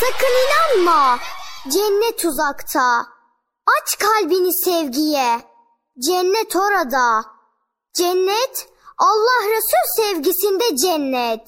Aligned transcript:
Sakın 0.00 0.34
inanma. 0.44 1.18
Cennet 1.68 2.24
uzakta. 2.24 3.06
Aç 3.66 3.98
kalbini 3.98 4.50
sevgiye. 4.64 5.40
Cennet 6.06 6.56
orada. 6.56 7.24
Cennet 7.94 8.68
Allah 8.98 9.48
Resul 9.48 10.02
sevgisinde 10.02 10.76
cennet. 10.76 11.46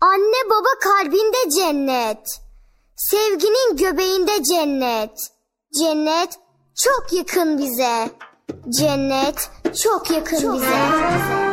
Anne 0.00 0.50
baba 0.50 0.78
kalbinde 0.82 1.50
cennet. 1.50 2.40
Sevginin 2.96 3.76
göbeğinde 3.76 4.42
cennet. 4.42 5.18
Cennet 5.78 6.38
çok 6.84 7.12
yakın 7.12 7.58
bize. 7.58 8.10
Cennet 8.78 9.50
çok 9.82 10.10
yakın 10.10 10.40
çok 10.40 10.54
bize. 10.54 10.66
Yakın. 10.66 11.45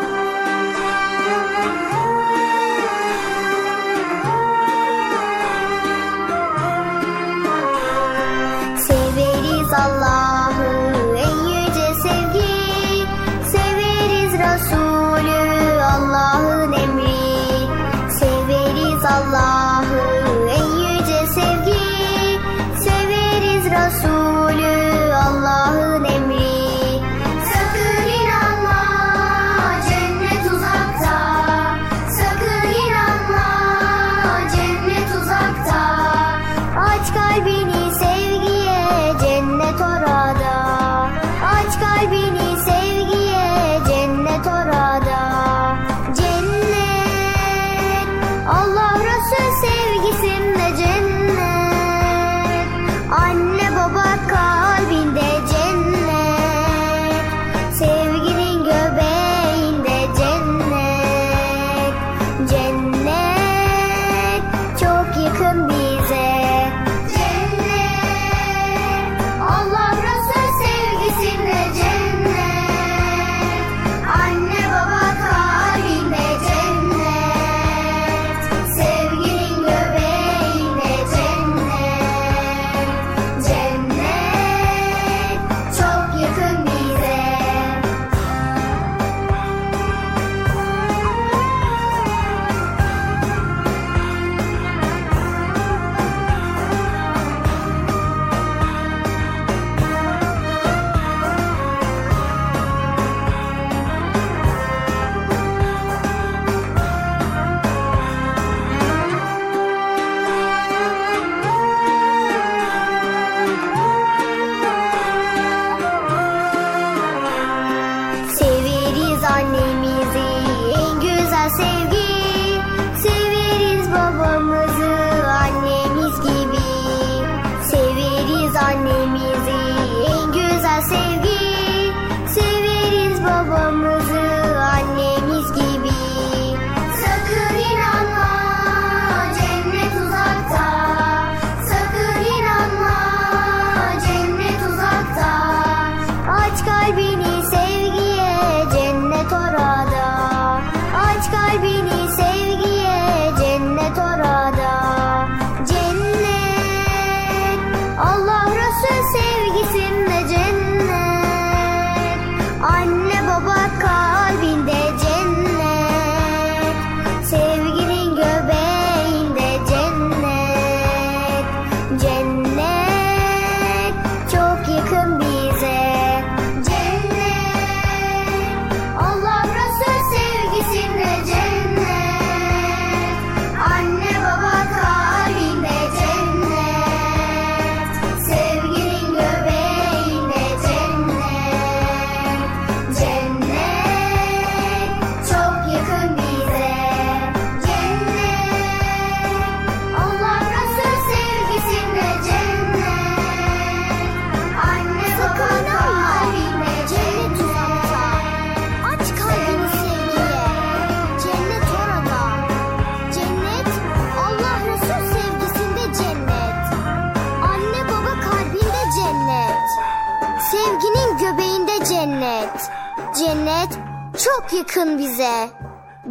Yakın 224.78 224.98
bize. 224.98 225.50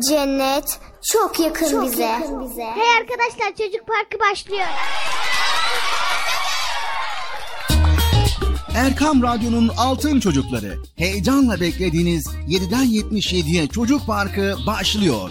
Cennet 0.09 0.79
çok 1.03 1.41
yakın 1.41 1.71
çok 1.71 1.85
bize. 1.85 2.03
Yakın 2.03 2.41
bize. 2.45 2.63
Hey 2.63 2.99
arkadaşlar 3.01 3.49
çocuk 3.49 3.87
parkı 3.87 4.31
başlıyor. 4.31 4.67
Erkam 8.75 9.23
Radyo'nun 9.23 9.69
Altın 9.69 10.21
Çocukları. 10.21 10.77
Heyecanla 10.97 11.61
beklediğiniz 11.61 12.27
7'den 12.49 12.85
77'ye 12.85 13.67
Çocuk 13.67 14.07
Parkı 14.07 14.57
başlıyor. 14.67 15.31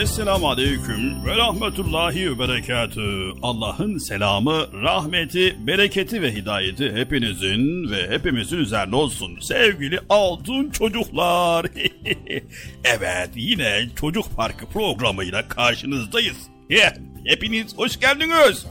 Esselamu 0.00 0.48
Aleyküm 0.48 1.26
ve 1.26 1.36
Rahmetullahi 1.36 2.30
ve 2.30 2.38
Berekatü. 2.38 3.32
Allah'ın 3.42 3.98
selamı, 3.98 4.82
rahmeti, 4.82 5.66
bereketi 5.66 6.22
ve 6.22 6.34
hidayeti 6.34 6.92
hepinizin 6.92 7.90
ve 7.90 8.10
hepimizin 8.10 8.58
üzerine 8.58 8.96
olsun. 8.96 9.38
Sevgili 9.40 10.00
altın 10.08 10.70
çocuklar. 10.70 11.66
evet 12.84 13.30
yine 13.34 13.88
Çocuk 14.00 14.36
Parkı 14.36 14.66
programıyla 14.66 15.48
karşınızdayız. 15.48 16.36
Hepiniz 17.26 17.76
hoş 17.76 18.00
geldiniz. 18.00 18.66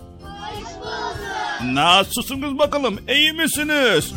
Nasılsınız 1.63 2.57
bakalım? 2.57 2.99
İyi 3.09 3.33
misiniz? 3.33 4.13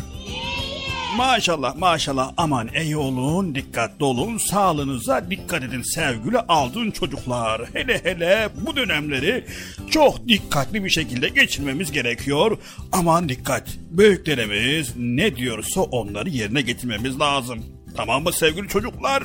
Maşallah 1.15 1.75
maşallah 1.75 2.33
aman 2.37 2.69
iyi 2.81 2.97
olun 2.97 3.55
dikkatli 3.55 4.05
olun 4.05 4.37
sağlığınıza 4.37 5.29
dikkat 5.29 5.63
edin 5.63 5.81
sevgili 5.81 6.39
altın 6.39 6.91
çocuklar. 6.91 7.61
Hele 7.73 8.01
hele 8.03 8.49
bu 8.65 8.75
dönemleri 8.75 9.45
çok 9.89 10.27
dikkatli 10.27 10.83
bir 10.83 10.89
şekilde 10.89 11.29
geçirmemiz 11.29 11.91
gerekiyor. 11.91 12.57
Aman 12.91 13.29
dikkat 13.29 13.67
büyüklerimiz 13.89 14.93
ne 14.97 15.35
diyorsa 15.35 15.81
onları 15.81 16.29
yerine 16.29 16.61
getirmemiz 16.61 17.19
lazım. 17.19 17.65
Tamam 17.97 18.23
mı 18.23 18.33
sevgili 18.33 18.67
çocuklar? 18.67 19.23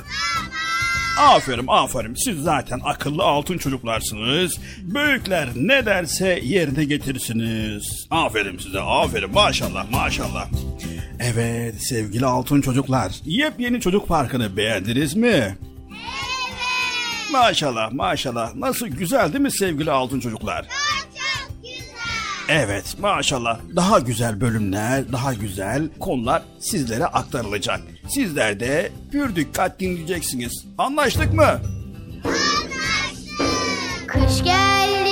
Aferin 1.19 1.67
aferin 1.69 2.15
siz 2.15 2.43
zaten 2.43 2.81
akıllı 2.85 3.23
altın 3.23 3.59
çocuklarsınız. 3.59 4.61
Büyükler 4.83 5.49
ne 5.57 5.87
derse 5.87 6.41
yerine 6.43 6.85
getirirsiniz. 6.85 8.07
Aferin 8.11 8.59
size 8.59 8.81
aferin 8.81 9.33
maşallah 9.33 9.91
maşallah. 9.91 10.49
Evet 11.21 11.75
sevgili 11.79 12.27
altın 12.27 12.61
çocuklar 12.61 13.13
yepyeni 13.25 13.81
çocuk 13.81 14.09
parkını 14.09 14.57
beğendiniz 14.57 15.15
mi? 15.15 15.29
Evet. 15.29 15.57
Maşallah 17.33 17.93
maşallah 17.93 18.55
nasıl 18.55 18.87
güzel 18.87 19.33
değil 19.33 19.43
mi 19.43 19.51
sevgili 19.53 19.91
altın 19.91 20.21
çocuklar? 20.21 20.63
Güzel. 20.63 20.82
Evet 22.49 22.97
maşallah 23.01 23.59
daha 23.77 23.99
güzel 23.99 24.41
bölümler, 24.41 25.13
daha 25.13 25.35
güzel 25.35 25.89
konular 26.01 26.43
sizlere 26.61 27.07
aktarılacak. 27.07 27.81
Sizler 28.09 28.61
de 28.61 28.93
pür 29.13 29.37
dikkat 29.37 29.81
dinleyeceksiniz. 29.81 30.65
Anlaştık 30.79 31.35
mı? 31.35 31.61
Kış 34.07 34.45
geldiğinde 34.45 35.12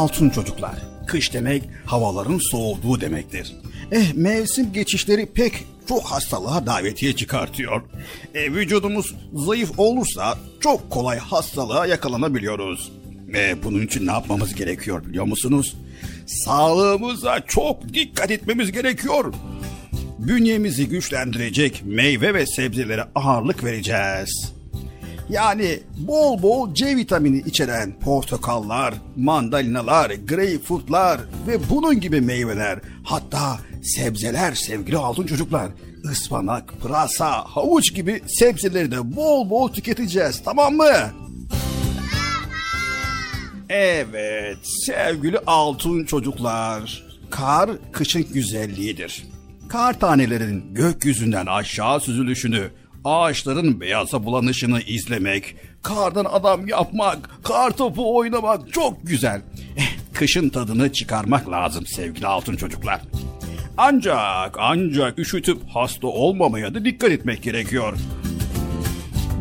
altın 0.00 0.30
çocuklar. 0.30 0.74
Kış 1.06 1.34
demek 1.34 1.62
havaların 1.86 2.38
soğuduğu 2.50 3.00
demektir. 3.00 3.52
Eh 3.92 4.14
mevsim 4.14 4.72
geçişleri 4.72 5.26
pek 5.26 5.52
çok 5.88 6.02
hastalığa 6.04 6.66
davetiye 6.66 7.16
çıkartıyor. 7.16 7.82
E, 8.34 8.52
vücudumuz 8.52 9.14
zayıf 9.34 9.78
olursa 9.78 10.38
çok 10.60 10.90
kolay 10.90 11.18
hastalığa 11.18 11.86
yakalanabiliyoruz. 11.86 12.92
E, 13.34 13.62
bunun 13.64 13.82
için 13.82 14.06
ne 14.06 14.12
yapmamız 14.12 14.54
gerekiyor 14.54 15.06
biliyor 15.06 15.24
musunuz? 15.24 15.76
Sağlığımıza 16.26 17.40
çok 17.40 17.94
dikkat 17.94 18.30
etmemiz 18.30 18.72
gerekiyor. 18.72 19.34
Bünyemizi 20.18 20.88
güçlendirecek 20.88 21.82
meyve 21.84 22.34
ve 22.34 22.46
sebzelere 22.46 23.04
ağırlık 23.14 23.64
vereceğiz. 23.64 24.59
Yani 25.30 25.80
bol 25.98 26.42
bol 26.42 26.74
C 26.74 26.96
vitamini 26.96 27.38
içeren 27.38 28.00
portakallar, 28.00 28.94
mandalinalar, 29.16 30.10
greyfurtlar 30.10 31.20
ve 31.46 31.70
bunun 31.70 32.00
gibi 32.00 32.20
meyveler, 32.20 32.78
hatta 33.04 33.58
sebzeler 33.82 34.54
sevgili 34.54 34.96
altın 34.96 35.26
çocuklar. 35.26 35.68
Ispanak, 36.12 36.80
pırasa, 36.82 37.30
havuç 37.30 37.94
gibi 37.94 38.22
sebzeleri 38.26 38.90
de 38.90 39.16
bol 39.16 39.50
bol 39.50 39.68
tüketeceğiz 39.68 40.42
tamam 40.44 40.74
mı? 40.74 40.92
Evet 43.68 44.58
sevgili 44.62 45.38
altın 45.38 46.04
çocuklar. 46.04 47.04
Kar 47.30 47.70
kışın 47.92 48.26
güzelliğidir. 48.32 49.24
Kar 49.68 50.00
tanelerinin 50.00 50.74
gökyüzünden 50.74 51.46
aşağı 51.46 52.00
süzülüşünü, 52.00 52.70
ağaçların 53.04 53.80
beyaza 53.80 54.24
bulanışını 54.24 54.80
izlemek, 54.80 55.54
kardan 55.82 56.24
adam 56.24 56.68
yapmak, 56.68 57.30
kar 57.44 57.70
topu 57.76 58.16
oynamak 58.16 58.72
çok 58.72 59.06
güzel. 59.06 59.42
Eh, 59.76 59.82
Kışın 60.14 60.48
tadını 60.48 60.92
çıkarmak 60.92 61.50
lazım 61.50 61.86
sevgili 61.86 62.26
altın 62.26 62.56
çocuklar. 62.56 63.00
Ancak 63.76 64.56
ancak 64.58 65.18
üşütüp 65.18 65.58
hasta 65.74 66.06
olmamaya 66.06 66.74
da 66.74 66.84
dikkat 66.84 67.10
etmek 67.10 67.42
gerekiyor. 67.42 67.96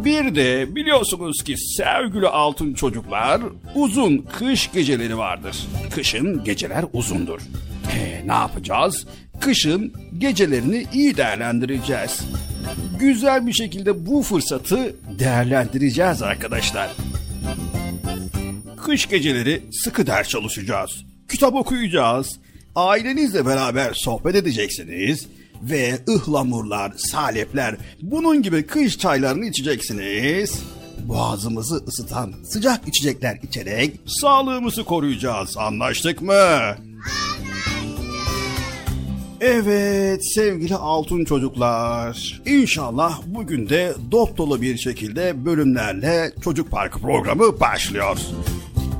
Bir 0.05 0.35
de 0.35 0.75
biliyorsunuz 0.75 1.43
ki 1.43 1.55
sevgili 1.57 2.27
altın 2.27 2.73
çocuklar 2.73 3.41
uzun 3.75 4.17
kış 4.17 4.71
geceleri 4.71 5.17
vardır. 5.17 5.57
Kışın 5.95 6.43
geceler 6.43 6.85
uzundur. 6.93 7.41
E, 7.97 8.27
ne 8.27 8.33
yapacağız? 8.33 9.07
Kışın 9.39 9.93
gecelerini 10.17 10.86
iyi 10.93 11.17
değerlendireceğiz. 11.17 12.19
Güzel 13.00 13.48
bir 13.48 13.53
şekilde 13.53 14.05
bu 14.05 14.24
fırsatı 14.24 14.96
değerlendireceğiz 15.19 16.22
arkadaşlar. 16.22 16.89
Kış 18.84 19.10
geceleri 19.10 19.63
sıkı 19.72 20.08
ders 20.08 20.27
çalışacağız. 20.27 21.05
Kitap 21.29 21.55
okuyacağız. 21.55 22.39
Ailenizle 22.75 23.46
beraber 23.46 23.93
sohbet 23.93 24.36
edeceksiniz. 24.36 25.27
Ve 25.62 26.00
ıhlamurlar, 26.10 26.91
salepler, 26.98 27.75
bunun 28.01 28.41
gibi 28.41 28.63
kış 28.67 28.98
çaylarını 28.98 29.46
içeceksiniz. 29.46 30.60
Boğazımızı 31.00 31.75
ısıtan 31.88 32.34
sıcak 32.43 32.88
içecekler 32.88 33.39
içerek 33.43 34.00
sağlığımızı 34.08 34.84
koruyacağız. 34.84 35.58
Anlaştık 35.58 36.22
mı? 36.22 36.75
Evet 39.41 40.34
sevgili 40.34 40.75
altın 40.75 41.25
çocuklar. 41.25 42.41
İnşallah 42.46 43.19
bugün 43.25 43.69
de 43.69 43.93
dop 44.12 44.38
dolu 44.38 44.62
bir 44.62 44.77
şekilde 44.77 45.46
bölümlerle 45.46 46.31
Çocuk 46.43 46.72
Parkı 46.72 47.00
programı 47.00 47.60
başlıyor. 47.60 48.17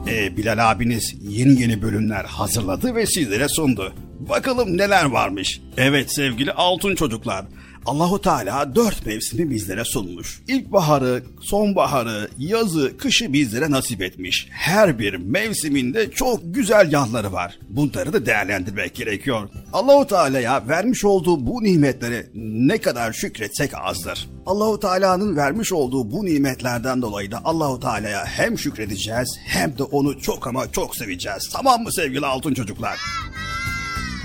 Ee, 0.08 0.38
Bilal 0.38 0.72
abiniz 0.72 1.15
yeni 1.22 1.62
yeni 1.62 1.81
bölümler 1.81 2.24
hazırladı 2.25 2.96
ve 2.96 3.05
sizlere 3.05 3.50
sundu. 3.50 3.93
Bakalım 4.19 4.77
neler 4.77 5.05
varmış. 5.05 5.62
Evet 5.77 6.13
sevgili 6.13 6.51
altın 6.51 6.96
çocuklar. 6.96 7.46
Allahu 7.86 8.21
Teala 8.21 8.75
dört 8.75 9.05
mevsimi 9.05 9.50
bizlere 9.50 9.86
sunmuş. 9.86 10.41
İlkbaharı, 10.48 11.24
sonbaharı, 11.41 12.29
yazı, 12.38 12.98
kışı 12.98 13.33
bizlere 13.33 13.71
nasip 13.71 14.01
etmiş. 14.01 14.48
Her 14.51 15.00
bir 15.00 15.15
mevsiminde 15.15 16.12
çok 16.12 16.39
güzel 16.43 16.91
yanları 16.91 17.33
var. 17.33 17.59
Bunları 17.69 18.13
da 18.13 18.25
değerlendirmek 18.25 18.95
gerekiyor. 18.95 19.50
Allahu 19.74 20.07
Teala'ya 20.07 20.67
vermiş 20.67 21.05
olduğu 21.05 21.48
bu 21.48 21.63
nimetleri 21.63 22.25
ne 22.36 22.77
kadar 22.77 23.13
şükretsek 23.13 23.71
azdır. 23.83 24.29
Allahu 24.45 24.79
Teala'nın 24.79 25.36
vermiş 25.36 25.71
olduğu 25.71 26.12
bu 26.12 26.25
nimetlerden 26.25 27.01
dolayı 27.01 27.31
da 27.31 27.41
Allahu 27.45 27.79
Teala'ya 27.79 28.25
hem 28.25 28.59
şükredeceğiz 28.59 29.38
hem 29.45 29.77
de 29.77 29.83
onu 29.83 30.21
çok 30.21 30.48
ama 30.48 30.71
çok 30.71 30.95
seveceğiz. 30.95 31.50
Tamam 31.53 31.83
mı 31.83 31.93
sevgili 31.93 32.25
altın 32.25 32.53
çocuklar? 32.53 33.00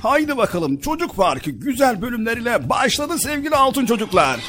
Haydi 0.04 0.36
bakalım 0.36 0.76
Çocuk 0.76 1.16
Parkı 1.16 1.50
güzel 1.50 2.02
bölümleriyle 2.02 2.68
başladı 2.68 3.18
sevgili 3.18 3.56
altın 3.56 3.86
çocuklar. 3.86 4.40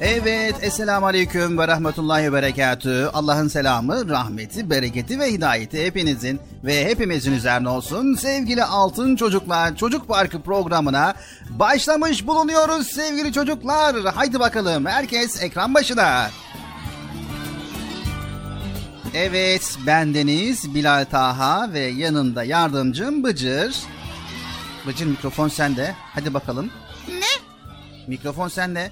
Evet, 0.00 0.54
Esselamu 0.62 1.06
Aleyküm 1.06 1.58
ve 1.58 1.68
Rahmetullahi 1.68 2.24
ve 2.24 2.32
Berekatü. 2.32 3.10
Allah'ın 3.12 3.48
selamı, 3.48 4.08
rahmeti, 4.08 4.70
bereketi 4.70 5.20
ve 5.20 5.32
hidayeti 5.32 5.84
hepinizin 5.84 6.40
ve 6.64 6.84
hepimizin 6.84 7.32
üzerine 7.32 7.68
olsun. 7.68 8.14
Sevgili 8.14 8.64
Altın 8.64 9.16
Çocuklar 9.16 9.76
Çocuk 9.76 10.08
Parkı 10.08 10.42
programına 10.42 11.14
başlamış 11.50 12.26
bulunuyoruz 12.26 12.86
sevgili 12.86 13.32
çocuklar. 13.32 13.96
Haydi 14.14 14.40
bakalım 14.40 14.86
herkes 14.86 15.42
ekran 15.42 15.74
başına. 15.74 16.30
Evet, 19.14 19.78
bendeniz 19.86 20.74
Bilal 20.74 21.04
Taha 21.10 21.72
ve 21.72 21.80
yanında 21.80 22.44
yardımcım 22.44 23.24
Bıcır. 23.24 23.76
Bıcır 24.86 25.06
mikrofon 25.06 25.48
sende. 25.48 25.94
Hadi 26.14 26.34
bakalım. 26.34 26.70
Ne? 27.08 27.44
Mikrofon 28.06 28.48
sende. 28.48 28.90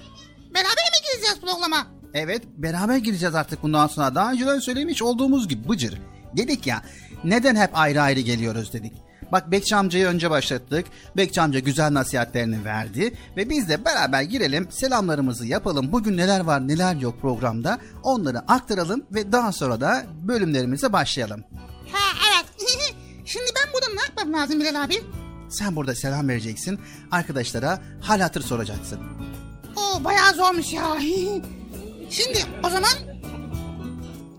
Beraber 0.53 0.88
mi 0.88 0.88
gireceğiz 1.29 1.55
programa? 1.55 1.87
Evet 2.13 2.43
beraber 2.57 2.97
gireceğiz 2.97 3.35
artık 3.35 3.63
bundan 3.63 3.87
sonra. 3.87 4.15
Daha 4.15 4.31
önceden 4.31 4.59
söylemiş 4.59 5.01
olduğumuz 5.01 5.47
gibi 5.47 5.69
Bıcır. 5.69 6.01
Dedik 6.37 6.67
ya 6.67 6.81
neden 7.23 7.55
hep 7.55 7.69
ayrı 7.73 8.01
ayrı 8.01 8.19
geliyoruz 8.19 8.73
dedik. 8.73 8.93
Bak 9.31 9.51
Bekçi 9.51 9.75
amcayı 9.75 10.05
önce 10.05 10.29
başlattık. 10.29 10.85
Bekçi 11.17 11.41
amca 11.41 11.59
güzel 11.59 11.93
nasihatlerini 11.93 12.65
verdi. 12.65 13.13
Ve 13.37 13.49
biz 13.49 13.69
de 13.69 13.85
beraber 13.85 14.21
girelim 14.21 14.67
selamlarımızı 14.71 15.47
yapalım. 15.47 15.91
Bugün 15.91 16.17
neler 16.17 16.39
var 16.39 16.67
neler 16.67 16.95
yok 16.95 17.21
programda. 17.21 17.79
Onları 18.03 18.39
aktaralım 18.39 19.05
ve 19.11 19.31
daha 19.31 19.51
sonra 19.51 19.81
da 19.81 20.05
bölümlerimize 20.21 20.93
başlayalım. 20.93 21.43
Ha 21.91 22.27
evet. 22.29 22.69
Şimdi 23.25 23.45
ben 23.55 23.73
burada 23.73 23.93
ne 23.95 24.01
yapmam 24.01 24.41
lazım 24.41 24.59
Bilal 24.59 24.83
abi? 24.83 25.03
Sen 25.49 25.75
burada 25.75 25.95
selam 25.95 26.27
vereceksin. 26.29 26.79
Arkadaşlara 27.11 27.79
hal 28.01 28.19
hatır 28.19 28.41
soracaksın. 28.41 28.99
Oo 29.79 30.03
bayağı 30.03 30.33
zormuş 30.33 30.73
ya. 30.73 30.97
Şimdi 32.09 32.45
o 32.63 32.69
zaman 32.69 32.93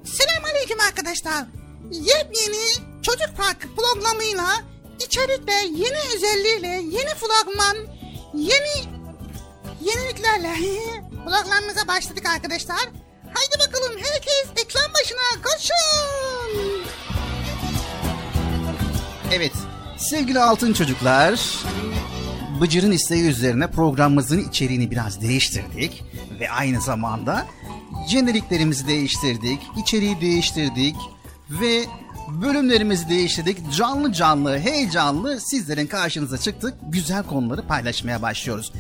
Selam 0.04 0.44
aleyküm 0.44 0.80
arkadaşlar. 0.80 1.44
Yepyeni 1.90 2.90
Çocuk 3.02 3.36
Parkı 3.36 3.74
programıyla 3.74 4.62
içerikle, 5.00 5.52
yeni 5.52 5.98
özelliğiyle, 6.16 6.68
yeni 6.68 7.14
fragman, 7.14 7.76
yeni 8.34 9.00
yeniliklerle 9.80 10.54
programımıza 11.24 11.88
başladık 11.88 12.26
arkadaşlar. 12.26 12.88
Haydi 13.34 13.68
bakalım 13.68 13.92
herkes 13.96 14.64
ekran 14.64 14.94
başına 14.94 15.42
koşun. 15.42 16.90
Evet, 19.32 19.52
sevgili 19.98 20.40
altın 20.40 20.72
çocuklar, 20.72 21.40
Bıcır'ın 22.60 22.90
isteği 22.90 23.28
üzerine 23.28 23.70
programımızın 23.70 24.48
içeriğini 24.48 24.90
biraz 24.90 25.20
değiştirdik 25.20 26.04
ve 26.40 26.50
aynı 26.50 26.80
zamanda 26.80 27.46
jeneriklerimizi 28.08 28.86
değiştirdik, 28.88 29.60
içeriği 29.76 30.20
değiştirdik 30.20 30.96
ve 31.50 31.84
bölümlerimizi 32.28 33.08
değiştirdik. 33.08 33.72
Canlı 33.72 34.12
canlı, 34.12 34.58
heyecanlı 34.58 35.40
sizlerin 35.40 35.86
karşınıza 35.86 36.38
çıktık. 36.38 36.74
Güzel 36.82 37.22
konuları 37.22 37.66
paylaşmaya 37.66 38.22
başlıyoruz. 38.22 38.72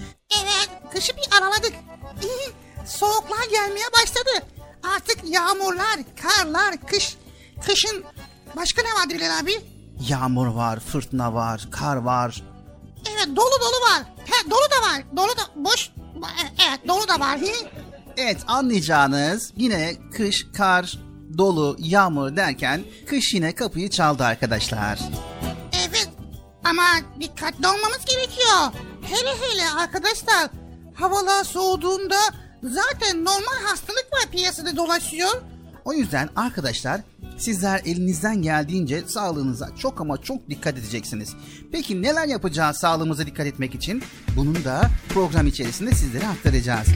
Evet, 0.42 0.70
kışı 0.92 1.12
bir 1.16 1.38
araladık. 1.38 1.72
Soğuklar 2.86 3.44
gelmeye 3.50 3.86
başladı. 3.92 4.46
Artık 4.96 5.18
yağmurlar, 5.24 6.00
karlar, 6.22 6.74
kış, 6.86 7.16
kışın 7.66 8.04
başka 8.56 8.82
ne 8.82 8.88
vardı 8.88 9.14
Bilal 9.14 9.38
abi? 9.42 9.52
Yağmur 10.08 10.46
var, 10.46 10.80
fırtına 10.80 11.34
var, 11.34 11.68
kar 11.70 11.96
var. 11.96 12.42
Evet 13.12 13.26
dolu 13.36 13.60
dolu 13.60 13.80
var. 13.90 14.02
He 14.26 14.50
dolu 14.50 14.70
da 14.70 14.88
var. 14.88 15.02
Dolu 15.16 15.36
da 15.36 15.64
boş. 15.64 15.90
Evet 16.68 16.88
dolu 16.88 17.08
da 17.08 17.20
var. 17.20 17.40
Hı? 17.40 17.46
Evet 18.16 18.38
anlayacağınız 18.46 19.52
yine 19.56 19.94
kış, 20.16 20.46
kar, 20.56 20.98
dolu, 21.38 21.76
yağmur 21.78 22.36
derken 22.36 22.84
kış 23.06 23.34
yine 23.34 23.54
kapıyı 23.54 23.90
çaldı 23.90 24.24
arkadaşlar. 24.24 24.98
Evet 25.88 26.08
ama 26.64 26.82
dikkatli 27.20 27.66
olmamız 27.66 28.04
gerekiyor. 28.06 28.72
Hele 29.02 29.30
hele 29.40 29.70
arkadaşlar 29.70 30.50
havalar 30.94 31.44
soğuduğunda 31.44 32.18
zaten 32.62 33.24
normal 33.24 33.62
hastalık 33.64 34.08
var 34.12 34.30
piyasada 34.32 34.76
dolaşıyor. 34.76 35.42
O 35.84 35.92
yüzden 35.92 36.28
arkadaşlar 36.36 37.00
sizler 37.40 37.80
elinizden 37.84 38.42
geldiğince 38.42 39.02
sağlığınıza 39.06 39.68
çok 39.78 40.00
ama 40.00 40.18
çok 40.18 40.50
dikkat 40.50 40.78
edeceksiniz. 40.78 41.34
Peki 41.72 42.02
neler 42.02 42.26
yapacağız 42.26 42.76
sağlığımıza 42.76 43.26
dikkat 43.26 43.46
etmek 43.46 43.74
için? 43.74 44.02
Bunun 44.36 44.64
da 44.64 44.90
program 45.08 45.46
içerisinde 45.46 45.92
sizlere 45.92 46.26
aktaracağız. 46.26 46.88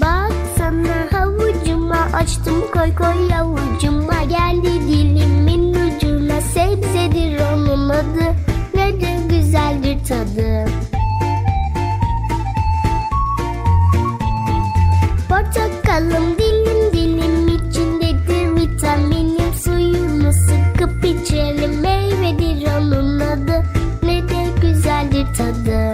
Bak 0.00 0.32
sana 0.58 1.08
havucuma 1.12 2.08
açtım 2.12 2.64
koy 2.72 2.94
koy 2.94 3.30
yavucuma 3.30 4.24
geldi 4.24 4.70
dilimin 4.88 5.74
ucuna 5.74 6.40
sebzedir 6.40 7.40
onun 7.52 7.88
adı 7.88 8.34
ne 8.74 9.00
de 9.00 9.36
güzeldir 9.36 10.04
tadı. 10.04 10.66
Portakalım 15.36 16.38
dilim 16.38 16.92
dilim 16.92 17.48
içindedir 17.48 18.56
vitaminim 18.56 19.54
suyunu 19.64 20.32
sıkıp 20.32 21.04
içelim 21.04 21.80
meyvedir 21.80 22.66
onun 22.78 23.20
adı 23.20 23.62
ne 24.02 24.28
de 24.28 24.60
güzeldir 24.60 25.26
tadı. 25.38 25.92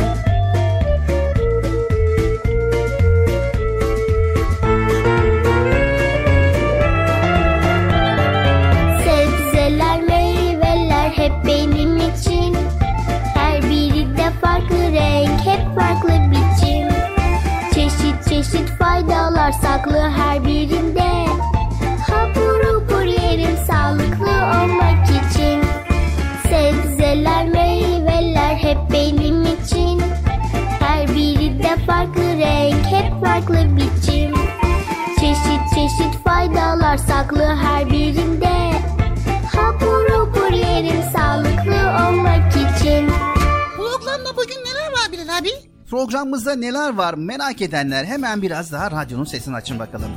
Programımızda 45.93 46.55
neler 46.55 46.95
var 46.95 47.15
merak 47.15 47.63
edenler 47.63 48.05
hemen 48.05 48.43
biraz 48.43 48.73
daha 48.73 48.91
radyonun 48.91 49.25
sesini 49.25 49.57
açın 49.57 49.79
bakalım. 49.79 50.11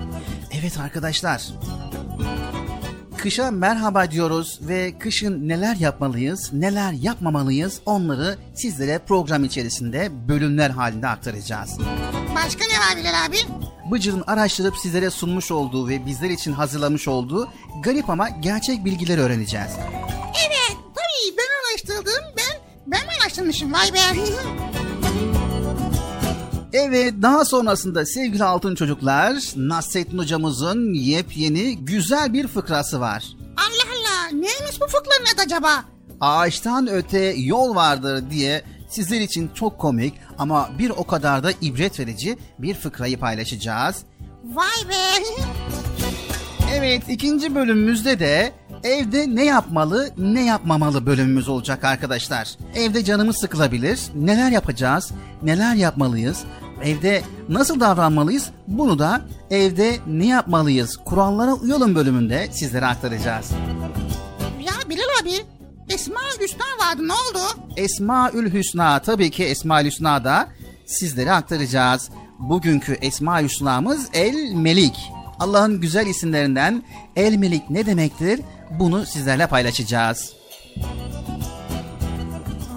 Evet 0.59 0.77
arkadaşlar. 0.77 1.43
Kışa 3.17 3.51
merhaba 3.51 4.11
diyoruz 4.11 4.59
ve 4.61 4.99
kışın 4.99 5.49
neler 5.49 5.75
yapmalıyız, 5.75 6.53
neler 6.53 6.91
yapmamalıyız 6.91 7.81
onları 7.85 8.37
sizlere 8.53 8.99
program 8.99 9.43
içerisinde 9.43 10.09
bölümler 10.27 10.69
halinde 10.69 11.07
aktaracağız. 11.07 11.77
Başka 12.35 12.65
ne 12.65 12.79
var 12.79 12.97
Bilal 12.97 13.25
abi? 13.25 13.37
Bıcır'ın 13.91 14.23
araştırıp 14.27 14.77
sizlere 14.77 15.09
sunmuş 15.09 15.51
olduğu 15.51 15.89
ve 15.89 16.05
bizler 16.05 16.29
için 16.29 16.53
hazırlamış 16.53 17.07
olduğu 17.07 17.49
garip 17.83 18.09
ama 18.09 18.29
gerçek 18.29 18.85
bilgileri 18.85 19.21
öğreneceğiz. 19.21 19.71
Evet 20.47 20.77
tabii 20.95 21.37
ben 21.37 21.71
araştırdım 21.71 22.23
ben 22.37 22.61
ben 22.87 23.21
araştırmışım 23.21 23.73
vay 23.73 23.93
be. 23.93 23.99
Evet 26.77 27.13
daha 27.21 27.45
sonrasında 27.45 28.05
sevgili 28.05 28.43
altın 28.43 28.75
çocuklar 28.75 29.35
Nasrettin 29.55 30.17
hocamızın 30.17 30.93
yepyeni 30.93 31.77
güzel 31.77 32.33
bir 32.33 32.47
fıkrası 32.47 32.99
var. 32.99 33.23
Allah 33.57 33.91
Allah 33.95 34.31
neymiş 34.31 34.81
bu 34.81 34.85
fıkların 34.85 35.25
adı 35.35 35.41
acaba? 35.45 35.85
Ağaçtan 36.21 36.87
öte 36.87 37.19
yol 37.37 37.75
vardır 37.75 38.29
diye 38.29 38.63
sizler 38.89 39.21
için 39.21 39.49
çok 39.55 39.79
komik 39.79 40.13
ama 40.37 40.69
bir 40.79 40.89
o 40.89 41.03
kadar 41.03 41.43
da 41.43 41.51
ibret 41.61 41.99
verici 41.99 42.37
bir 42.59 42.73
fıkrayı 42.73 43.19
paylaşacağız. 43.19 44.03
Vay 44.43 44.89
be. 44.89 45.25
Evet 46.73 47.03
ikinci 47.09 47.55
bölümümüzde 47.55 48.19
de 48.19 48.53
evde 48.83 49.35
ne 49.35 49.45
yapmalı 49.45 50.09
ne 50.17 50.45
yapmamalı 50.45 51.05
bölümümüz 51.05 51.49
olacak 51.49 51.83
arkadaşlar. 51.83 52.57
Evde 52.75 53.03
canımız 53.03 53.37
sıkılabilir. 53.37 53.99
Neler 54.15 54.51
yapacağız? 54.51 55.11
Neler 55.43 55.75
yapmalıyız? 55.75 56.43
Evde 56.85 57.23
nasıl 57.49 57.79
davranmalıyız? 57.79 58.49
Bunu 58.67 58.99
da 58.99 59.21
evde 59.49 59.99
ne 60.07 60.25
yapmalıyız? 60.25 60.97
Kurallara 61.05 61.53
uyalım 61.53 61.95
bölümünde 61.95 62.49
sizlere 62.51 62.85
aktaracağız. 62.85 63.51
Ya 64.61 64.89
Bilal 64.89 65.21
abi 65.21 65.45
Esma 65.89 66.19
Hüsna 66.39 66.65
vardı 66.79 67.07
ne 67.07 67.13
oldu? 67.13 67.39
Esmaül 67.77 68.53
Hüsna 68.53 68.99
tabii 68.99 69.31
ki 69.31 69.43
Esmaül 69.43 69.85
Hüsna 69.85 70.23
da 70.23 70.47
sizlere 70.85 71.31
aktaracağız. 71.31 72.09
Bugünkü 72.39 72.93
Esma 72.93 73.41
Hüsna'mız 73.41 74.09
El 74.13 74.51
Melik. 74.53 75.11
Allah'ın 75.39 75.81
güzel 75.81 76.07
isimlerinden 76.07 76.83
El 77.15 77.35
Melik 77.35 77.69
ne 77.69 77.85
demektir? 77.85 78.41
Bunu 78.79 79.05
sizlerle 79.05 79.47
paylaşacağız. 79.47 80.33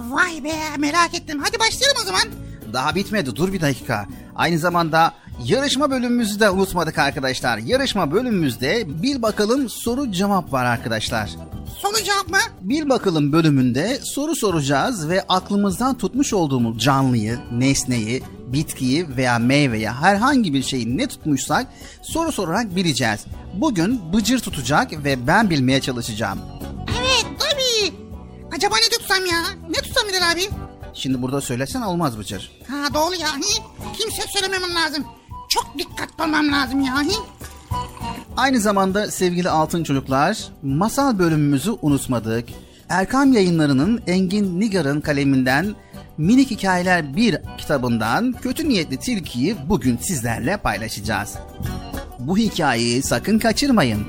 Vay 0.09 0.45
be 0.45 0.55
merak 0.79 1.15
ettim. 1.15 1.43
Hadi 1.45 1.59
başlayalım 1.59 1.99
o 2.03 2.05
zaman. 2.05 2.48
Daha 2.73 2.95
bitmedi 2.95 3.37
dur 3.37 3.53
bir 3.53 3.61
dakika. 3.61 4.07
Aynı 4.37 4.59
zamanda 4.59 5.13
yarışma 5.45 5.91
bölümümüzü 5.91 6.41
de 6.41 6.51
unutmadık 6.51 6.99
arkadaşlar. 6.99 7.59
Yarışma 7.59 8.13
bölümümüzde 8.13 9.03
bil 9.03 9.23
bakalım 9.23 9.69
soru 9.69 10.13
cevap 10.13 10.53
var 10.53 10.65
arkadaşlar. 10.65 11.31
Soru 11.83 12.05
cevap 12.05 12.29
mı? 12.29 12.39
Bil 12.61 12.89
bakalım 12.89 13.33
bölümünde 13.33 13.99
soru 14.03 14.37
soracağız 14.37 15.09
ve 15.09 15.25
aklımızdan 15.29 15.99
tutmuş 15.99 16.33
olduğumuz 16.33 16.79
canlıyı, 16.79 17.39
nesneyi, 17.53 18.23
bitkiyi 18.47 19.17
veya 19.17 19.39
meyveyi 19.39 19.91
herhangi 19.91 20.55
bir 20.55 20.63
şeyi 20.63 20.99
ne 20.99 21.07
tutmuşsak 21.07 21.67
soru 22.03 22.33
sorarak 22.33 22.77
bileceğiz. 22.77 23.25
Bugün 23.55 24.13
bıcır 24.13 24.39
tutacak 24.39 25.05
ve 25.05 25.27
ben 25.27 25.51
bilmeye 25.51 25.81
çalışacağım. 25.81 26.39
Evet 27.01 27.27
tabii. 27.39 27.95
Acaba 28.57 28.77
ne 28.77 28.99
tutsam 28.99 29.27
ya? 29.27 29.43
Ne 29.71 29.77
tutsam 29.77 30.09
Bilal 30.09 30.33
abi? 30.33 30.68
Şimdi 30.95 31.23
burada 31.23 31.41
söylesen 31.41 31.83
olmaz 31.83 32.19
bıcır. 32.19 32.53
Ha 32.71 32.95
doğru 32.95 33.15
ya. 33.15 33.29
Hi? 33.37 33.63
Kimse 33.99 34.23
söylememem 34.29 34.75
lazım. 34.75 35.05
Çok 35.49 35.79
dikkatli 35.79 36.25
olmam 36.25 36.53
lazım 36.53 36.81
ya. 36.81 37.03
Hi? 37.03 37.13
Aynı 38.37 38.61
zamanda 38.61 39.11
sevgili 39.11 39.51
altın 39.51 39.85
çocuklar, 39.85 40.39
masal 40.63 41.19
bölümümüzü 41.19 41.71
unutmadık. 41.83 42.49
Erkam 42.89 43.33
yayınlarının 43.33 44.03
Engin 44.07 44.61
Nigar'ın 44.61 45.01
kaleminden 45.01 45.75
Minik 46.19 46.51
Hikayeler 46.51 47.17
1 47.17 47.37
kitabından 47.59 48.33
Kötü 48.33 48.69
Niyetli 48.69 48.97
Tilki'yi 48.97 49.57
bugün 49.69 49.97
sizlerle 49.97 50.57
paylaşacağız. 50.57 51.35
Bu 52.19 52.39
hikayeyi 52.39 53.03
sakın 53.03 53.39
kaçırmayın. 53.39 54.07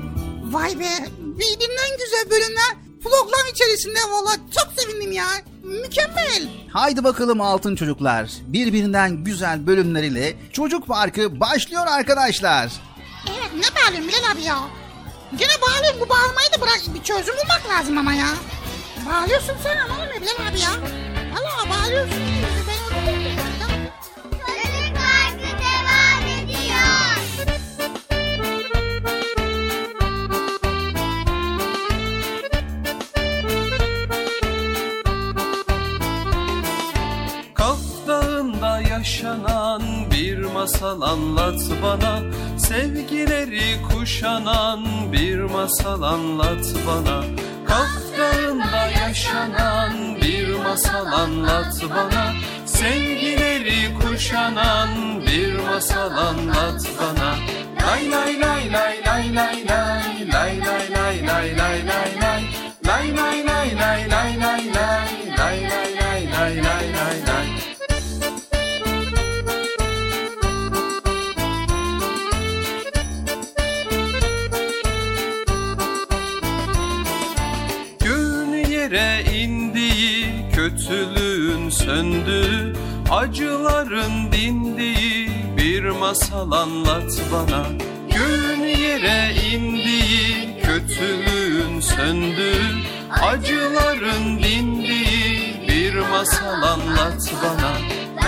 Vay 0.52 0.78
be. 0.80 0.90
Birbirinden 1.18 1.90
güzel 1.98 2.30
bölümler. 2.30 2.76
Program 3.02 3.46
içerisinde 3.52 3.98
valla 4.12 4.30
çok 4.36 4.72
sevindim 4.80 5.12
ya. 5.12 5.24
Mükemmel. 5.62 6.48
Haydi 6.72 7.04
bakalım 7.04 7.40
altın 7.40 7.76
çocuklar. 7.76 8.30
Birbirinden 8.46 9.24
güzel 9.24 9.66
bölümleriyle 9.66 10.36
Çocuk 10.52 10.86
Parkı 10.86 11.40
başlıyor 11.40 11.86
arkadaşlar. 11.86 12.72
Evet 13.28 13.50
ne 13.54 13.76
bağırıyorsun 13.80 14.08
Bilal 14.08 14.32
abi 14.32 14.42
ya? 14.42 14.58
Gene 15.36 15.52
bağırıyorsun 15.62 16.00
bu 16.00 16.08
bağırmayı 16.08 16.48
da 16.56 16.60
bırak 16.60 16.80
bir 16.94 17.02
çözüm 17.02 17.34
bulmak 17.36 17.62
lazım 17.68 17.98
ama 17.98 18.12
ya. 18.14 18.28
Bağırıyorsun 19.10 19.54
sen 19.62 19.76
ama 19.78 19.94
Bilal 20.20 20.48
abi 20.50 20.60
ya. 20.60 20.70
Allah 21.38 21.70
bağırıyorsun. 21.70 22.18
Ben 22.68 22.96
onu 22.98 23.49
masal 40.70 41.00
anlat 41.00 41.60
bana 41.82 42.20
Sevgileri 42.58 43.82
kuşanan 43.82 45.12
bir 45.12 45.38
masal 45.40 46.02
anlat 46.02 46.64
bana 46.86 47.24
Kaf 47.68 48.18
Dağı'nda 48.18 48.86
yaşanan 49.00 50.16
bir 50.22 50.48
masal 50.54 51.06
anlat 51.06 51.74
bana 51.90 52.32
Sevgileri 52.66 53.98
kuşanan 54.00 54.88
bir 55.26 55.54
masal 55.54 56.10
anlat 56.10 56.82
bana 57.00 57.34
Lay 57.82 58.10
lay 58.10 58.40
lay 58.40 58.72
lay 58.72 59.04
lay 59.06 59.34
lay 59.34 59.66
lay 59.66 60.06
lay 60.32 60.60
lay 60.60 60.90
lay 60.90 61.26
lay 61.26 61.56
lay 61.58 61.86
lay 61.90 62.10
lay 62.22 62.42
Lay 62.86 63.16
lay 63.16 63.46
lay 63.46 63.70
lay 63.76 64.10
lay 64.10 64.32
lay 64.40 64.62
lay 64.76 65.20
lay 65.38 65.60
lay 65.70 65.90
lay 66.00 66.62
lay 66.62 66.62
lay 66.62 67.18
lay 67.26 67.59
söndüğü, 81.90 82.72
acıların 83.10 84.32
dindiği 84.32 85.30
bir 85.56 85.84
masal 85.84 86.50
anlat 86.52 87.22
bana. 87.32 87.62
Gün 88.14 88.62
yere 88.62 89.34
indiği, 89.52 90.60
kötülüğün 90.62 91.80
söndüğü, 91.80 92.62
acıların 93.22 94.38
dindiği 94.42 95.56
bir 95.68 95.94
masal 95.94 96.62
anlat 96.62 97.32
bana. 97.42 97.72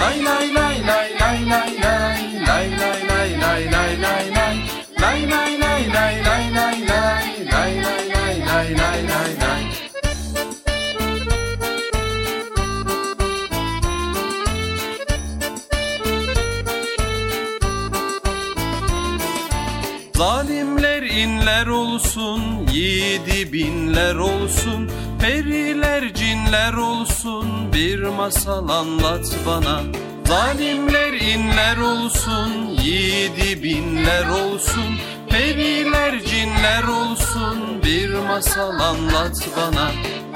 Lay 0.00 0.24
lay 0.24 0.54
lay 0.54 0.86
lay 0.86 1.10
lay 1.20 1.50
lay 1.50 1.78
lay 1.82 2.18
lay 2.46 2.78
lay 2.78 3.40
lay 3.40 3.40
lay 3.40 3.62
Lay 3.62 3.72
lay 3.72 4.02
lay 4.02 5.30
lay 5.30 5.61
inler 21.12 21.66
olsun, 21.66 22.42
yiğidi 22.72 23.52
binler 23.52 24.14
olsun, 24.14 24.90
periler 25.20 26.14
cinler 26.14 26.72
olsun, 26.72 27.72
bir 27.72 27.98
masal 27.98 28.68
anlat 28.68 29.36
bana. 29.46 29.80
Zalimler 30.26 31.12
inler 31.12 31.76
olsun, 31.76 32.52
yiğidi 32.82 33.62
binler 33.62 34.26
olsun, 34.26 34.98
periler 35.30 36.20
cinler 36.24 36.82
olsun, 36.82 37.82
bir 37.84 38.10
masal 38.10 38.80
anlat 38.80 39.48
bana. 39.56 39.90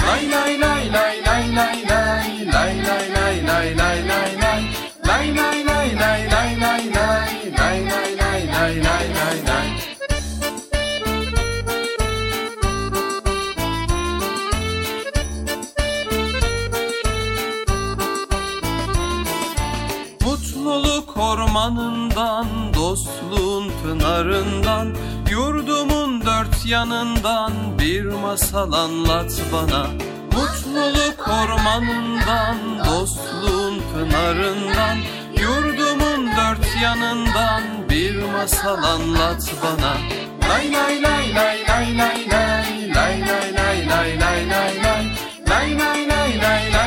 Lay 0.06 0.30
lay 0.30 0.60
lay 0.60 0.92
lay 0.92 1.24
lay 1.26 1.56
lay 1.56 1.86
lay 1.86 2.46
lay 2.52 2.82
lay 2.86 3.14
lay 3.14 3.46
lay 3.46 3.76
lay 3.78 4.08
lay 4.08 4.08
lay 4.08 4.86
Lay 5.06 5.34
lay 5.36 5.64
lay 5.64 5.88
lay 6.02 6.30
lay 6.30 6.60
lay 6.60 6.84
lay 6.90 7.80
lay 7.90 8.16
lay 8.16 8.76
lay 8.82 9.14
lay 9.16 9.45
ormanından, 21.56 22.46
dostluğun 22.74 23.72
pınarından, 23.82 24.94
yurdumun 25.30 26.20
dört 26.26 26.66
yanından 26.66 27.52
bir 27.78 28.04
masal 28.04 28.72
anlat 28.72 29.42
bana. 29.52 29.86
Mutluluk 30.32 31.28
ormanından, 31.28 32.56
dostluğun 32.86 33.82
pınarından, 33.92 34.98
yurdumun 35.40 36.26
dört 36.26 36.82
yanından 36.82 37.62
bir 37.90 38.22
masal 38.22 38.82
anlat 38.82 39.52
bana. 39.62 39.92
Lay 40.48 40.72
lay 40.72 41.02
lay 41.02 41.34
lay 41.34 41.68
lay 41.68 41.98
lay 41.98 42.28
lay 42.28 42.50
lay 42.94 43.20
lay 43.20 43.56
lay 43.56 43.88
lay 43.88 44.20
lay 44.20 44.48
lay 44.50 44.82
lay 44.82 45.06
Lay 45.48 45.78
lay 45.78 46.08
lay 46.08 46.40
lay 46.42 46.85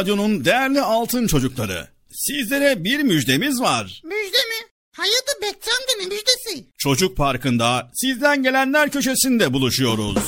Radyo'nun 0.00 0.44
değerli 0.44 0.80
altın 0.80 1.26
çocukları. 1.26 1.88
Sizlere 2.12 2.84
bir 2.84 3.02
müjdemiz 3.02 3.60
var. 3.60 4.02
Müjde 4.04 4.36
mi? 4.36 4.66
Hayırdır 4.96 5.42
Bekçi 5.42 5.70
amca 5.70 5.98
ne 6.00 6.06
müjdesi? 6.06 6.64
Çocuk 6.78 7.16
Parkı'nda 7.16 7.90
sizden 7.94 8.42
gelenler 8.42 8.90
köşesinde 8.90 9.52
buluşuyoruz. 9.52 10.18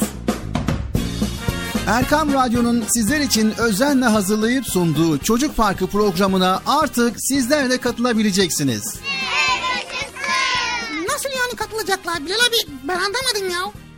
Erkam 1.87 2.33
Radyo'nun 2.33 2.85
sizler 2.89 3.21
için 3.21 3.55
özenle 3.59 4.05
hazırlayıp 4.05 4.67
sunduğu 4.67 5.19
Çocuk 5.19 5.57
Parkı 5.57 5.87
programına 5.87 6.63
artık 6.67 7.17
sizler 7.19 7.71
de 7.71 7.79
katılabileceksiniz. 7.79 8.83
Nasıl 11.09 11.29
yani 11.29 11.57
katılacaklar 11.57 12.25
Bilal 12.27 12.37
abi? 12.37 12.73
Ben 12.89 12.95
anlamadım 12.95 13.51
ya. 13.51 13.73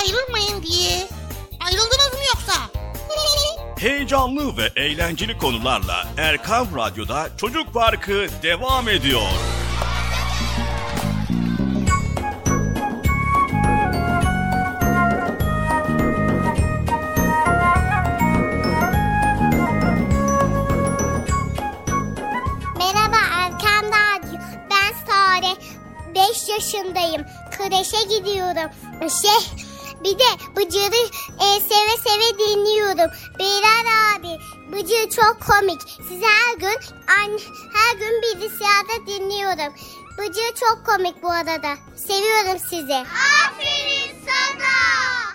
ayrılmayın 0.00 0.62
diye. 0.62 1.08
Ayrıldınız 1.66 2.12
mı 2.12 2.24
yoksa? 2.34 2.52
Heyecanlı 3.78 4.56
ve 4.56 4.70
eğlenceli 4.76 5.38
konularla 5.38 6.08
Erkam 6.16 6.66
Radyo'da 6.76 7.28
Çocuk 7.36 7.74
Parkı 7.74 8.26
devam 8.42 8.88
ediyor. 8.88 9.22
Merhaba 22.78 23.16
Erkan 23.34 23.84
Radyo. 23.84 24.38
Ben 24.70 24.92
Sare. 25.06 25.56
5 26.14 26.48
yaşındayım. 26.48 27.22
Kreşe 27.50 28.18
gidiyorum. 28.18 28.70
Şey 29.22 29.69
bir 30.04 30.18
de 30.18 30.24
Bıcır'ı 30.56 31.04
e, 31.44 31.60
seve 31.60 31.96
seve 32.08 32.38
dinliyorum. 32.38 33.10
Beyler 33.38 33.84
abi 34.16 34.38
Bıcır 34.72 35.10
çok 35.16 35.36
komik. 35.46 35.80
Sizi 36.08 36.24
her 36.24 36.58
gün 36.58 36.78
an, 37.18 37.38
her 37.74 37.98
gün 37.98 38.22
bilgisayarda 38.22 39.06
dinliyorum. 39.06 39.74
Bıcır 40.18 40.54
çok 40.60 40.86
komik 40.86 41.22
bu 41.22 41.30
arada. 41.30 41.74
Seviyorum 41.96 42.58
sizi. 42.70 42.94
Aferin 42.94 44.16
sana. 44.26 44.70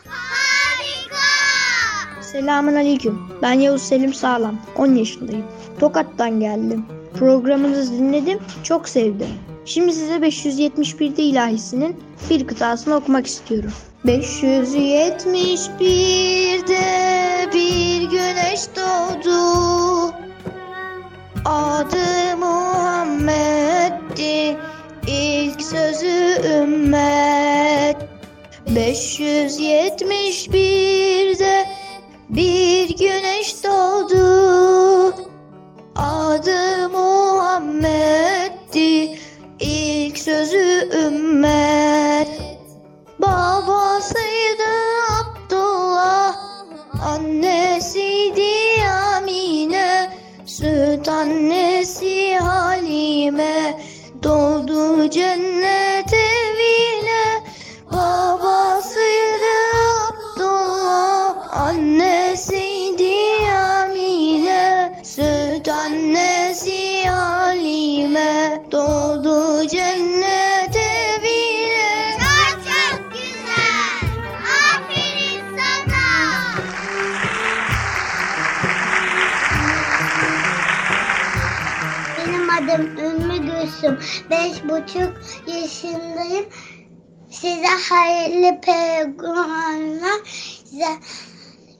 Harika. 0.07 2.21
Selamun 2.21 2.75
aleyküm. 2.75 3.21
Ben 3.41 3.53
Yavuz 3.53 3.81
Selim 3.81 4.13
Sağlam. 4.13 4.59
10 4.75 4.95
yaşındayım. 4.95 5.45
Tokat'tan 5.79 6.39
geldim. 6.39 6.85
Programınızı 7.19 7.93
dinledim. 7.93 8.39
Çok 8.63 8.89
sevdim. 8.89 9.27
Şimdi 9.65 9.93
size 9.93 10.15
571'de 10.15 11.23
ilahisinin 11.23 12.03
bir 12.29 12.47
kıtasını 12.47 12.95
okumak 12.95 13.27
istiyorum. 13.27 13.71
571'de 14.05 16.85
bir 17.53 18.09
güneş 18.09 18.61
doğdu. 18.75 20.13
Adı 21.45 22.37
Muhammed'di. 22.37 24.57
İlk 25.07 25.61
sözü 25.61 26.41
ümmet. 26.61 27.97
571'de 28.67 31.65
bir 32.29 32.97
güneş 32.97 33.63
doğdu. 33.63 35.15
Adı 35.95 36.89
Muhammed'di. 36.89 37.59
İlk 39.59 40.17
sözü 40.17 40.89
ümmet. 41.05 41.84
Annesi 51.15 52.33
Halime. 52.33 53.79
Doğdu 54.23 55.09
cennet 55.09 55.54
Beş 84.29 84.63
buçuk 84.63 85.13
yaşındayım. 85.47 86.45
Size 87.29 87.67
hayırlı 87.89 88.61
peygamberler. 88.61 90.19
Size, 90.25 90.97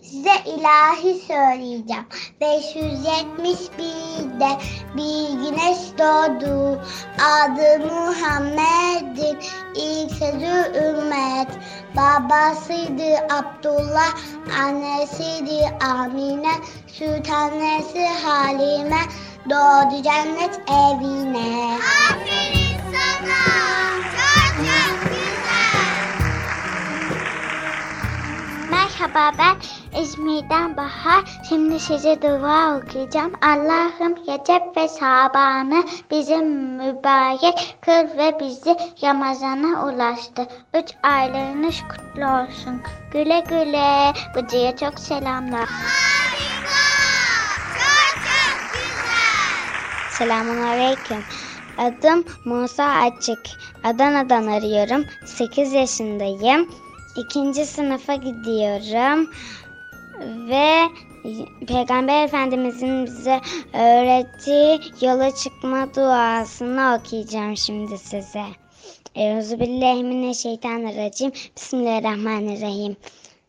size 0.02 0.34
ilahi 0.46 1.22
söyleyeceğim. 1.28 2.06
571'de 2.42 4.50
bir 4.96 5.30
güneş 5.30 5.78
doğdu. 5.98 6.82
Adı 7.20 7.80
Muhammed'in 7.80 9.38
ilk 9.76 10.12
sözü 10.12 10.72
ümmet. 10.86 11.48
Babasıydı 11.96 13.18
Abdullah, 13.30 14.14
annesiydi 14.62 15.70
Amine, 15.86 16.52
süt 16.88 17.30
annesi 17.30 18.06
Halime, 18.08 19.02
doğdu 19.50 20.04
cennet 20.04 20.60
evine. 20.70 21.78
Aferin 22.10 22.78
sana, 22.92 23.44
çok 24.16 24.66
çok 24.66 25.02
güzel. 25.04 25.86
Merhaba 28.72 29.38
ben 29.38 29.56
İzmir'den 30.02 30.78
Bahar. 30.78 31.24
Şimdi 31.50 31.80
size 31.80 32.22
dua 32.22 32.78
okuyacağım. 32.78 33.34
Allah'ım 33.42 34.16
Recep 34.28 34.78
ve 34.78 34.88
Şaban'ı 35.00 35.84
bizim 36.12 36.48
mübarek 36.78 37.78
kıl 37.82 38.18
ve 38.18 38.40
bizi 38.40 38.78
Ramazan'a 39.04 39.86
ulaştı. 39.86 40.48
Üç 40.74 40.94
aylarınız 41.04 41.76
kutlu 41.82 42.26
olsun. 42.26 42.82
Güle 43.12 43.40
güle. 43.50 44.14
Bıcı'ya 44.36 44.78
çok 44.78 45.00
selamlar. 45.00 45.70
Selamun 50.18 50.58
Aleyküm. 50.58 51.24
Adım 51.78 52.26
Musa 52.46 52.84
Açık. 52.84 53.40
Adana'dan 53.84 54.48
arıyorum. 54.48 55.06
8 55.26 55.74
yaşındayım. 55.74 56.70
İkinci 57.16 57.66
sınıfa 57.66 58.16
gidiyorum. 58.16 59.30
Ve 60.50 60.82
Peygamber 61.68 62.26
Efendimizin 62.26 63.06
bize 63.06 63.42
öğrettiği 63.74 64.82
yola 65.02 65.36
çıkma 65.36 65.96
duasını 65.96 67.00
okuyacağım 67.00 67.58
şimdi 67.58 67.98
size. 67.98 68.46
Euzubillahimineşşeytanirracim. 69.16 71.32
Bismillahirrahmanirrahim. 71.56 72.96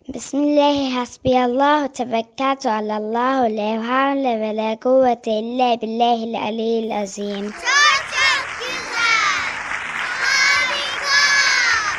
Bismillahi 0.07 0.95
hasbiyallahu 0.95 1.90
tevekkaltu 1.92 2.71
alallahu 2.71 3.51
la 3.57 3.71
havle 3.83 4.40
ve 4.40 4.57
la 4.57 4.77
kuvvete 4.79 5.31
illa 5.31 5.81
billahil 5.81 6.35
aliyyil 6.42 7.03
azim. 7.03 7.51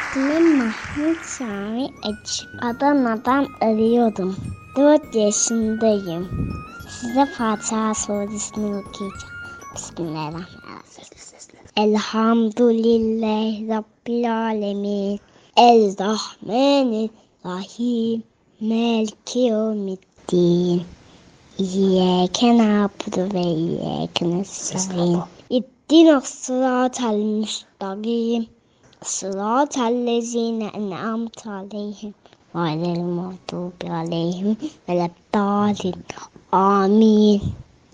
İsmim 0.10 0.58
Mahmut 0.58 1.22
Sami 1.26 1.90
Açık. 2.04 2.48
Adana'dan 2.64 3.48
arıyordum. 3.62 4.36
4 4.78 5.16
yaşındayım. 5.16 6.54
Size 6.90 7.26
Fatiha 7.26 7.94
suresini 7.94 8.66
okuyacağım. 8.66 9.34
Bismillahirrahmanirrahim. 9.76 10.88
Elhamdülillahi 11.78 13.68
Rabbil 13.70 14.26
alemin. 14.38 15.20
Elrahmanirrahim. 17.48 18.24
Melki 18.62 19.40
yevmiddin. 19.40 20.86
İyyâke 21.58 22.58
na'budu 22.58 23.34
ve 23.34 23.42
iyyâke 23.42 24.30
nestaîn. 24.30 25.22
İhdina 25.50 26.22
sıratal 26.22 27.16
müstakîm. 27.16 28.48
Sıratallezîne 29.04 30.68
en'amte 30.74 31.50
aleyhim. 31.50 32.14
Gayril 32.54 33.02
mağdubi 33.02 33.92
aleyhim 33.92 34.58
ve 34.90 34.96
leddâlin. 34.96 36.06
Amin. 36.52 37.42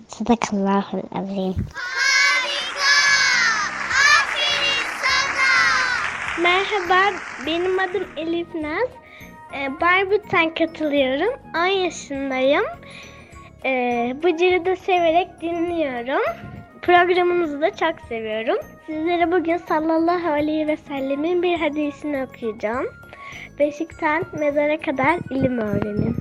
Sadakallahul 0.08 1.04
azim. 1.16 1.56
Merhaba, 6.42 7.18
benim 7.46 7.80
adım 7.80 8.04
Elif 8.18 8.56
Naz. 8.56 9.03
Barbut'tan 9.54 10.54
katılıyorum. 10.54 11.39
10 11.56 11.66
yaşındayım. 11.66 12.63
Ee, 13.66 14.16
Bıcır'ı 14.24 14.66
da 14.66 14.76
severek 14.76 15.42
dinliyorum. 15.42 16.24
Programınızı 16.82 17.62
da 17.62 17.76
çok 17.76 18.02
seviyorum. 18.10 18.58
Sizlere 18.86 19.32
bugün 19.32 19.58
sallallahu 19.58 20.32
aleyhi 20.32 20.68
ve 20.68 20.78
sellemin 20.78 21.44
bir 21.44 21.60
hadisini 21.60 22.24
okuyacağım. 22.24 22.86
Beşikten 23.60 24.24
mezara 24.39 24.82
kadar 24.82 25.20
ilim 25.30 25.58
öğrenin. 25.58 26.16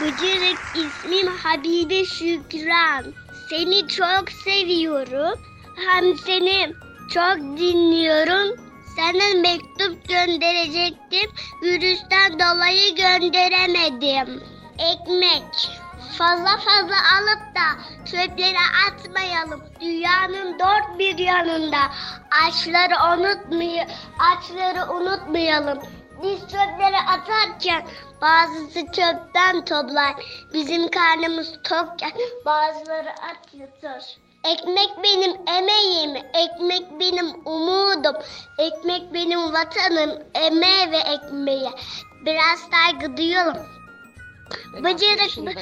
Bıcırık 0.00 0.58
ismim 0.74 1.26
Habibe 1.26 2.04
Şükran. 2.04 3.04
Seni 3.50 3.88
çok 3.88 4.30
seviyorum. 4.30 5.38
Hem 5.76 6.18
seni 6.18 6.72
çok 7.14 7.36
dinliyorum. 7.36 8.56
Sana 8.96 9.40
mektup 9.40 10.08
gönderecektim. 10.08 11.30
Virüsten 11.62 12.32
dolayı 12.32 12.94
gönderemedim. 12.94 14.42
Ekmek. 14.78 15.70
Fazla 16.18 16.56
fazla 16.56 16.96
alıp 17.16 17.56
da 17.56 17.82
çöplere 18.04 18.64
atmayalım. 18.88 19.62
Dünyanın 19.80 20.58
dört 20.58 20.98
bir 20.98 21.18
yanında. 21.18 21.78
Açları 22.46 22.94
unutmayı, 23.14 23.86
açları 24.18 24.92
unutmayalım. 24.92 25.78
Biz 26.22 26.40
çöplere 26.40 26.98
atarken 27.08 27.86
bazısı 28.20 28.86
çöpten 28.86 29.64
toplar. 29.64 30.14
Bizim 30.54 30.88
karnımız 30.90 31.52
tokken 31.62 32.12
bazıları 32.44 33.10
at 33.10 33.54
yutar. 33.54 34.21
Ekmek 34.44 34.90
benim 35.02 35.36
emeğim, 35.46 36.16
ekmek 36.16 37.00
benim 37.00 37.26
umudum, 37.44 38.16
ekmek 38.58 39.14
benim 39.14 39.52
vatanım, 39.52 40.10
emeğe 40.34 40.90
ve 40.90 40.96
ekmeğe. 40.98 41.70
Biraz 42.24 42.60
saygı 42.70 43.16
duyalım. 43.16 43.56
Bıcırık, 44.72 45.56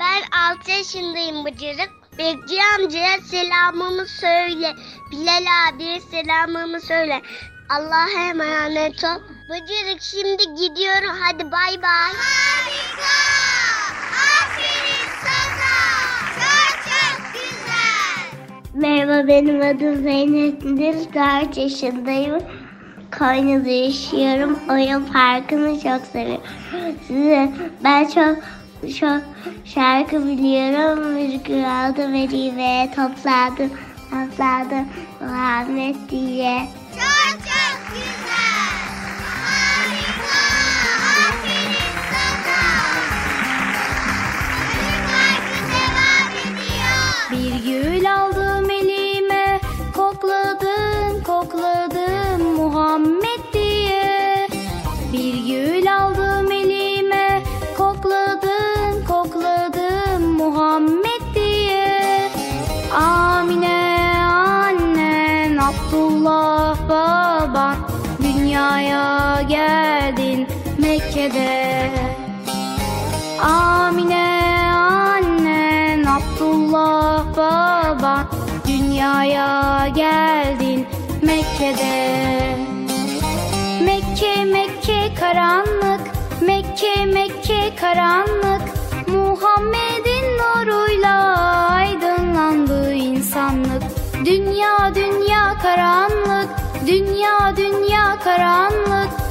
ben 0.00 0.22
6 0.50 0.70
yaşındayım 0.70 1.44
Bıcırık. 1.44 1.90
Bekçi 2.18 2.58
amcaya 2.74 3.20
selamımı 3.20 4.06
söyle. 4.06 4.74
Bilal 5.10 5.46
abiye 5.68 6.00
selamımı 6.00 6.80
söyle. 6.80 7.22
Allah'a 7.70 8.28
emanet 8.28 9.04
ol. 9.04 9.20
Bıcırık 9.50 10.02
şimdi 10.02 10.54
gidiyorum. 10.54 11.16
Hadi 11.20 11.52
bay 11.52 11.82
bay. 11.82 12.12
Harika. 12.12 13.16
Aferin 14.12 15.08
sana. 15.24 16.15
Merhaba 18.76 19.28
benim 19.28 19.60
adım 19.60 20.02
Zeynep'dir. 20.02 20.94
4 21.14 21.56
yaşındayım. 21.56 22.38
Konya'da 23.18 23.68
yaşıyorum. 23.68 24.58
Oyun 24.70 25.04
parkını 25.12 25.80
çok 25.80 26.06
seviyorum. 26.12 26.42
Size 27.06 27.52
ben 27.84 28.04
çok 28.04 28.36
çok 28.98 29.22
şarkı 29.64 30.26
biliyorum. 30.26 31.12
Müzik 31.12 31.50
aldım 31.50 32.14
ve 32.56 32.90
topladım. 32.96 33.70
Topladım 34.10 34.86
Muhammed 35.20 35.96
diye. 36.10 36.60
Çok 36.92 37.32
çok 37.32 37.78
güzel. 37.88 38.76
Harika. 39.44 40.38
Aferin 41.28 41.76
sana. 42.12 42.58
Oyun 44.72 45.02
parkı 45.12 45.58
devam 45.72 46.32
ediyor. 46.42 47.06
Bir 47.30 47.64
gül 47.64 48.14
aldım 48.14 48.45
elime 48.45 48.45
kokladım 50.20 51.22
kokladım 51.22 52.54
Muhammed 52.56 53.52
diye. 53.52 54.48
Bir 55.12 55.34
gül 55.46 55.96
aldım 55.96 56.52
elime 56.52 57.42
kokladım 57.76 59.04
kokladım 59.08 60.22
Muhammed 60.32 61.34
diye. 61.34 62.30
Amine 62.96 64.16
annen 64.24 65.56
Abdullah 65.56 66.88
baban 66.88 67.76
dünyaya 68.22 69.42
geldin 69.48 70.46
Mekke'de. 70.78 71.90
Amine 73.42 74.72
annen 74.74 76.04
Abdullah 76.04 77.24
baba 77.36 78.35
Dünyaya 78.96 79.88
geldin 79.88 80.86
Mekke'de. 81.22 82.56
Mekke 83.84 84.44
Mekke 84.44 85.14
karanlık. 85.20 86.00
Mekke 86.40 87.06
Mekke 87.06 87.76
karanlık. 87.80 88.62
Muhammed'in 89.08 90.38
nuruyla 90.38 91.36
aydınlandı 91.70 92.92
insanlık. 92.92 93.82
Dünya 94.24 94.94
dünya 94.94 95.58
karanlık. 95.62 96.50
Dünya 96.86 97.56
dünya 97.56 98.18
karanlık 98.24 99.25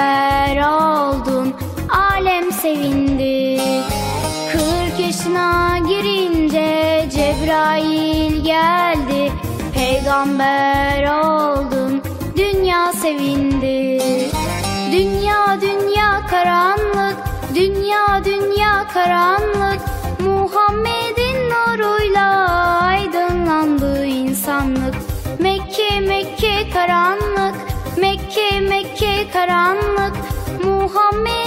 Peygamber 0.00 0.56
oldun. 0.56 1.54
Alem 1.90 2.52
sevindi. 2.52 3.60
Kırk 4.52 5.00
yaşına 5.00 5.78
girince 5.78 7.08
Cebrail 7.10 8.44
geldi. 8.44 9.32
Peygamber 9.74 11.02
oldun. 11.02 12.02
Dünya 12.36 12.92
sevindi. 12.92 14.02
Dünya 14.92 15.60
dünya 15.60 16.26
karanlık. 16.30 17.16
Dünya 17.54 18.24
dünya 18.24 18.88
karanlık. 18.94 19.80
Muhammed'in 20.20 20.99
karanlık 29.32 30.16
Muhammed'in 30.64 31.39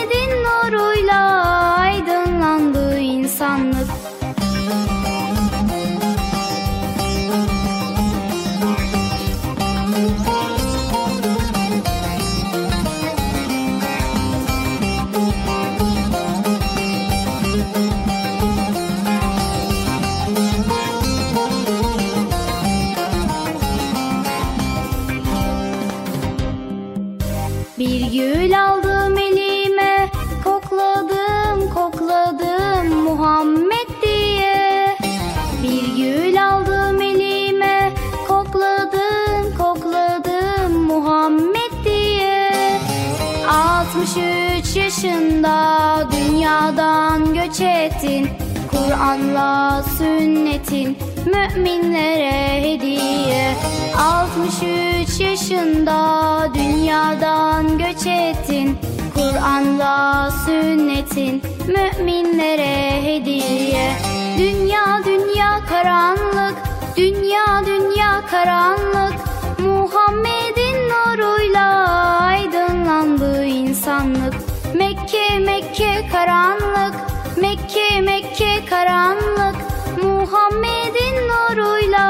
Kur'an'la 49.04 49.84
sünnetin 49.98 50.98
müminlere 51.26 52.62
hediye. 52.62 53.56
63 53.98 55.20
yaşında 55.20 56.48
dünyadan 56.54 57.78
göç 57.78 58.08
ettin. 58.08 58.78
Kur'an'la 59.14 60.32
sünnetin 60.46 61.42
müminlere 61.68 63.04
hediye. 63.04 63.92
Dünya 64.38 65.02
dünya 65.06 65.60
karanlık 65.70 66.56
Dünya 66.98 67.66
dünya 67.66 68.22
karanlık. 68.32 69.14
Muhammed'in 69.60 70.90
nuruyla 70.90 71.88
aydınlandı 72.20 73.46
insanlık. 73.46 74.34
Mekke 74.76 75.40
Mekke 75.40 76.08
karanlık 76.12 77.13
Mekke 77.44 78.02
Mekke 78.02 78.66
karanlık. 78.70 79.56
Muhammed'in 80.04 81.16
nuruyla 81.28 82.06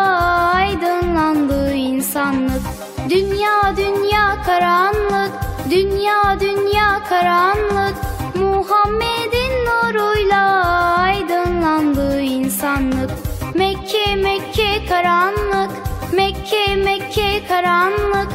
aydınlandı 0.54 1.74
insanlık. 1.74 2.62
Dünya 3.10 3.78
dünya 3.78 4.44
karanlık. 4.46 5.32
Dünya 5.70 6.40
dünya 6.40 7.04
karanlık. 7.10 7.96
Muhammed'in 8.36 9.54
nuruyla 9.66 10.66
aydınlandı 10.98 12.22
insanlık. 12.22 13.12
Mekke 13.56 14.16
Mekke 14.16 14.86
karanlık. 14.90 15.72
Mekke 16.14 16.76
Mekke 16.76 17.42
karanlık. 17.48 18.30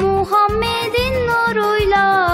Muhammed'in 0.00 1.14
nuruyla 1.26 2.33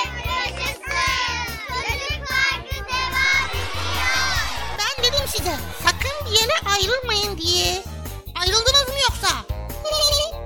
size 5.31 5.51
sakın 5.83 6.25
bir 6.25 6.31
yere 6.31 6.53
ayrılmayın 6.75 7.37
diye. 7.37 7.83
Ayrıldınız 8.35 8.87
mı 8.87 8.99
yoksa? 9.09 9.27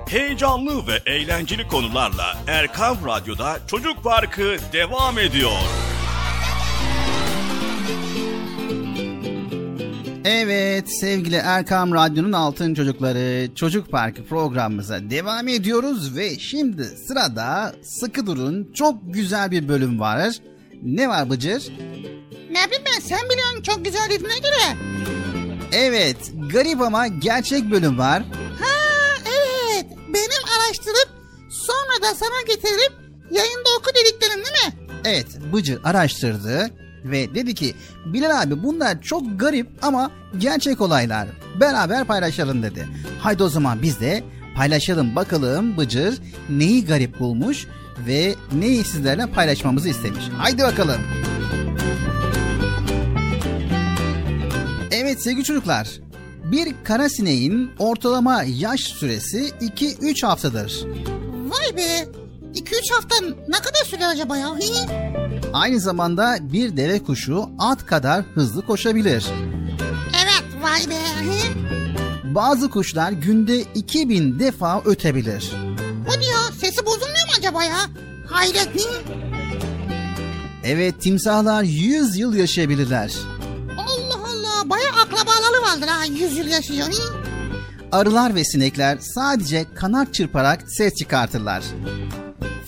Heyecanlı 0.08 0.86
ve 0.86 1.10
eğlenceli 1.10 1.68
konularla 1.68 2.38
Erkam 2.46 2.96
Radyo'da 3.06 3.58
Çocuk 3.66 4.04
Parkı 4.04 4.56
devam 4.72 5.18
ediyor. 5.18 5.52
Evet 10.24 10.96
sevgili 11.00 11.36
Erkam 11.36 11.94
Radyo'nun 11.94 12.32
altın 12.32 12.74
çocukları 12.74 13.54
Çocuk 13.54 13.90
Parkı 13.90 14.24
programımıza 14.24 15.10
devam 15.10 15.48
ediyoruz 15.48 16.16
ve 16.16 16.38
şimdi 16.38 16.84
sırada 16.84 17.74
sıkı 17.82 18.26
durun 18.26 18.72
çok 18.74 19.14
güzel 19.14 19.50
bir 19.50 19.68
bölüm 19.68 20.00
var. 20.00 20.34
Ne 20.82 21.08
var 21.08 21.30
Bıcır? 21.30 21.72
Ne 22.56 22.66
bileyim 22.66 22.84
ben 22.86 23.00
sen 23.00 23.18
biliyorsun 23.30 23.62
çok 23.62 23.84
güzel 23.84 24.10
dediğine 24.10 24.38
göre. 24.38 24.76
Evet 25.72 26.16
garip 26.52 26.80
ama 26.80 27.06
gerçek 27.06 27.70
bölüm 27.70 27.98
var. 27.98 28.22
Ha 28.60 28.74
evet 29.26 29.86
benim 30.08 30.42
araştırıp 30.58 31.08
sonra 31.50 32.02
da 32.02 32.14
sana 32.14 32.42
getirip 32.46 32.92
yayında 33.30 33.68
oku 33.78 33.90
dediklerim 33.94 34.44
değil 34.44 34.66
mi? 34.66 34.98
Evet 35.04 35.26
Bıcır 35.52 35.80
araştırdı 35.84 36.70
ve 37.04 37.34
dedi 37.34 37.54
ki 37.54 37.74
Bilal 38.06 38.42
abi 38.42 38.62
bunlar 38.62 39.02
çok 39.02 39.40
garip 39.40 39.68
ama 39.82 40.10
gerçek 40.38 40.80
olaylar. 40.80 41.28
Beraber 41.60 42.04
paylaşalım 42.04 42.62
dedi. 42.62 42.88
Haydi 43.20 43.42
o 43.42 43.48
zaman 43.48 43.82
biz 43.82 44.00
de 44.00 44.24
paylaşalım 44.56 45.16
bakalım 45.16 45.76
Bıcır 45.76 46.18
neyi 46.48 46.86
garip 46.86 47.20
bulmuş 47.20 47.66
ve 48.06 48.34
neyi 48.52 48.84
sizlerle 48.84 49.26
paylaşmamızı 49.26 49.88
istemiş. 49.88 50.24
Haydi 50.38 50.62
bakalım. 50.62 51.00
Evet 51.16 51.35
Evet 55.16 55.24
sevgili 55.24 55.44
çocuklar. 55.44 55.88
Bir 56.44 56.74
kara 56.84 57.08
sineğin 57.08 57.70
ortalama 57.78 58.42
yaş 58.42 58.80
süresi 58.80 59.48
2-3 59.60 60.26
haftadır. 60.26 60.84
Vay 61.48 61.76
be. 61.76 62.08
2-3 62.54 62.92
hafta 62.92 63.16
ne 63.48 63.56
kadar 63.56 63.84
sürer 63.84 64.08
acaba 64.08 64.36
ya? 64.36 64.48
Aynı 65.52 65.80
zamanda 65.80 66.38
bir 66.40 66.76
deve 66.76 67.02
kuşu 67.02 67.48
at 67.58 67.86
kadar 67.86 68.24
hızlı 68.34 68.66
koşabilir. 68.66 69.26
Evet 70.22 70.62
vay 70.62 70.80
be. 70.90 70.98
Bazı 72.24 72.70
kuşlar 72.70 73.12
günde 73.12 73.60
2000 73.60 74.38
defa 74.38 74.82
ötebilir. 74.84 75.52
O 76.08 76.22
diyor 76.22 76.52
sesi 76.60 76.86
bozulmuyor 76.86 77.26
mu 77.26 77.32
acaba 77.38 77.64
ya? 77.64 77.78
Hayret. 78.26 78.68
Evet 80.64 81.00
timsahlar 81.00 81.62
100 81.62 82.16
yıl 82.16 82.34
yaşayabilirler. 82.34 83.12
Allah 84.66 84.70
baya 84.70 84.90
akrabaları 84.90 85.62
vardır 85.62 85.88
ha 85.88 86.04
100 86.04 86.36
yıl 86.38 86.46
yaşıyor. 86.46 86.86
Arılar 87.92 88.34
ve 88.34 88.44
sinekler 88.44 88.98
sadece 89.00 89.66
kanat 89.74 90.14
çırparak 90.14 90.64
ses 90.68 90.94
çıkartırlar. 90.94 91.62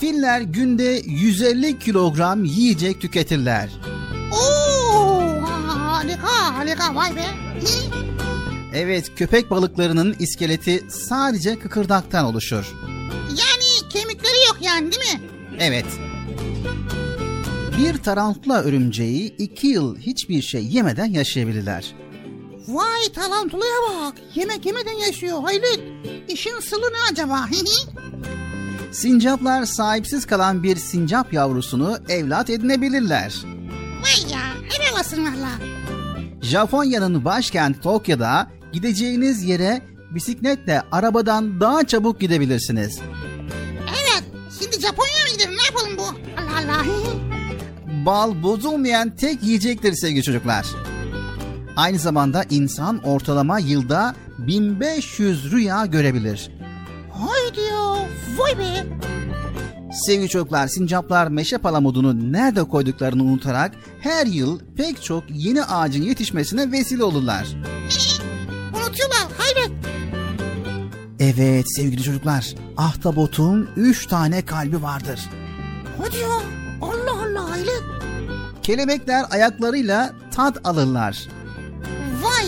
Filler 0.00 0.40
günde 0.40 1.02
150 1.06 1.78
kilogram 1.78 2.44
yiyecek 2.44 3.00
tüketirler. 3.00 3.70
Oo, 4.32 5.42
harika 5.68 6.56
harika 6.58 6.94
vay 6.94 7.16
be. 7.16 7.24
Evet 8.74 9.14
köpek 9.16 9.50
balıklarının 9.50 10.16
iskeleti 10.18 10.84
sadece 10.90 11.58
kıkırdaktan 11.58 12.24
oluşur. 12.24 12.74
Yani 13.28 13.90
kemikleri 13.90 14.46
yok 14.48 14.56
yani 14.60 14.92
değil 14.92 15.14
mi? 15.14 15.20
Evet. 15.58 15.86
Bir 17.78 17.98
tarantula 18.02 18.62
örümceği 18.62 19.36
iki 19.36 19.66
yıl 19.66 19.96
hiçbir 19.98 20.42
şey 20.42 20.64
yemeden 20.66 21.06
yaşayabilirler. 21.06 21.94
Vay 22.68 23.12
tarantulaya 23.14 23.76
bak. 23.90 24.14
Yemek 24.34 24.66
yemeden 24.66 24.92
yaşıyor. 24.92 25.42
Hayret. 25.42 25.80
İşin 26.28 26.60
sılı 26.60 26.86
ne 26.92 27.12
acaba? 27.12 27.46
Sincaplar 28.92 29.64
sahipsiz 29.64 30.26
kalan 30.26 30.62
bir 30.62 30.76
sincap 30.76 31.32
yavrusunu 31.32 31.98
evlat 32.08 32.50
edinebilirler. 32.50 33.34
Vay 34.02 34.32
ya 34.32 34.40
helal 34.70 35.00
olsun 35.00 35.24
valla. 35.24 35.50
Japonya'nın 36.42 37.24
başkenti 37.24 37.80
Tokyo'da 37.80 38.50
gideceğiniz 38.72 39.44
yere 39.44 39.82
bisikletle 40.10 40.82
arabadan 40.92 41.60
daha 41.60 41.86
çabuk 41.86 42.20
gidebilirsiniz. 42.20 43.00
Evet. 43.88 44.24
Şimdi 44.60 44.80
Japonya'ya 44.80 45.24
mı 45.24 45.30
gidelim? 45.32 45.56
Ne 45.58 45.64
yapalım 45.64 45.98
bu? 45.98 46.30
Allah 46.40 46.80
Allah. 46.80 47.27
Bal 48.06 48.42
bozulmayan 48.42 49.10
tek 49.10 49.42
yiyecektir 49.42 49.92
sevgili 49.92 50.22
çocuklar. 50.22 50.66
Aynı 51.76 51.98
zamanda 51.98 52.44
insan 52.50 52.98
ortalama 52.98 53.58
yılda 53.58 54.14
1500 54.38 55.52
rüya 55.52 55.86
görebilir. 55.86 56.50
Haydi 57.12 57.60
ya. 57.60 57.96
Vay 58.38 58.58
be. 58.58 58.86
Sevgili 59.92 60.28
çocuklar, 60.28 60.68
sincaplar 60.68 61.28
meşe 61.28 61.58
palamudunu 61.58 62.32
nerede 62.32 62.64
koyduklarını 62.64 63.22
unutarak 63.22 63.72
her 64.00 64.26
yıl 64.26 64.60
pek 64.76 65.02
çok 65.02 65.24
yeni 65.30 65.64
ağacın 65.64 66.02
yetişmesine 66.02 66.72
vesile 66.72 67.04
olurlar. 67.04 67.46
Unutuyorlar. 68.76 69.26
Hayret. 69.38 69.70
Evet 71.20 71.64
sevgili 71.76 72.02
çocuklar, 72.02 72.54
ahtapotun 72.76 73.70
3 73.76 74.06
tane 74.06 74.44
kalbi 74.44 74.82
vardır. 74.82 75.20
Hadi 75.98 76.16
ya. 76.16 76.28
Allah 76.82 77.22
Allah 77.22 77.50
hayret. 77.50 77.82
Kelebekler 78.62 79.24
ayaklarıyla 79.30 80.12
tat 80.34 80.56
alırlar. 80.64 81.28
Vay. 82.22 82.46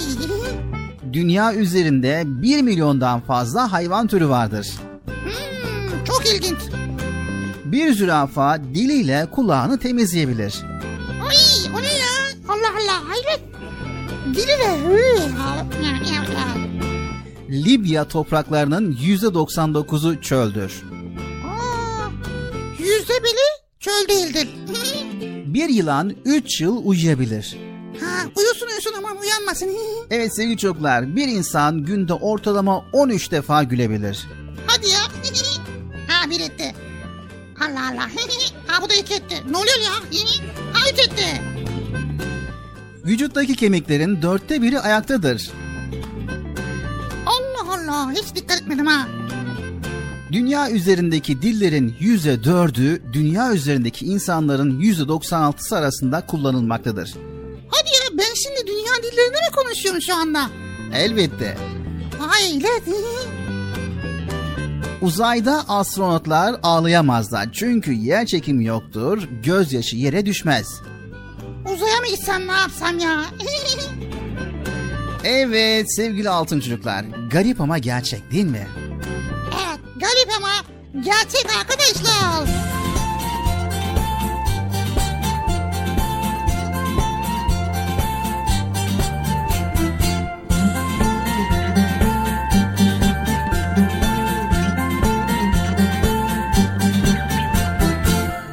Dünya 1.12 1.54
üzerinde 1.54 2.22
1 2.26 2.62
milyondan 2.62 3.20
fazla 3.20 3.72
hayvan 3.72 4.06
türü 4.06 4.28
vardır. 4.28 4.68
Hmm, 5.06 6.04
çok 6.04 6.26
ilginç. 6.26 6.58
Bir 7.64 7.92
zürafa 7.92 8.58
diliyle 8.74 9.26
kulağını 9.30 9.78
temizleyebilir. 9.78 10.54
Ay 11.28 11.36
o 11.74 11.82
ne 11.82 11.86
ya? 11.86 12.06
Allah 12.48 12.72
Allah 12.78 13.08
hayret. 13.08 13.40
Dili 14.26 14.46
de. 14.46 14.80
Libya 17.50 18.08
topraklarının 18.08 18.92
%99'u 18.92 20.20
çöldür. 20.20 20.82
Aa, 21.46 22.08
yüzde 22.78 23.12
biri 23.24 23.59
çöl 23.80 24.08
değildir. 24.08 24.48
Bir 25.54 25.68
yılan 25.68 26.12
3 26.24 26.60
yıl 26.60 26.80
uyuyabilir. 26.84 27.56
ha, 28.00 28.22
uyusun 28.36 28.66
uyusun 28.66 28.92
aman 28.98 29.16
uyanmasın. 29.18 29.70
Evet 30.10 30.36
sevgili 30.36 30.56
çocuklar, 30.58 31.16
bir 31.16 31.28
insan 31.28 31.84
günde 31.84 32.14
ortalama 32.14 32.84
13 32.92 33.30
defa 33.30 33.62
gülebilir. 33.62 34.26
Hadi 34.66 34.88
ya. 34.88 35.00
ha 36.08 36.30
bir 36.30 36.40
etti. 36.40 36.74
Allah 37.60 37.88
Allah. 37.92 38.08
ha 38.66 38.82
bu 38.82 38.90
da 38.90 38.94
iki 38.94 39.14
etti. 39.14 39.36
Ne 39.50 39.56
oluyor 39.56 39.80
ya? 39.84 39.92
ha 40.72 40.90
üç 40.92 40.98
etti. 40.98 41.42
Vücuttaki 43.06 43.56
kemiklerin 43.56 44.22
dörtte 44.22 44.62
biri 44.62 44.80
ayaktadır. 44.80 45.50
Allah 47.26 47.74
Allah. 47.74 48.12
Hiç 48.12 48.34
dikkat 48.34 48.60
etmedim 48.62 48.86
ha. 48.86 49.08
Dünya 50.32 50.70
üzerindeki 50.70 51.42
dillerin 51.42 51.96
yüzde 52.00 52.44
dördü, 52.44 53.02
dünya 53.12 53.52
üzerindeki 53.52 54.06
insanların 54.06 54.80
yüzde 54.80 55.02
96'sı 55.02 55.76
arasında 55.76 56.26
kullanılmaktadır. 56.26 57.14
Hadi 57.68 57.88
ya 57.90 58.18
ben 58.18 58.34
şimdi 58.34 58.66
dünya 58.66 59.02
dillerinde 59.02 59.36
mi 59.36 59.56
konuşuyorum 59.56 60.02
şu 60.02 60.14
anda? 60.14 60.50
Elbette. 60.94 61.56
Hayret. 62.18 62.82
Uzayda 65.02 65.68
astronotlar 65.68 66.56
ağlayamazlar 66.62 67.48
çünkü 67.52 67.92
yer 67.92 68.26
çekimi 68.26 68.64
yoktur, 68.64 69.28
gözyaşı 69.42 69.96
yere 69.96 70.26
düşmez. 70.26 70.80
Uzaya 71.74 72.00
mı 72.00 72.06
gitsem 72.10 72.46
ne 72.46 72.52
yapsam 72.52 72.98
ya? 72.98 73.24
Evet 75.24 75.94
sevgili 75.96 76.28
altın 76.30 76.60
çocuklar, 76.60 77.04
garip 77.30 77.60
ama 77.60 77.78
gerçek 77.78 78.32
değil 78.32 78.44
mi? 78.44 78.66
Garip 80.00 80.30
ama 80.36 80.50
gerçek 81.00 81.46
arkadaşlar. 81.60 82.48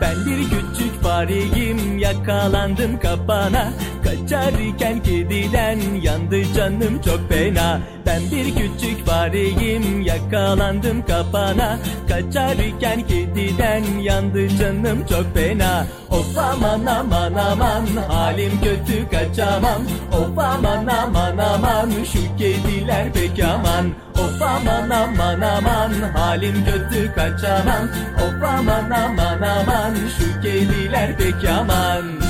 Ben 0.01 0.25
bir 0.25 0.43
küçük 0.43 1.03
fareyim 1.03 1.97
yakalandım 1.97 2.99
kapana 2.99 3.73
Kaçarken 4.03 5.03
kediden 5.03 5.79
yandı 6.01 6.53
canım 6.55 7.01
çok 7.05 7.29
fena. 7.29 7.79
Ben 8.05 8.21
bir 8.31 8.45
küçük 8.45 9.05
fareyim 9.05 10.01
yakalandım 10.01 11.05
kapana. 11.05 11.79
Kaçarken 12.09 13.07
kediden 13.07 13.83
yandı 14.01 14.47
canım 14.49 15.05
çok 15.09 15.35
fena. 15.35 15.85
Of 16.09 16.37
aman 16.37 16.85
aman 16.85 17.33
aman 17.33 17.85
halim 18.07 18.51
kötü 18.63 19.09
kaçamam. 19.09 19.81
Of 20.11 20.39
aman 20.39 20.87
aman 20.87 21.37
aman 21.37 21.91
şu 22.13 22.37
kediler 22.37 23.13
pek 23.13 23.43
aman. 23.43 23.85
Of 24.19 24.41
aman 24.41 24.89
aman 24.89 25.41
aman 25.41 25.93
halim 26.15 26.65
kötü 26.65 27.13
kaçamam. 27.15 27.89
Of 28.15 28.43
aman 28.43 28.89
aman 28.89 29.41
aman 29.41 29.95
şu 30.17 30.41
kediler 30.41 31.17
pek 31.17 31.49
aman 31.49 32.26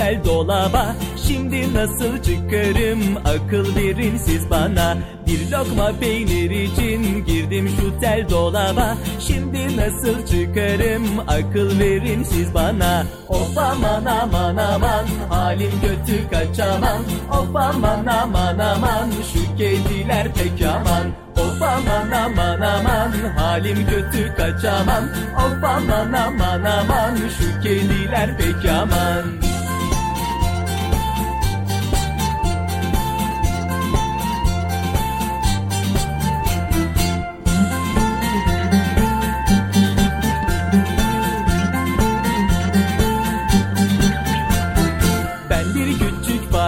tel 0.00 0.24
dolaba. 0.24 0.96
Şimdi 1.26 1.74
nasıl 1.74 2.22
çıkarım? 2.22 3.00
Akıl 3.24 3.76
verin 3.76 4.16
siz 4.16 4.50
bana. 4.50 4.96
Bir 5.26 5.50
lokma 5.50 5.92
peynir 6.00 6.50
için 6.50 7.24
girdim 7.24 7.68
şu 7.76 8.00
tel 8.00 8.26
dolaba. 8.30 8.96
Şimdi 9.18 9.76
nasıl 9.76 10.26
çıkarım? 10.26 11.04
Akıl 11.28 11.78
verin 11.78 12.22
siz 12.22 12.54
bana. 12.54 13.06
Of 13.28 13.58
aman 13.58 14.04
aman 14.04 14.56
aman 14.56 15.06
halim 15.28 15.72
kötü 15.80 16.30
kaçamam. 16.30 17.02
Of 17.32 17.56
aman 17.56 18.06
aman 18.06 18.58
aman 18.58 19.10
şu 19.32 19.56
kediler 19.56 20.34
pek 20.34 20.66
aman. 20.66 21.06
Of 21.36 21.62
aman 21.62 22.10
aman 22.10 22.60
aman 22.60 23.12
halim 23.36 23.86
kötü 23.86 24.34
kaçamam. 24.36 25.04
Of 25.36 25.64
aman 25.64 26.12
aman 26.12 26.64
aman 26.64 27.16
şu 27.16 27.62
kediler 27.62 28.38
pek 28.38 28.70
aman 28.70 29.49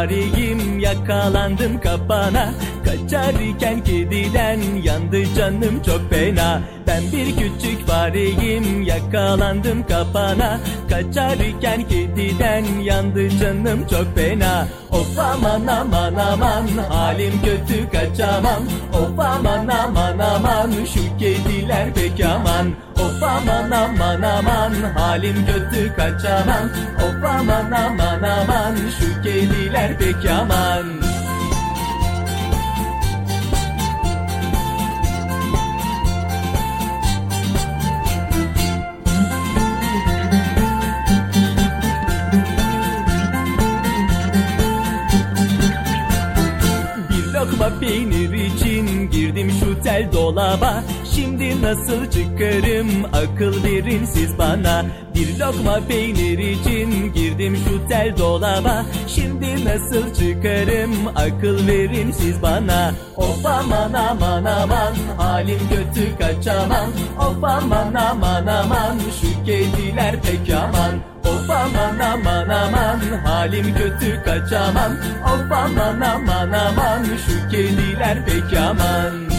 fareyim 0.03 0.79
yakalandım 0.79 1.81
kapana 1.81 2.55
Kaçarken 2.93 3.84
kediden 3.84 4.61
yandı 4.82 5.34
canım 5.36 5.82
çok 5.86 6.11
fena. 6.11 6.61
Ben 6.86 7.03
bir 7.12 7.26
küçük 7.36 7.86
fareyim 7.86 8.82
yakalandım 8.82 9.86
kapana. 9.86 10.61
Kaçarken 10.90 11.88
kediden 11.88 12.64
yandı 12.82 13.30
canım 13.30 13.86
çok 13.90 14.14
fena. 14.14 14.66
Of 14.90 15.18
aman 15.18 15.66
aman 15.66 16.14
aman 16.14 16.68
halim 16.88 17.32
kötü 17.45 17.90
kaçamam. 17.90 18.62
Of 18.93 19.18
aman 19.18 19.68
aman 19.68 20.18
aman 20.18 20.70
şu 20.84 21.18
kediler 21.18 21.95
pek 21.95 22.24
aman. 22.24 22.72
Of 22.95 23.22
aman 23.22 23.70
aman 23.70 24.22
aman 24.22 24.72
halim 24.97 25.47
kötü 25.47 25.97
kaçamam. 25.97 26.70
Of 26.97 27.24
aman 27.24 27.70
aman 27.70 28.22
aman 28.22 28.76
şu 29.01 29.22
kediler 29.22 29.99
pek 29.99 30.30
aman 30.30 31.03
tel 49.93 50.12
dolaba. 50.12 50.82
Şimdi 51.14 51.62
nasıl 51.62 52.11
çıkarım? 52.11 52.88
Akıl 53.12 53.64
verin 53.64 54.05
siz 54.05 54.38
bana. 54.38 54.84
Bir 55.14 55.38
lokma 55.38 55.80
peynir 55.88 56.38
için 56.38 57.12
girdim 57.12 57.57
şu 57.64 57.88
tel 57.88 58.14
dolaba. 58.18 58.84
Şimdi 59.09 59.64
nasıl 59.64 60.14
çıkarım? 60.14 60.93
Akıl 61.14 61.66
verin 61.66 62.11
siz 62.11 62.43
bana. 62.43 62.93
Of 63.16 63.47
aman 63.47 63.93
aman 63.93 64.45
aman 64.45 64.95
halim 65.16 65.59
kötü 65.68 66.18
kaçamam 66.18 66.90
Of 67.18 67.45
aman 67.45 67.95
aman 67.95 68.47
aman 68.47 68.99
şu 69.20 69.45
kediler 69.45 70.22
pek 70.22 70.57
aman. 70.57 70.95
Of 71.24 71.51
aman 71.51 71.99
aman 71.99 72.49
aman 72.49 73.01
halim 73.24 73.74
kötü 73.74 74.22
kaçamam 74.24 74.93
Of 75.24 75.53
aman 75.53 76.01
aman 76.01 76.53
aman 76.53 77.05
şu 77.05 77.49
kediler 77.51 78.26
pek 78.26 78.59
aman 78.59 79.32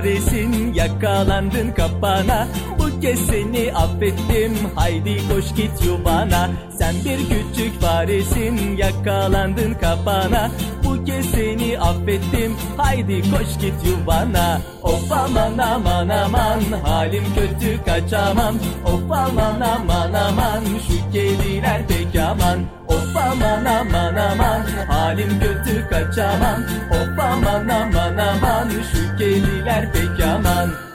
küçük 0.00 0.12
faresin 0.22 0.74
yakalandın 0.74 1.70
kapana. 1.70 2.48
Bu 2.78 3.00
kez 3.00 3.26
seni 3.26 3.72
affettim. 3.74 4.56
Haydi 4.74 5.16
koş 5.28 5.54
git 5.56 5.84
yuvana. 5.86 6.50
Sen 6.78 6.94
bir 7.04 7.18
küçük 7.18 7.80
faresin 7.80 8.76
yakalandın 8.76 9.74
kapana 9.74 10.50
Bu 11.00 11.04
kez 11.04 11.26
seni 11.30 11.78
affettim. 11.78 12.56
Haydi 12.76 13.22
koş 13.30 13.60
git 13.60 13.74
yuvana. 13.86 14.60
Of 14.82 15.12
aman 15.12 15.58
aman 15.58 16.08
aman 16.08 16.60
halim 16.84 17.24
kötü 17.34 17.84
kaçamam. 17.84 18.54
Of 18.84 19.10
aman 19.10 19.60
aman 19.60 20.12
aman 20.12 20.64
şu 20.88 21.12
kediler 21.12 21.80
pek 21.88 22.22
aman. 22.22 22.58
Of 22.88 23.16
aman 23.16 23.64
aman 23.64 24.14
aman 24.14 24.62
halim 24.88 25.40
kötü 25.40 25.88
kaçamam. 25.88 26.60
Of 26.90 27.18
aman 27.18 27.68
aman 27.68 28.16
aman 28.16 28.68
şu 28.92 29.16
kediler 29.18 29.92
pek 29.92 30.26
aman 30.26 30.89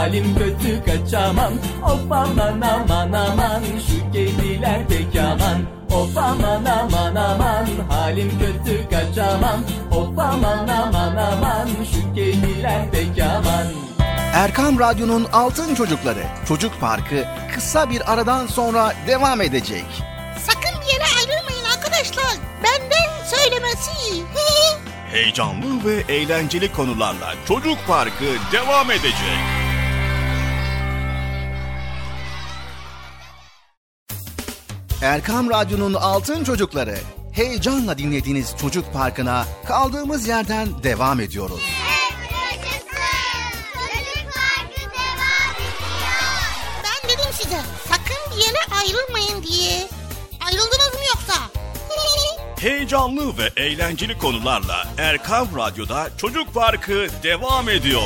halim 0.00 0.34
kötü 0.38 0.84
kaçamam 0.84 1.52
Of 1.84 2.12
aman 2.12 2.60
aman 2.60 3.12
aman 3.12 3.62
şu 3.88 4.12
kediler 4.12 4.88
pek 4.88 5.22
aman 5.22 5.60
Of 5.90 6.16
aman 6.16 6.64
aman 6.64 7.14
aman 7.14 7.66
halim 7.90 8.30
kötü 8.38 8.88
kaçamam 8.90 9.60
Of 9.92 10.18
aman 10.18 10.68
aman 10.68 11.16
aman 11.16 11.68
şu 11.92 12.14
kediler 12.14 12.90
pek 12.90 13.24
aman 13.24 13.66
Erkam 14.34 14.78
Radyo'nun 14.78 15.26
Altın 15.32 15.74
Çocukları 15.74 16.22
Çocuk 16.48 16.80
Parkı 16.80 17.24
kısa 17.54 17.90
bir 17.90 18.12
aradan 18.12 18.46
sonra 18.46 18.94
devam 19.06 19.40
edecek. 19.40 19.84
Sakın 20.38 20.80
bir 20.80 20.92
yere 20.92 21.04
ayrılmayın 21.18 21.64
arkadaşlar. 21.76 22.32
Benden 22.64 23.24
söylemesi. 23.24 23.90
Heyecanlı 25.12 25.84
ve 25.84 26.14
eğlenceli 26.14 26.72
konularla 26.72 27.34
Çocuk 27.48 27.78
Parkı 27.88 28.24
devam 28.52 28.90
edecek. 28.90 29.69
Erkam 35.02 35.50
Radyo'nun 35.50 35.94
Altın 35.94 36.44
Çocukları 36.44 36.94
heyecanla 37.32 37.98
dinlediğiniz 37.98 38.54
Çocuk 38.60 38.92
Parkı'na 38.92 39.44
kaldığımız 39.66 40.28
yerden 40.28 40.68
devam 40.82 41.20
ediyoruz. 41.20 41.60
Ben 46.84 47.10
dedim 47.10 47.32
size 47.32 47.60
sakın 47.88 48.36
bir 48.36 48.44
yere 48.44 48.80
ayrılmayın 48.80 49.42
diye. 49.42 49.88
Ayrıldınız 50.46 50.94
mı 50.94 51.00
yoksa? 51.08 51.42
Heyecanlı 52.60 53.38
ve 53.38 53.62
eğlenceli 53.62 54.18
konularla 54.18 54.88
Erkan 54.98 55.48
Radyo'da 55.56 56.08
Çocuk 56.16 56.54
Parkı 56.54 57.06
devam 57.22 57.68
ediyor. 57.68 58.02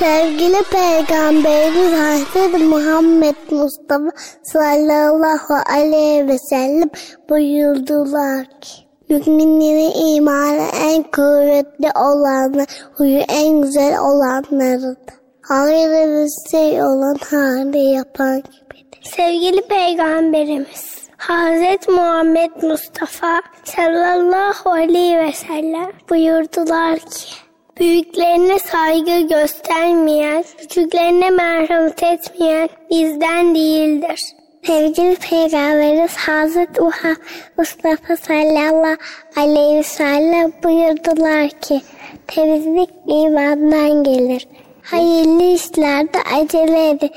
Sevgili 0.00 0.62
Peygamberimiz 0.70 1.92
Hazreti 1.92 2.58
Muhammed 2.64 3.34
Mustafa 3.50 4.10
sallallahu 4.42 5.54
aleyhi 5.66 6.28
ve 6.28 6.38
sellem 6.38 6.90
buyurdular 7.28 8.46
ki 8.60 8.72
Müminlerin 9.08 10.16
imanı 10.16 10.68
en 10.84 11.02
kuvvetli 11.02 11.90
olanı, 11.96 12.66
huyu 12.94 13.18
en 13.18 13.62
güzel 13.62 13.98
olanlarıdır. 13.98 15.14
Hayır 15.42 15.90
ve 15.90 16.26
şey 16.50 16.82
olan 16.82 17.16
hali 17.30 17.78
yapan 17.78 18.36
gibidir. 18.36 19.02
Sevgili 19.02 19.68
Peygamberimiz 19.68 21.08
Hazreti 21.16 21.90
Muhammed 21.90 22.62
Mustafa 22.62 23.42
sallallahu 23.64 24.70
aleyhi 24.70 25.18
ve 25.18 25.32
sellem 25.32 25.90
buyurdular 26.10 26.98
ki 26.98 27.49
Büyüklerine 27.80 28.58
saygı 28.58 29.20
göstermeyen, 29.20 30.44
küçüklerine 30.58 31.30
merhamet 31.30 32.02
etmeyen 32.02 32.68
bizden 32.90 33.54
değildir. 33.54 34.20
Sevgili 34.66 35.16
Peygamberimiz 35.16 36.16
Hazreti 36.16 36.82
Uha 36.82 37.16
Mustafa 37.58 38.16
sallallahu 38.16 38.96
aleyhi 39.36 39.78
ve 39.78 39.82
sellem 39.82 40.52
buyurdular 40.64 41.48
ki 41.48 41.80
temizlik 42.26 42.90
imandan 43.06 44.04
gelir. 44.04 44.48
Hayırlı 44.82 45.42
işlerde 45.42 46.18
acele 46.34 46.90
edin. 46.90 47.10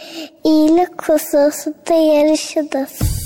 İyilik 0.44 1.02
hususunda 1.02 1.94
yarışınız. 1.94 3.23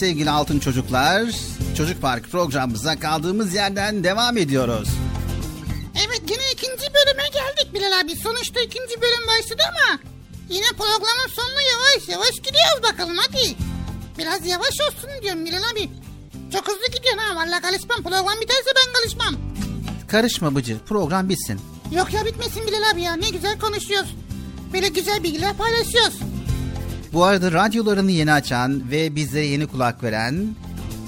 Sevgili 0.00 0.30
altın 0.30 0.58
çocuklar, 0.58 1.22
Çocuk 1.76 2.02
Park 2.02 2.30
programımıza 2.30 2.98
kaldığımız 3.00 3.54
yerden 3.54 4.04
devam 4.04 4.36
ediyoruz. 4.36 4.88
Evet 6.06 6.22
yine 6.30 6.42
ikinci 6.52 6.94
bölüme 6.94 7.28
geldik 7.32 7.74
Bilal 7.74 8.00
abi. 8.00 8.16
Sonuçta 8.16 8.60
ikinci 8.60 9.02
bölüm 9.02 9.26
başladı 9.28 9.62
ama 9.68 9.98
yine 10.48 10.66
programın 10.66 11.28
sonuna 11.36 11.62
yavaş 11.62 12.08
yavaş 12.08 12.36
gidiyoruz 12.36 12.82
bakalım 12.82 13.16
hadi. 13.16 13.54
Biraz 14.18 14.46
yavaş 14.46 14.80
olsun 14.80 15.10
diyorum 15.22 15.44
Bilal 15.44 15.62
abi. 15.72 15.90
Çok 16.52 16.68
hızlı 16.68 16.86
gidiyorsun 16.96 17.18
ha. 17.22 17.36
Valla 17.36 17.60
karışmam. 17.60 18.02
Program 18.02 18.40
biterse 18.40 18.70
ben 18.76 18.92
karışmam. 18.92 19.34
Karışma 20.08 20.54
Bıcır, 20.54 20.78
program 20.78 21.28
bitsin. 21.28 21.60
Yok 21.92 22.14
ya 22.14 22.24
bitmesin 22.24 22.66
Bilal 22.66 22.90
abi 22.94 23.02
ya. 23.02 23.16
Ne 23.16 23.30
güzel 23.30 23.58
konuşuyoruz. 23.60 24.14
Böyle 24.72 24.88
güzel 24.88 25.22
bilgiler 25.22 25.56
paylaşıyoruz. 25.56 26.14
Bu 27.12 27.24
arada 27.24 27.52
radyolarını 27.52 28.10
yeni 28.10 28.32
açan 28.32 28.90
ve 28.90 29.16
bizlere 29.16 29.46
yeni 29.46 29.66
kulak 29.66 30.02
veren, 30.02 30.46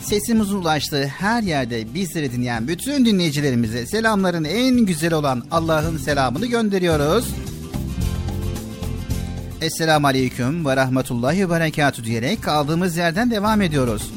sesimizin 0.02 0.56
ulaştığı 0.56 1.06
her 1.06 1.42
yerde 1.42 1.94
bizleri 1.94 2.32
dinleyen 2.32 2.68
bütün 2.68 3.04
dinleyicilerimize 3.06 3.86
selamların 3.86 4.44
en 4.44 4.76
güzel 4.76 5.12
olan 5.12 5.44
Allah'ın 5.50 5.96
selamını 5.98 6.46
gönderiyoruz. 6.46 7.28
Esselamu 9.60 10.06
Aleyküm 10.06 10.66
ve 10.66 10.76
Rahmetullahi 10.76 11.48
ve 11.48 11.50
Berekatü 11.50 12.04
diyerek 12.04 12.42
kaldığımız 12.42 12.96
yerden 12.96 13.30
devam 13.30 13.62
ediyoruz. 13.62 14.10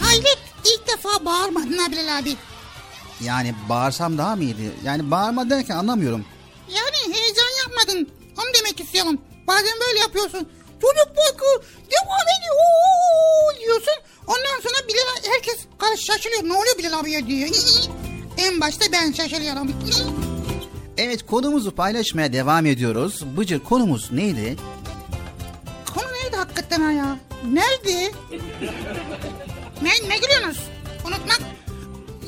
Hayret 0.00 0.38
ilk 0.64 0.88
defa 0.88 1.24
bağırmadın 1.24 1.78
ha 1.78 1.92
Bilal 1.92 2.18
abi. 2.18 2.36
Yani 3.20 3.54
bağırsam 3.68 4.18
daha 4.18 4.36
mı 4.36 4.42
iyiydi? 4.42 4.70
Yani 4.84 5.10
bağırma 5.10 5.50
derken 5.50 5.76
anlamıyorum. 5.76 6.24
Yani 6.68 7.14
heyecan 7.16 7.48
yapmadın. 7.62 8.08
Onu 8.38 8.46
demek 8.60 8.80
istiyorum. 8.80 9.18
Bazen 9.46 9.74
böyle 9.88 9.98
yapıyorsun. 10.00 10.48
Çocuk 10.82 11.16
bakı 11.16 11.62
devam 11.92 12.26
ediyor 12.38 13.60
diyorsun. 13.60 13.94
Ondan 14.26 14.60
sonra 14.62 14.88
Bilal 14.88 15.32
herkes 15.32 15.56
şaşırıyor. 16.06 16.44
Ne 16.44 16.52
oluyor 16.52 16.78
Bilal 16.78 17.00
abiye 17.00 17.26
diyor. 17.26 17.48
en 18.38 18.60
başta 18.60 18.84
ben 18.92 19.12
şaşırıyorum. 19.12 19.70
Evet 20.98 21.26
konumuzu 21.26 21.74
paylaşmaya 21.74 22.32
devam 22.32 22.66
ediyoruz. 22.66 23.22
Bıcır 23.36 23.60
konumuz 23.60 24.12
neydi? 24.12 24.56
Konu 25.94 26.06
neydi 26.12 26.36
hakikaten 26.36 26.80
ha 26.80 26.92
ya? 26.92 27.16
Nerede? 27.52 28.12
ne, 29.82 29.90
ne 30.08 30.16
gülüyorsunuz? 30.18 30.58
Unutmak. 31.06 31.40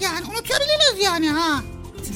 Yani 0.00 0.20
unutabiliriz 0.20 1.05
yani 1.05 1.30
ha. 1.30 1.61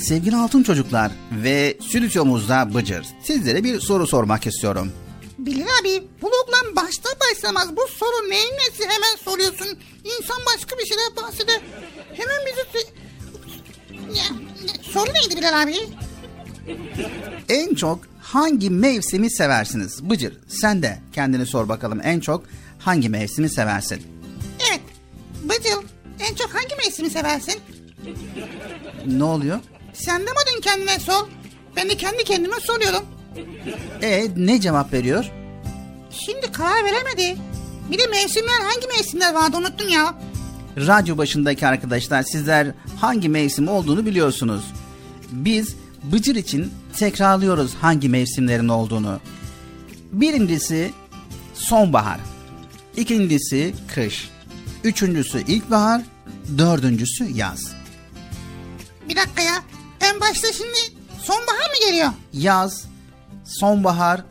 Sevgili 0.01 0.36
altın 0.36 0.62
çocuklar 0.62 1.12
ve 1.32 1.78
stüdyomuzda 1.82 2.74
Bıcır 2.74 3.07
sizlere 3.22 3.64
bir 3.64 3.80
soru 3.80 4.07
sormak 4.07 4.47
istiyorum. 4.47 4.93
Bilal 5.39 5.66
abi 5.80 6.05
program 6.20 6.76
başta 6.76 7.09
başlamaz 7.20 7.76
bu 7.76 7.89
soru 7.89 8.30
neyin 8.30 8.53
nesi 8.53 8.82
hemen 8.84 9.16
soruyorsun. 9.24 9.78
İnsan 10.05 10.39
başka 10.55 10.78
bir 10.78 10.86
şeyler 10.86 11.16
bahseder. 11.16 11.61
Hemen 12.14 12.36
bizi... 12.47 12.86
Ya, 14.18 14.24
soru 14.82 15.14
neydi 15.14 15.36
Bilal 15.36 15.62
abi? 15.62 15.76
En 17.49 17.74
çok 17.74 18.01
hangi 18.22 18.70
mevsimi 18.70 19.30
seversiniz? 19.30 20.03
Bıcır 20.11 20.36
sen 20.49 20.82
de 20.82 20.99
kendini 21.12 21.47
sor 21.47 21.68
bakalım 21.68 22.01
en 22.05 22.20
çok 22.20 22.45
hangi 22.78 23.09
mevsimi 23.09 23.49
seversin? 23.51 24.03
Evet. 24.70 24.80
Bıcıl 25.45 25.82
en 26.20 26.34
çok 26.34 26.55
hangi 26.55 26.76
mevsimi 26.76 27.11
seversin? 27.11 27.61
Ne 29.07 29.24
oluyor? 29.24 29.61
Sen 29.93 30.20
demedin 30.20 30.61
kendine 30.62 30.99
sor. 30.99 31.28
Ben 31.76 31.91
de 31.91 31.97
kendi 31.97 32.24
kendime 32.24 32.61
soruyorum. 32.61 33.05
E 34.03 34.28
ne 34.36 34.61
cevap 34.61 34.93
veriyor? 34.93 35.30
Şimdi 36.11 36.53
karar 36.53 36.84
veremedi. 36.84 37.41
Bir 37.91 37.99
de 37.99 38.07
mevsimler 38.07 38.61
hangi 38.61 38.86
mevsimler 38.86 39.34
vardı 39.34 39.57
unuttum 39.57 39.89
ya. 39.89 40.14
Radyo 40.76 41.18
başındaki 41.18 41.66
arkadaşlar 41.66 42.22
sizler 42.22 42.66
hangi 43.01 43.28
mevsim 43.28 43.68
olduğunu 43.68 44.07
biliyorsunuz. 44.07 44.64
Biz 45.30 45.76
Bıcır 46.03 46.36
için 46.36 46.72
tekrarlıyoruz 46.99 47.74
hangi 47.74 48.09
mevsimlerin 48.09 48.68
olduğunu. 48.68 49.20
Birincisi 50.12 50.93
sonbahar. 51.55 52.20
İkincisi 52.97 53.74
kış. 53.95 54.30
Üçüncüsü 54.84 55.45
ilkbahar. 55.47 56.03
Dördüncüsü 56.59 57.24
yaz. 57.34 57.72
Bir 59.09 59.16
dakika 59.16 59.43
ya. 59.43 59.62
En 60.01 60.20
başta 60.20 60.53
şimdi 60.53 60.78
sonbahar 61.22 61.70
mı 61.70 61.86
geliyor? 61.86 62.09
Yaz, 62.32 62.84
sonbahar, 63.49 64.24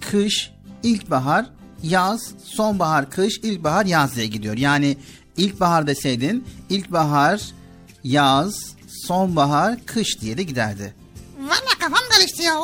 kış, 0.00 0.50
ilkbahar, 0.82 1.46
yaz, 1.82 2.32
sonbahar, 2.44 3.10
kış, 3.10 3.38
ilkbahar, 3.38 3.86
yaz 3.86 4.16
diye 4.16 4.26
gidiyor. 4.26 4.56
Yani 4.56 4.96
ilkbahar 5.36 5.86
deseydin 5.86 6.44
ilkbahar, 6.70 7.42
yaz, 8.04 8.74
sonbahar, 9.06 9.86
kış 9.86 10.20
diye 10.20 10.38
de 10.38 10.42
giderdi. 10.42 10.94
Valla 11.40 11.78
kafam 11.78 12.08
karıştı 12.10 12.42
ya. 12.42 12.54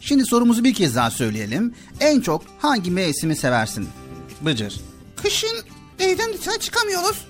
Şimdi 0.00 0.26
sorumuzu 0.26 0.64
bir 0.64 0.74
kez 0.74 0.96
daha 0.96 1.10
söyleyelim. 1.10 1.74
En 2.00 2.20
çok 2.20 2.42
hangi 2.58 2.90
mevsimi 2.90 3.36
seversin? 3.36 3.88
Bıcır. 4.40 4.80
Kışın 5.22 5.58
evden 5.98 6.32
dışarı 6.32 6.58
çıkamıyoruz. 6.58 7.26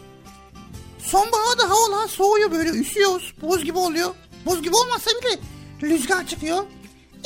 Sonbaharda 0.98 1.70
havalar 1.70 2.08
soğuyor 2.08 2.50
böyle 2.50 2.70
üşüyoruz. 2.70 3.34
Buz 3.42 3.64
gibi 3.64 3.78
oluyor. 3.78 4.10
Buz 4.46 4.62
gibi 4.62 4.76
olmasa 4.76 5.10
bile 5.10 5.38
rüzgar 5.82 6.26
çıkıyor. 6.26 6.64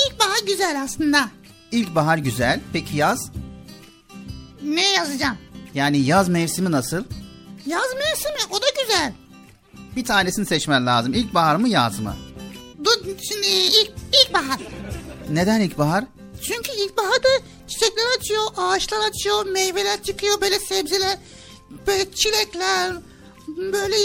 İlkbahar 0.08 0.38
güzel 0.46 0.82
aslında. 0.82 1.28
İlkbahar 1.72 2.18
güzel. 2.18 2.60
Peki 2.72 2.96
yaz? 2.96 3.30
Ne 4.62 4.92
yazacağım? 4.92 5.36
Yani 5.74 5.98
yaz 5.98 6.28
mevsimi 6.28 6.72
nasıl? 6.72 7.04
Yaz 7.66 7.94
mevsimi 7.94 8.36
o 8.50 8.62
da 8.62 8.66
güzel. 8.82 9.12
Bir 9.96 10.04
tanesini 10.04 10.46
seçmen 10.46 10.86
lazım. 10.86 11.14
İlkbahar 11.14 11.56
mı 11.56 11.68
yaz 11.68 12.00
mı? 12.00 12.16
Dur 12.84 12.92
şimdi 13.28 13.46
ilk, 13.46 13.92
ilkbahar. 14.24 14.60
Neden 15.30 15.60
ilkbahar? 15.60 16.04
Çünkü 16.42 16.72
ilkbaharda 16.72 17.28
çiçekler 17.68 18.16
açıyor, 18.18 18.42
ağaçlar 18.56 19.08
açıyor, 19.08 19.46
meyveler 19.46 20.02
çıkıyor, 20.02 20.40
böyle 20.40 20.58
sebzeler, 20.58 21.18
böyle 21.86 22.10
çilekler, 22.12 22.92
böyle 23.48 23.96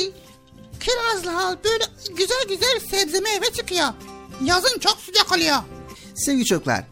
kirazlar, 0.80 1.64
böyle 1.64 1.84
güzel 2.18 2.44
güzel 2.50 2.80
sebze 2.92 3.20
meyve 3.20 3.54
çıkıyor. 3.54 3.88
Yazın 4.44 4.80
çok 4.80 4.98
sıcak 5.06 5.32
oluyor. 5.32 5.58
Sevgili 6.16 6.46
çocuklar, 6.46 6.84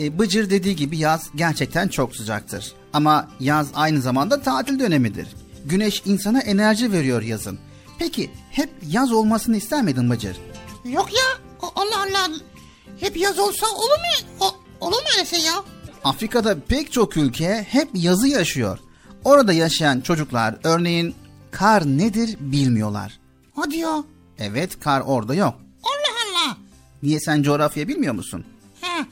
e, 0.00 0.18
Bıcır 0.18 0.50
dediği 0.50 0.76
gibi 0.76 0.98
yaz 0.98 1.30
gerçekten 1.34 1.88
çok 1.88 2.16
sıcaktır. 2.16 2.72
Ama 2.92 3.28
yaz 3.40 3.68
aynı 3.74 4.00
zamanda 4.00 4.42
tatil 4.42 4.78
dönemidir. 4.78 5.28
Güneş 5.64 6.02
insana 6.06 6.40
enerji 6.40 6.92
veriyor 6.92 7.22
yazın. 7.22 7.58
Peki 7.98 8.30
hep 8.50 8.70
yaz 8.88 9.12
olmasını 9.12 9.56
ister 9.56 9.82
miydin 9.82 10.10
Bıcır? 10.10 10.36
Yok 10.84 11.08
ya, 11.12 11.38
Allah 11.62 11.98
Allah. 11.98 12.30
Hep 13.00 13.16
yaz 13.16 13.38
olsa 13.38 13.66
olur 13.66 13.98
mu? 13.98 14.28
O, 14.40 14.54
olur 14.86 14.96
mu 14.96 15.08
öyle 15.18 15.26
şey 15.26 15.40
ya? 15.40 15.52
Afrika'da 16.04 16.56
pek 16.68 16.92
çok 16.92 17.16
ülke 17.16 17.66
hep 17.68 17.88
yazı 17.94 18.28
yaşıyor. 18.28 18.78
Orada 19.24 19.52
yaşayan 19.52 20.00
çocuklar 20.00 20.54
örneğin 20.64 21.14
kar 21.50 21.86
nedir 21.86 22.36
bilmiyorlar. 22.40 23.18
Hadi 23.56 23.76
ya. 23.76 24.04
Evet 24.38 24.80
kar 24.80 25.00
orada 25.00 25.34
yok. 25.34 25.54
Allah 25.82 26.16
Allah. 26.46 26.56
Niye 27.02 27.20
sen 27.20 27.42
coğrafya 27.42 27.88
bilmiyor 27.88 28.14
musun? 28.14 28.44
He, 28.82 29.04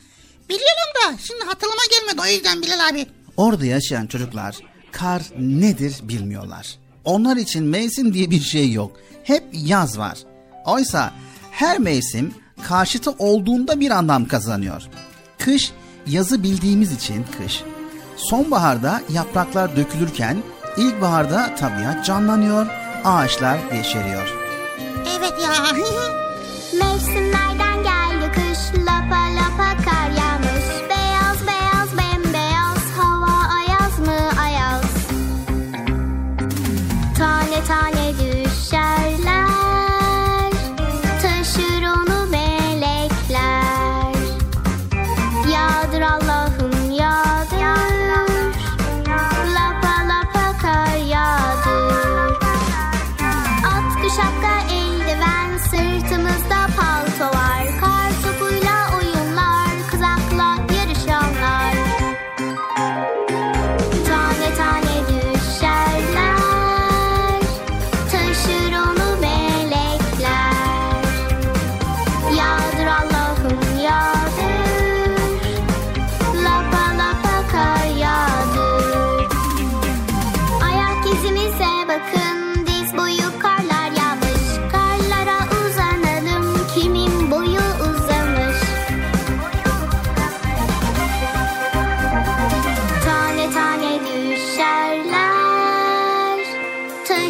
biliyorum 0.49 0.91
da 0.97 1.19
şimdi 1.19 1.45
hatırlama 1.45 1.83
gelmedi 1.91 2.21
o 2.21 2.27
yüzden 2.35 2.63
Bilal 2.63 2.89
abi. 2.89 3.07
Orada 3.37 3.67
yaşayan 3.67 4.07
çocuklar 4.07 4.57
kar 4.93 5.23
nedir 5.39 5.95
bilmiyorlar. 6.03 6.79
Onlar 7.05 7.37
için 7.37 7.65
mevsim 7.65 8.15
diye 8.15 8.31
bir 8.31 8.41
şey 8.41 8.73
yok. 8.73 8.97
Hep 9.25 9.45
yaz 9.53 9.99
var. 9.99 10.19
Oysa 10.67 11.13
her 11.51 11.79
mevsim 11.79 12.35
karşıtı 12.69 13.11
olduğunda 13.11 13.81
bir 13.81 13.91
anlam 13.91 14.29
kazanıyor. 14.29 14.83
Kış 15.39 15.73
yazı 16.07 16.43
bildiğimiz 16.43 16.93
için 16.93 17.27
kış. 17.39 17.63
Sonbaharda 18.17 19.03
yapraklar 19.13 19.77
dökülürken 19.77 20.43
ilkbaharda 20.77 21.55
tabiat 21.55 22.05
canlanıyor, 22.05 22.67
ağaçlar 23.05 23.59
yeşeriyor. 23.77 24.29
Evet 25.19 25.33
ya. 25.43 25.53
Mevsimlerden 26.73 27.50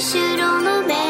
should 0.00 0.40
all 0.40 0.62
move 0.62 1.09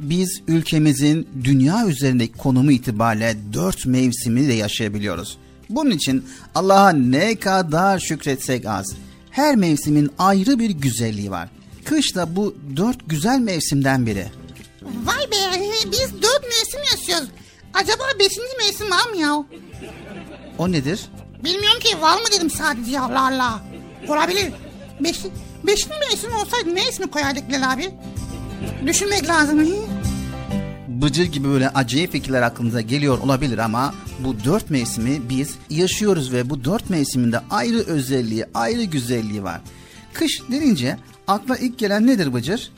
biz 0.00 0.42
ülkemizin 0.48 1.28
dünya 1.44 1.86
üzerindeki 1.86 2.32
konumu 2.32 2.72
itibariyle 2.72 3.36
dört 3.52 3.86
mevsimi 3.86 4.48
de 4.48 4.52
yaşayabiliyoruz. 4.52 5.38
Bunun 5.70 5.90
için 5.90 6.24
Allah'a 6.54 6.90
ne 6.90 7.34
kadar 7.38 7.98
şükretsek 7.98 8.66
az. 8.66 8.94
Her 9.30 9.56
mevsimin 9.56 10.10
ayrı 10.18 10.58
bir 10.58 10.70
güzelliği 10.70 11.30
var. 11.30 11.48
Kış 11.84 12.14
da 12.14 12.36
bu 12.36 12.54
dört 12.76 13.08
güzel 13.08 13.38
mevsimden 13.38 14.06
biri. 14.06 14.26
Vay 14.82 15.30
be 15.30 15.60
biz 15.92 16.22
dört 16.22 16.42
mevsim 16.42 16.80
yaşıyoruz. 16.92 17.28
Acaba 17.74 18.02
beşinci 18.18 18.56
mevsim 18.58 18.90
var 18.90 19.10
mı 19.10 19.16
ya? 19.16 19.44
O 20.58 20.72
nedir? 20.72 21.00
Bilmiyorum 21.44 21.80
ki 21.80 22.00
var 22.00 22.16
mı 22.16 22.24
dedim 22.36 22.50
sadece 22.50 22.90
ya 22.90 23.02
Allah 23.02 23.26
Allah. 23.26 23.62
Olabilir. 24.08 24.52
Beş, 25.00 25.20
beşinci 25.66 25.94
mevsim 26.10 26.34
olsaydı 26.34 26.74
ne 26.74 26.88
ismi 26.88 27.10
koyardık 27.10 27.48
Bilal 27.48 27.72
abi? 27.72 27.90
Düşünmek 28.86 29.28
lazım. 29.28 29.68
Bıcır 30.88 31.24
gibi 31.24 31.48
böyle 31.48 31.68
acayip 31.68 32.12
fikirler 32.12 32.42
aklınıza 32.42 32.80
geliyor 32.80 33.18
olabilir 33.18 33.58
ama 33.58 33.94
bu 34.18 34.44
dört 34.44 34.70
mevsimi 34.70 35.28
biz 35.28 35.54
yaşıyoruz 35.70 36.32
ve 36.32 36.50
bu 36.50 36.64
dört 36.64 36.90
mevsiminde 36.90 37.40
ayrı 37.50 37.78
özelliği, 37.78 38.46
ayrı 38.54 38.84
güzelliği 38.84 39.44
var. 39.44 39.60
Kış 40.12 40.42
denince 40.50 40.98
akla 41.26 41.56
ilk 41.56 41.78
gelen 41.78 42.06
nedir 42.06 42.34
Bıcır? 42.34 42.72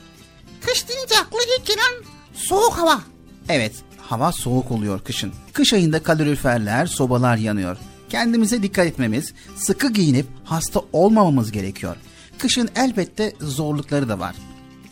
Kış 0.65 0.89
deyince 0.89 1.15
aklı 1.21 1.39
ilk 1.59 1.65
gelen 1.65 1.93
soğuk 2.33 2.73
hava. 2.73 3.01
Evet, 3.49 3.73
hava 4.01 4.31
soğuk 4.31 4.71
oluyor 4.71 4.99
kışın. 5.03 5.31
Kış 5.53 5.73
ayında 5.73 6.03
kaloriferler, 6.03 6.85
sobalar 6.85 7.37
yanıyor. 7.37 7.77
Kendimize 8.09 8.63
dikkat 8.63 8.87
etmemiz, 8.87 9.33
sıkı 9.55 9.93
giyinip 9.93 10.25
hasta 10.43 10.81
olmamamız 10.93 11.51
gerekiyor. 11.51 11.95
Kışın 12.37 12.69
elbette 12.75 13.33
zorlukları 13.41 14.09
da 14.09 14.19
var. 14.19 14.35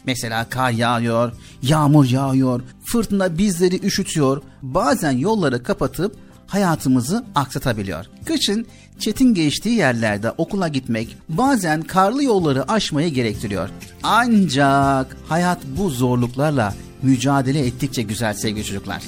Mesela 0.08 0.50
kar 0.50 0.72
yağıyor, 0.72 1.32
yağmur 1.62 2.06
yağıyor, 2.06 2.62
fırtına 2.86 3.38
bizleri 3.38 3.86
üşütüyor, 3.86 4.42
bazen 4.62 5.12
yolları 5.12 5.64
kapatıp 5.64 6.16
hayatımızı 6.48 7.26
aksatabiliyor. 7.36 8.06
Kışın 8.26 8.66
çetin 9.00 9.34
geçtiği 9.34 9.76
yerlerde 9.76 10.32
okula 10.32 10.68
gitmek 10.68 11.18
bazen 11.30 11.82
karlı 11.82 12.24
yolları 12.24 12.72
aşmayı 12.72 13.10
gerektiriyor. 13.10 13.70
Ancak 14.04 15.18
hayat 15.30 15.60
bu 15.78 15.90
zorluklarla 15.90 16.74
mücadele 17.02 17.66
ettikçe 17.66 18.02
güzel 18.02 18.34
sevgili 18.34 18.66
çocuklar. 18.66 19.04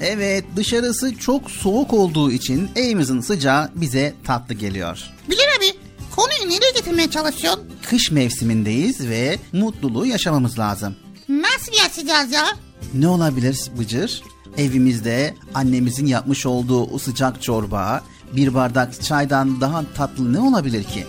Evet 0.00 0.44
dışarısı 0.56 1.16
çok 1.16 1.50
soğuk 1.50 1.94
olduğu 1.94 2.30
için 2.30 2.70
evimizin 2.76 3.20
sıcağı 3.20 3.70
bize 3.74 4.14
tatlı 4.24 4.54
geliyor. 4.54 4.98
Bilal 5.30 5.44
abi 5.58 5.83
konuyu 6.16 6.50
nereye 6.50 6.70
getirmeye 6.70 7.10
çalışıyorsun? 7.10 7.64
Kış 7.86 8.10
mevsimindeyiz 8.10 9.08
ve 9.08 9.38
mutluluğu 9.52 10.06
yaşamamız 10.06 10.58
lazım. 10.58 10.96
Nasıl 11.28 11.72
yaşayacağız 11.72 12.32
ya? 12.32 12.44
Ne 12.94 13.08
olabilir 13.08 13.60
Bıcır? 13.78 14.22
Evimizde 14.56 15.34
annemizin 15.54 16.06
yapmış 16.06 16.46
olduğu 16.46 16.84
o 16.84 16.98
sıcak 16.98 17.42
çorba, 17.42 18.02
bir 18.32 18.54
bardak 18.54 19.02
çaydan 19.02 19.60
daha 19.60 19.84
tatlı 19.96 20.32
ne 20.32 20.40
olabilir 20.40 20.84
ki? 20.84 21.06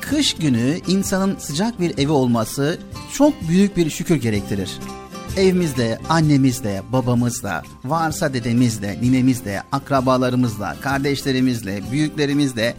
Kış 0.00 0.34
günü 0.34 0.80
insanın 0.86 1.36
sıcak 1.36 1.80
bir 1.80 1.98
evi 1.98 2.10
olması 2.10 2.78
çok 3.12 3.48
büyük 3.48 3.76
bir 3.76 3.90
şükür 3.90 4.16
gerektirir. 4.16 4.70
Evimizde 5.36 5.98
annemizle, 6.08 6.82
babamızla, 6.92 7.62
varsa 7.84 8.34
dedemizle, 8.34 8.98
ninemizle, 9.02 9.62
akrabalarımızla, 9.72 10.76
kardeşlerimizle, 10.80 11.82
büyüklerimizle 11.92 12.74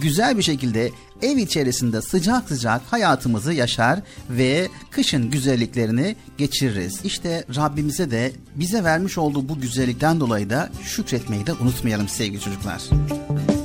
güzel 0.00 0.38
bir 0.38 0.42
şekilde 0.42 0.90
ev 1.22 1.36
içerisinde 1.36 2.02
sıcak 2.02 2.48
sıcak 2.48 2.82
hayatımızı 2.90 3.52
yaşar 3.52 4.00
ve 4.30 4.68
kışın 4.90 5.30
güzelliklerini 5.30 6.16
geçiririz. 6.38 7.00
İşte 7.04 7.44
Rabbimize 7.56 8.10
de 8.10 8.32
bize 8.54 8.84
vermiş 8.84 9.18
olduğu 9.18 9.48
bu 9.48 9.60
güzellikten 9.60 10.20
dolayı 10.20 10.50
da 10.50 10.70
şükretmeyi 10.82 11.46
de 11.46 11.52
unutmayalım 11.52 12.08
sevgili 12.08 12.40
çocuklar. 12.40 12.82
ağaçtan 12.82 13.61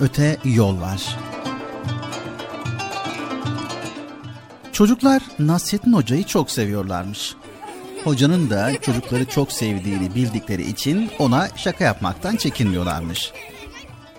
öte 0.00 0.36
yol 0.44 0.80
var. 0.80 1.16
Çocuklar 4.72 5.22
Nasrettin 5.38 5.92
Hoca'yı 5.92 6.24
çok 6.24 6.50
seviyorlarmış. 6.50 7.34
Hocanın 8.04 8.50
da 8.50 8.80
çocukları 8.80 9.24
çok 9.24 9.52
sevdiğini 9.52 10.14
bildikleri 10.14 10.70
için 10.70 11.10
ona 11.18 11.48
şaka 11.56 11.84
yapmaktan 11.84 12.36
çekinmiyorlarmış. 12.36 13.32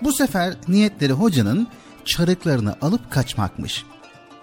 Bu 0.01 0.13
sefer 0.13 0.53
niyetleri 0.67 1.13
hocanın 1.13 1.67
çarıklarını 2.05 2.75
alıp 2.81 3.11
kaçmakmış. 3.11 3.85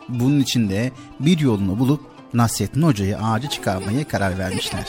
Bunun 0.09 0.41
için 0.41 0.69
de 0.69 0.93
bir 1.21 1.39
yolunu 1.39 1.79
bulup 1.79 2.01
Nasrettin 2.35 2.83
Hoca'yı 2.83 3.19
ağaca 3.19 3.49
çıkarmaya 3.49 4.09
karar 4.09 4.39
vermişler. 4.39 4.87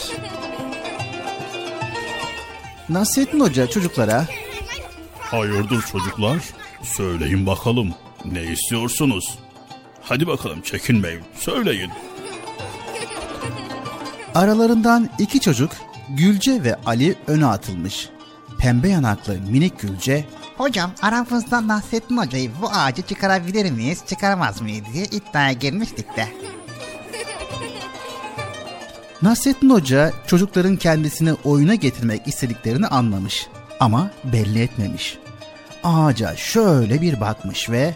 Nasrettin 2.89 3.39
Hoca 3.39 3.67
çocuklara 3.67 4.25
Hayırdır 5.31 5.81
çocuklar? 5.81 6.37
Söyleyin 6.83 7.45
bakalım. 7.45 7.93
Ne 8.25 8.43
istiyorsunuz? 8.43 9.39
Hadi 10.01 10.27
bakalım 10.27 10.61
çekinmeyin. 10.61 11.21
Söyleyin. 11.35 11.91
Aralarından 14.35 15.09
iki 15.19 15.39
çocuk 15.39 15.71
Gülce 16.09 16.63
ve 16.63 16.75
Ali 16.85 17.15
öne 17.27 17.45
atılmış. 17.45 18.09
Pembe 18.59 18.89
yanaklı 18.89 19.37
minik 19.49 19.79
Gülce 19.79 20.25
Hocam 20.57 20.91
aramızda 21.01 21.67
Nasrettin 21.67 22.17
Hoca'yı 22.17 22.51
bu 22.61 22.69
ağacı 22.69 23.01
çıkarabilir 23.01 23.71
miyiz, 23.71 24.03
çıkaramaz 24.07 24.61
mıyız 24.61 24.85
diye 24.93 25.05
iddiaya 25.05 25.51
girmiştik 25.51 26.17
de. 26.17 26.27
Nasrettin 29.21 29.69
Hoca 29.69 30.13
çocukların 30.27 30.75
kendisini 30.75 31.33
oyuna 31.33 31.75
getirmek 31.75 32.27
istediklerini 32.27 32.87
anlamış 32.87 33.47
ama 33.79 34.11
belli 34.23 34.61
etmemiş. 34.61 35.17
Ağaca 35.83 36.35
şöyle 36.35 37.01
bir 37.01 37.21
bakmış 37.21 37.69
ve 37.69 37.93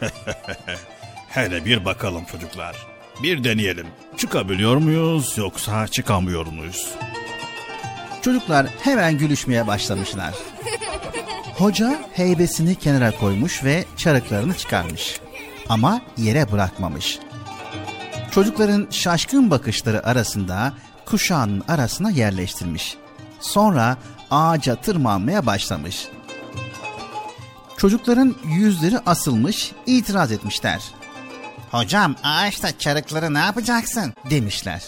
Hele 1.28 1.64
bir 1.64 1.84
bakalım 1.84 2.24
çocuklar. 2.24 2.76
Bir 3.22 3.44
deneyelim. 3.44 3.86
Çıkabiliyor 4.16 4.76
muyuz 4.76 5.38
yoksa 5.38 5.88
çıkamıyor 5.88 6.46
muyuz? 6.46 6.94
çocuklar 8.22 8.66
hemen 8.80 9.18
gülüşmeye 9.18 9.66
başlamışlar. 9.66 10.34
Hoca 11.58 12.02
heybesini 12.12 12.74
kenara 12.74 13.10
koymuş 13.10 13.64
ve 13.64 13.84
çarıklarını 13.96 14.54
çıkarmış. 14.54 15.20
Ama 15.68 16.00
yere 16.16 16.52
bırakmamış. 16.52 17.18
Çocukların 18.30 18.86
şaşkın 18.90 19.50
bakışları 19.50 20.06
arasında 20.06 20.72
kuşağının 21.04 21.64
arasına 21.68 22.10
yerleştirmiş. 22.10 22.96
Sonra 23.40 23.96
ağaca 24.32 24.76
tırmanmaya 24.76 25.46
başlamış. 25.46 26.08
Çocukların 27.76 28.36
yüzleri 28.44 28.98
asılmış, 29.06 29.72
itiraz 29.86 30.32
etmişler. 30.32 30.82
Hocam 31.70 32.16
ağaçta 32.24 32.78
çarıkları 32.78 33.34
ne 33.34 33.38
yapacaksın? 33.38 34.14
Demişler. 34.30 34.82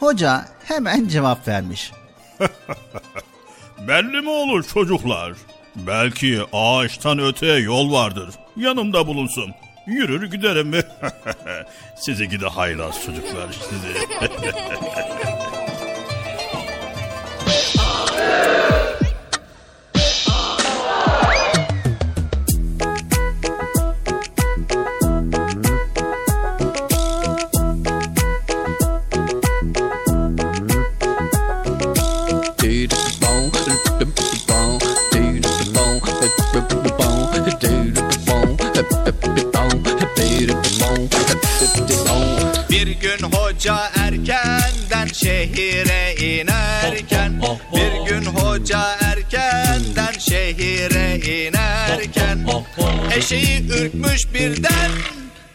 Hoca 0.00 0.44
hemen 0.64 1.08
cevap 1.08 1.48
vermiş. 1.48 1.92
Belli 3.88 4.20
mi 4.20 4.30
olur 4.30 4.64
çocuklar? 4.64 5.32
Belki 5.76 6.40
ağaçtan 6.52 7.18
öteye 7.18 7.58
yol 7.58 7.92
vardır. 7.92 8.34
Yanımda 8.56 9.06
bulunsun. 9.06 9.54
Yürür 9.86 10.30
giderim. 10.30 10.72
sizi 11.96 12.28
gide 12.28 12.46
haylaz 12.46 13.04
çocuklar 13.04 13.52
sizi. 13.70 14.06
Bir 18.22 18.71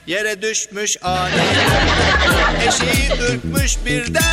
Yere 0.07 0.41
düşmüş 0.41 0.97
aniden 1.03 1.87
Eşeği 2.67 3.09
ürkmüş 3.21 3.77
birden. 3.85 4.23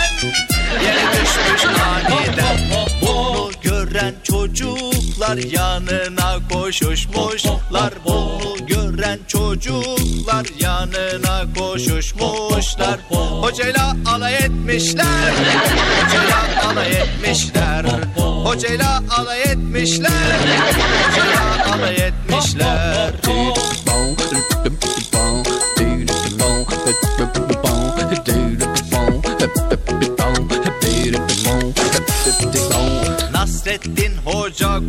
Yere 0.85 1.03
düşmüş 1.13 1.65
aniden 1.65 2.59
Bunu 3.03 3.51
gören 3.63 4.15
çocuklar 4.23 5.37
yanına 5.37 6.39
koşuşmuşlar. 6.53 7.93
Bunu 8.05 8.67
gören 8.67 9.19
çocuklar 9.29 10.47
yanına 10.59 11.45
koşuşmuşlar. 11.59 13.01
Hocayla 13.41 13.97
alay 14.07 14.35
etmişler. 14.35 15.33
Hocayla 16.05 16.71
alay 16.71 16.93
etmişler. 16.93 17.85
Hocayla 18.45 19.03
alay 19.19 19.43
etmişler. 19.43 20.39
Hocayla 21.11 21.75
alay 21.75 21.95
etmişler 21.95 22.95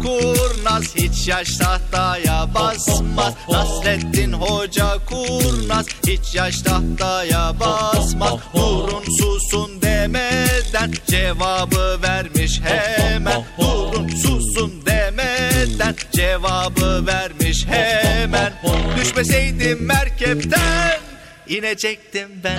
kurnaz 0.06 0.96
hiç 0.96 1.28
yaş 1.28 1.58
tahtaya 1.58 2.54
basmaz. 2.56 3.34
Nasrettin 3.50 4.34
Hoca 4.34 4.98
kurnaz 5.06 5.86
hiç 6.08 6.36
yaş 6.36 6.62
tahtaya 6.62 7.60
basmaz. 7.60 8.34
Durun 8.56 9.04
susun 9.20 9.82
demeden 9.82 10.94
cevabı 11.08 12.00
vermiş 12.04 12.62
hemen. 12.64 13.44
Durun 13.60 14.08
susun 14.08 14.86
demeden 14.86 15.96
cevabı 16.12 17.08
vermiş 17.08 17.66
hemen. 17.68 18.54
Düşmeseydim 18.98 19.86
merkepten 19.86 21.00
inecektim 21.48 22.30
ben. 22.44 22.58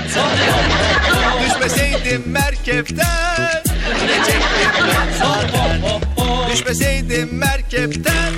Düşmeseydim 1.44 2.22
merkepten 2.26 3.62
inecektim 4.04 4.70
ben 4.78 6.15
Düşmeseydim 6.56 7.38
merkepten 7.38 8.32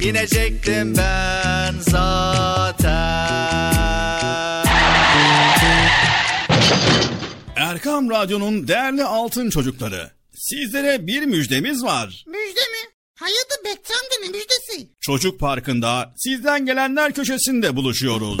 inecektim 0.00 0.96
ben 0.96 1.74
zaten 1.80 2.84
Erkam 7.56 8.10
Radyo'nun 8.10 8.68
değerli 8.68 9.04
altın 9.04 9.50
çocukları. 9.50 10.10
Sizlere 10.34 11.06
bir 11.06 11.22
müjdemiz 11.22 11.84
var. 11.84 12.24
Müjde 12.26 12.60
mi? 12.60 12.90
Hayırdır 13.14 13.64
Bekçi 13.64 13.92
amca 13.92 14.16
ne 14.22 14.28
müjdesi? 14.28 14.88
Çocuk 15.00 15.40
Parkı'nda 15.40 16.14
sizden 16.16 16.66
gelenler 16.66 17.12
köşesinde 17.12 17.76
buluşuyoruz. 17.76 18.40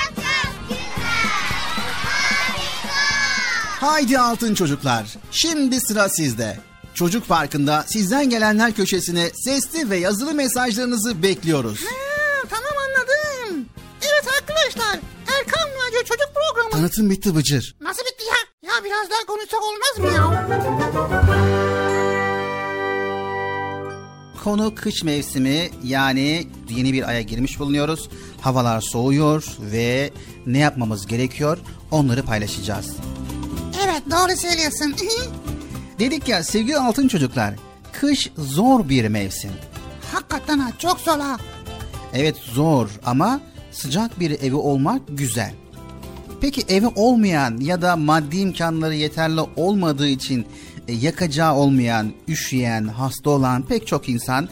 Haydi 3.81 4.19
altın 4.19 4.53
çocuklar. 4.55 5.05
Şimdi 5.31 5.79
sıra 5.79 6.09
sizde. 6.09 6.57
Çocuk 6.93 7.27
Parkı'nda 7.27 7.83
sizden 7.87 8.29
gelenler 8.29 8.73
köşesine 8.73 9.29
sesli 9.29 9.89
ve 9.89 9.97
yazılı 9.97 10.33
mesajlarınızı 10.33 11.23
bekliyoruz. 11.23 11.79
Ha, 11.79 12.47
tamam 12.49 12.71
anladım. 12.87 13.65
Evet 14.01 14.25
arkadaşlar. 14.39 14.99
Erkan 15.39 15.69
Radyo 15.69 15.99
Çocuk 15.99 16.29
Programı. 16.33 16.71
Tanıtım 16.71 17.09
bitti 17.09 17.35
Bıcır. 17.35 17.75
Nasıl 17.81 18.01
bitti 18.01 18.23
ya? 18.25 18.69
Ya 18.69 18.83
biraz 18.83 19.09
daha 19.09 19.25
konuşsak 19.27 19.59
olmaz 19.63 19.97
mı 19.97 20.17
ya? 20.17 20.47
Konu 24.43 24.75
kış 24.75 25.03
mevsimi 25.03 25.69
yani 25.83 26.47
yeni 26.69 26.93
bir 26.93 27.09
aya 27.09 27.21
girmiş 27.21 27.59
bulunuyoruz. 27.59 28.09
Havalar 28.41 28.81
soğuyor 28.81 29.43
ve 29.59 30.11
ne 30.45 30.57
yapmamız 30.57 31.07
gerekiyor 31.07 31.57
onları 31.91 32.23
paylaşacağız. 32.23 32.95
Evet 33.91 34.03
doğru 34.11 34.37
söylüyorsun. 34.37 34.95
Dedik 35.99 36.27
ya 36.27 36.43
sevgili 36.43 36.77
altın 36.77 37.07
çocuklar 37.07 37.53
kış 37.93 38.31
zor 38.37 38.89
bir 38.89 39.07
mevsim. 39.07 39.51
Hakikaten 40.13 40.59
ha 40.59 40.71
çok 40.79 40.99
zor 40.99 41.19
ha. 41.19 41.37
Evet 42.13 42.35
zor 42.37 42.89
ama 43.05 43.41
sıcak 43.71 44.19
bir 44.19 44.31
evi 44.31 44.55
olmak 44.55 45.01
güzel. 45.09 45.53
Peki 46.41 46.61
evi 46.69 46.87
olmayan 46.87 47.57
ya 47.57 47.81
da 47.81 47.95
maddi 47.95 48.37
imkanları 48.37 48.95
yeterli 48.95 49.41
olmadığı 49.55 50.07
için 50.07 50.45
e, 50.87 50.93
yakacağı 50.93 51.55
olmayan, 51.55 52.13
üşüyen, 52.27 52.87
hasta 52.87 53.29
olan 53.29 53.61
pek 53.61 53.87
çok 53.87 54.09
insan, 54.09 54.49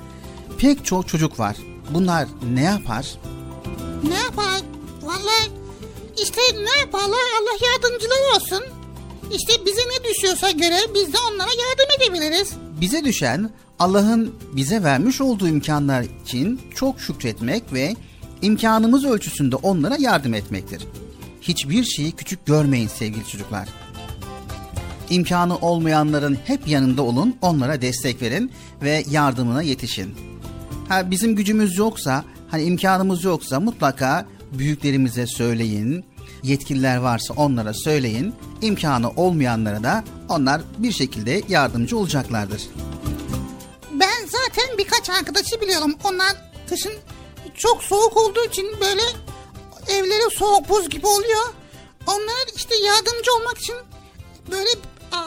pek 0.57 0.85
çok 0.85 1.07
çocuk 1.07 1.39
var. 1.39 1.57
Bunlar 1.89 2.27
ne 2.53 2.63
yapar? 2.63 3.15
Ne 4.03 4.17
yapar? 4.17 4.61
Vallahi 5.01 5.51
işte 6.23 6.41
ne 6.55 6.79
yaparlar 6.79 7.19
Allah 7.39 7.67
yardımcıları 7.71 8.35
olsun. 8.35 8.78
İşte 9.33 9.53
bize 9.65 9.81
ne 9.81 10.09
düşüyorsa 10.09 10.51
göre 10.51 10.77
biz 10.95 11.13
de 11.13 11.17
onlara 11.31 11.49
yardım 11.49 11.95
edebiliriz. 11.97 12.53
Bize 12.81 13.03
düşen 13.03 13.49
Allah'ın 13.79 14.35
bize 14.55 14.83
vermiş 14.83 15.21
olduğu 15.21 15.47
imkanlar 15.47 16.05
için 16.25 16.61
çok 16.75 17.01
şükretmek 17.01 17.73
ve 17.73 17.95
imkanımız 18.41 19.05
ölçüsünde 19.05 19.55
onlara 19.55 19.95
yardım 19.99 20.33
etmektir. 20.33 20.83
Hiçbir 21.41 21.83
şeyi 21.83 22.11
küçük 22.11 22.45
görmeyin 22.45 22.87
sevgili 22.87 23.27
çocuklar. 23.27 23.69
İmkanı 25.09 25.57
olmayanların 25.57 26.37
hep 26.45 26.67
yanında 26.67 27.01
olun, 27.01 27.35
onlara 27.41 27.81
destek 27.81 28.21
verin 28.21 28.51
ve 28.81 29.03
yardımına 29.09 29.61
yetişin. 29.61 30.15
Ha 30.89 31.11
bizim 31.11 31.35
gücümüz 31.35 31.77
yoksa, 31.77 32.23
hani 32.51 32.63
imkanımız 32.63 33.23
yoksa 33.23 33.59
mutlaka 33.59 34.25
büyüklerimize 34.51 35.27
söyleyin, 35.27 36.05
yetkililer 36.43 36.97
varsa 36.97 37.33
onlara 37.33 37.73
söyleyin. 37.73 38.35
İmkanı 38.61 39.09
olmayanlara 39.09 39.83
da 39.83 40.03
onlar 40.29 40.61
bir 40.77 40.91
şekilde 40.91 41.41
yardımcı 41.49 41.97
olacaklardır. 41.97 42.61
Ben 43.91 44.25
zaten 44.25 44.77
birkaç 44.77 45.09
arkadaşı 45.09 45.61
biliyorum. 45.61 45.95
Onlar 46.03 46.35
kışın 46.69 46.93
çok 47.57 47.83
soğuk 47.83 48.17
olduğu 48.17 48.45
için 48.45 48.67
böyle 48.81 49.01
evleri 49.89 50.35
soğuk 50.37 50.69
buz 50.69 50.89
gibi 50.89 51.07
oluyor. 51.07 51.53
Onlar 52.07 52.55
işte 52.55 52.75
yardımcı 52.75 53.33
olmak 53.39 53.57
için 53.57 53.75
böyle 54.51 54.69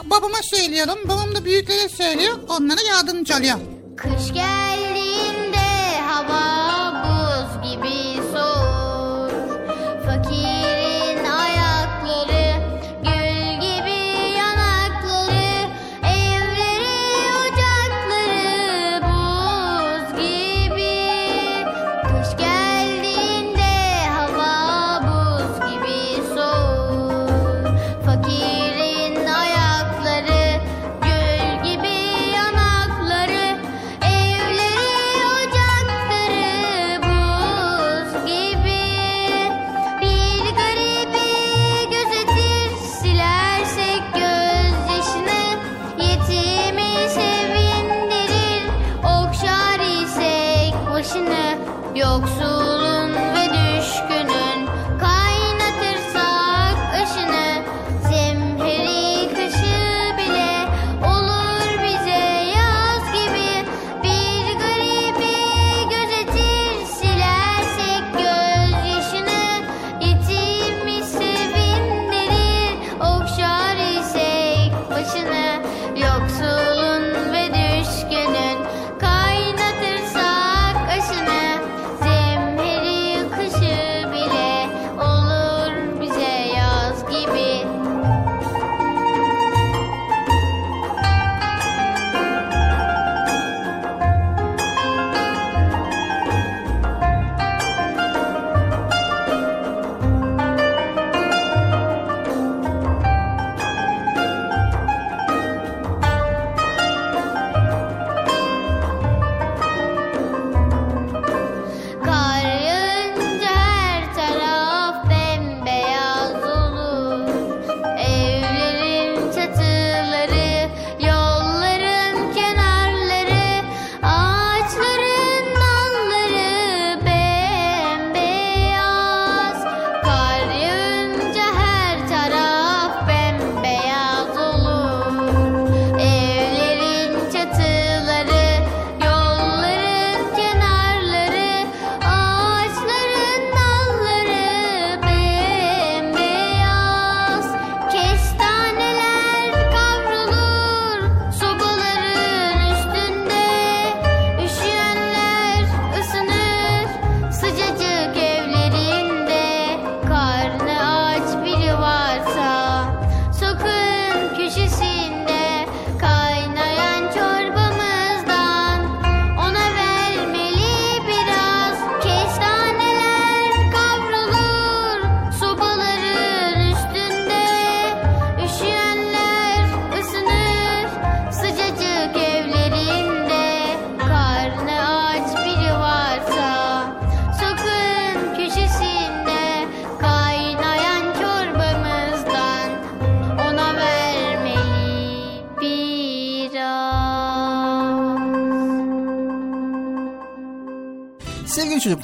babama 0.05 0.37
söylüyorum. 0.43 0.99
Babam 1.05 1.35
da 1.35 1.45
büyüklere 1.45 1.89
söylüyor. 1.89 2.33
Onlara 2.49 2.81
yardımcı 2.81 3.35
oluyor. 3.35 3.57
Kış 3.97 4.33
geldiğinde 4.33 5.99
hava 6.07 7.03
buz 7.03 7.71
gibi 7.71 8.23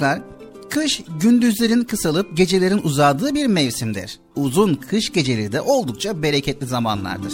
çocuklar, 0.00 0.20
kış 0.70 1.02
gündüzlerin 1.20 1.84
kısalıp 1.84 2.36
gecelerin 2.36 2.80
uzadığı 2.84 3.34
bir 3.34 3.46
mevsimdir. 3.46 4.18
Uzun 4.36 4.74
kış 4.74 5.12
geceleri 5.12 5.52
de 5.52 5.60
oldukça 5.60 6.22
bereketli 6.22 6.66
zamanlardır. 6.66 7.32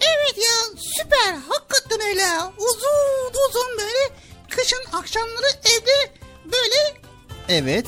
Evet 0.00 0.36
ya 0.36 0.78
süper 0.78 1.34
hakikaten 1.48 2.00
öyle. 2.10 2.22
Uzun 2.58 3.30
uzun 3.48 3.78
böyle 3.78 4.14
kışın 4.48 4.84
akşamları 4.92 5.46
evde 5.64 6.20
böyle 6.44 7.04
Evet, 7.48 7.86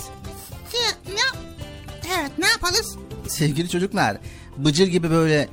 ne, 1.08 1.40
evet 2.18 2.30
ne 2.38 2.46
yaparız? 2.48 2.96
sevgili 3.28 3.68
çocuklar, 3.68 4.16
bıcır 4.56 4.86
gibi 4.86 5.10
böyle 5.10 5.48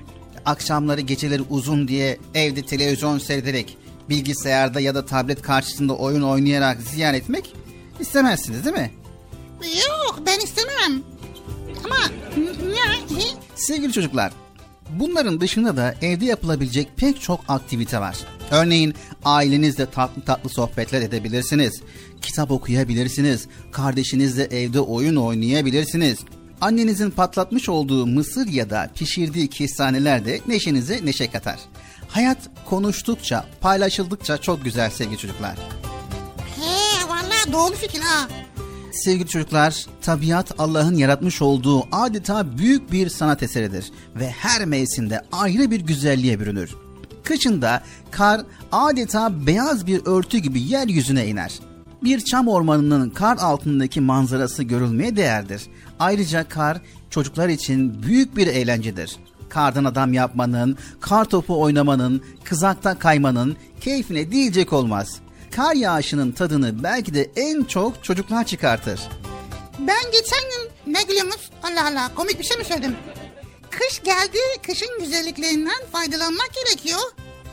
akşamları 0.46 1.02
geceleri 1.02 1.42
uzun 1.50 1.88
diye 1.88 2.18
evde 2.34 2.62
televizyon 2.66 3.18
seyrederek, 3.20 3.78
bilgisayarda 4.10 4.80
ya 4.80 4.96
da 4.96 5.06
tablet 5.06 5.42
karşısında 5.42 5.94
oyun 5.94 6.22
oynayarak 6.22 6.82
ziyan 6.82 7.14
etmek 7.14 7.54
istemezsiniz 8.04 8.66
değil 8.66 8.76
mi? 8.76 8.92
Yok 9.64 10.20
ben 10.26 10.40
istemem. 10.40 11.04
Ama 11.86 11.98
ne? 13.18 13.24
Sevgili 13.56 13.94
çocuklar, 13.94 14.32
bunların 14.90 15.42
dışında 15.42 15.78
da 15.78 15.96
evde 16.02 16.26
yapılabilecek 16.26 16.98
pek 16.98 17.22
çok 17.22 17.40
aktivite 17.48 18.00
var. 18.00 18.18
Örneğin 18.52 18.94
ailenizle 19.26 19.86
tatlı 19.86 20.22
tatlı 20.22 20.50
sohbetler 20.50 21.02
edebilirsiniz. 21.02 21.82
Kitap 22.22 22.52
okuyabilirsiniz. 22.52 23.48
Kardeşinizle 23.72 24.44
evde 24.44 24.80
oyun 24.80 25.16
oynayabilirsiniz. 25.16 26.20
Annenizin 26.62 27.10
patlatmış 27.10 27.70
olduğu 27.70 28.06
mısır 28.08 28.48
ya 28.48 28.70
da 28.70 28.90
pişirdiği 28.96 29.48
kestaneler 29.48 30.26
de 30.26 30.40
neşenize 30.48 31.06
neşe 31.06 31.32
katar. 31.32 31.60
Hayat 32.08 32.38
konuştukça, 32.70 33.46
paylaşıldıkça 33.62 34.38
çok 34.38 34.64
güzel 34.64 34.90
sevgili 34.90 35.18
çocuklar. 35.18 35.58
Doğru 37.52 37.74
fikir 37.76 38.02
ha. 38.02 38.28
Sevgili 38.92 39.28
çocuklar, 39.28 39.86
tabiat 40.02 40.60
Allah'ın 40.60 40.96
yaratmış 40.96 41.42
olduğu 41.42 41.88
adeta 41.92 42.58
büyük 42.58 42.92
bir 42.92 43.10
sanat 43.10 43.44
eseridir 43.44 43.92
ve 44.16 44.30
her 44.30 44.66
mevsimde 44.66 45.22
ayrı 45.32 45.72
bir 45.72 45.80
güzelliğe 45.80 46.40
bürünür. 46.40 46.76
Kışında 47.24 47.84
kar 48.12 48.42
adeta 48.72 49.48
beyaz 49.48 49.88
bir 49.88 50.06
örtü 50.06 50.38
gibi 50.38 50.62
yeryüzüne 50.62 51.28
iner. 51.28 51.60
Bir 52.04 52.20
çam 52.20 52.48
ormanının 52.48 53.10
kar 53.10 53.38
altındaki 53.38 54.02
manzarası 54.02 54.64
görülmeye 54.64 55.16
değerdir. 55.16 55.62
Ayrıca 56.00 56.50
kar 56.50 56.82
çocuklar 57.10 57.50
için 57.50 58.04
büyük 58.04 58.38
bir 58.38 58.48
eğlencedir. 58.48 59.16
Kardan 59.50 59.86
adam 59.86 60.14
yapmanın, 60.14 60.78
kar 61.00 61.26
topu 61.26 61.62
oynamanın, 61.62 62.24
kızakta 62.44 63.00
kaymanın 63.00 63.56
keyfine 63.82 64.32
diyecek 64.32 64.74
olmaz. 64.74 65.23
Kar 65.56 65.76
yağışının 65.76 66.32
tadını 66.32 66.84
belki 66.84 67.14
de 67.14 67.32
en 67.36 67.64
çok 67.64 68.04
çocuklar 68.04 68.44
çıkartır. 68.44 69.02
Ben 69.80 70.12
geçen 70.12 70.40
gün 70.40 70.94
ne 70.94 71.04
gülüyorsunuz? 71.04 71.50
Allah 71.64 71.88
Allah 71.88 72.12
komik 72.16 72.40
bir 72.40 72.44
şey 72.44 72.58
mi 72.58 72.66
söyledim? 72.66 72.96
Kış 73.72 74.04
geldi, 74.04 74.38
kışın 74.68 75.00
güzelliklerinden 75.00 75.86
faydalanmak 75.92 76.50
gerekiyor. 76.54 77.00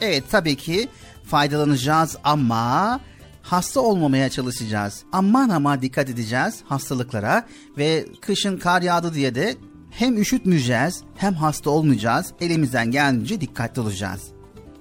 Evet 0.01 0.25
tabii 0.31 0.57
ki 0.57 0.89
faydalanacağız 1.25 2.17
ama 2.25 3.01
hasta 3.43 3.81
olmamaya 3.81 4.31
çalışacağız. 4.31 5.03
Aman 5.13 5.49
ama 5.49 5.83
dikkat 5.83 6.09
edeceğiz 6.11 6.61
hastalıklara 6.69 7.47
ve 7.79 8.07
kışın 8.21 8.59
kar 8.59 8.83
yağdı 8.83 9.15
diye 9.15 9.35
de 9.35 9.57
hem 9.91 10.21
üşütmeyeceğiz 10.21 11.03
hem 11.17 11.35
hasta 11.35 11.71
olmayacağız. 11.71 12.33
Elimizden 12.41 12.91
geldiğince 12.91 13.41
dikkatli 13.41 13.81
olacağız. 13.81 14.23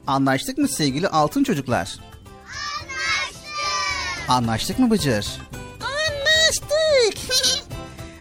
Anlaştık 0.08 0.58
mı 0.58 0.68
sevgili 0.68 1.08
altın 1.08 1.44
çocuklar? 1.44 2.09
Anlaştık 4.30 4.80
mı 4.80 4.92
Bıcır? 4.92 5.28
Anlaştık. 5.82 7.34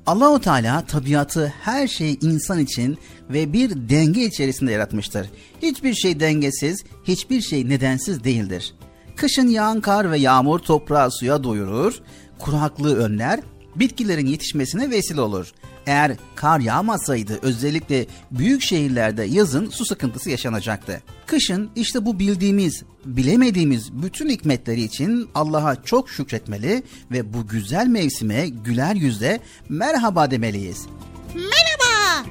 Allahu 0.07 0.41
Teala 0.41 0.87
tabiatı 0.87 1.53
her 1.61 1.89
şeyi 1.89 2.21
insan 2.21 2.59
için 2.59 2.99
ve 3.31 3.53
bir 3.53 3.71
denge 3.71 4.25
içerisinde 4.25 4.73
yaratmıştır. 4.73 5.31
Hiçbir 5.63 5.95
şey 5.95 6.21
dengesiz, 6.21 6.85
hiçbir 7.05 7.41
şey 7.41 7.69
nedensiz 7.69 8.25
değildir. 8.25 8.75
Kışın 9.17 9.49
yağan 9.49 9.81
kar 9.81 10.11
ve 10.11 10.19
yağmur 10.19 10.59
toprağı 10.59 11.11
suya 11.11 11.45
doyurur, 11.45 12.01
kuraklığı 12.39 12.97
önler, 12.97 13.41
bitkilerin 13.77 14.27
yetişmesine 14.27 14.91
vesile 14.91 15.21
olur. 15.21 15.53
Eğer 15.89 16.17
kar 16.37 16.61
yağmasaydı 16.61 17.39
özellikle 17.43 18.07
büyük 18.31 18.63
şehirlerde 18.63 19.25
yazın 19.25 19.71
su 19.71 19.85
sıkıntısı 19.85 20.31
yaşanacaktı. 20.31 21.03
Kışın 21.27 21.71
işte 21.77 22.05
bu 22.05 22.19
bildiğimiz, 22.19 22.83
bilemediğimiz 23.05 23.93
bütün 23.93 24.29
hikmetleri 24.29 24.83
için 24.83 25.31
Allah'a 25.35 25.83
çok 25.83 26.11
şükretmeli 26.11 26.83
ve 27.11 27.35
bu 27.35 27.47
güzel 27.47 27.87
mevsime 27.87 28.49
güler 28.49 28.95
yüzle 28.95 29.41
merhaba 29.69 30.31
demeliyiz. 30.31 30.87
Merhaba. 31.35 32.27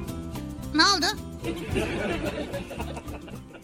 Ne 0.74 0.82
oldu? 0.82 1.06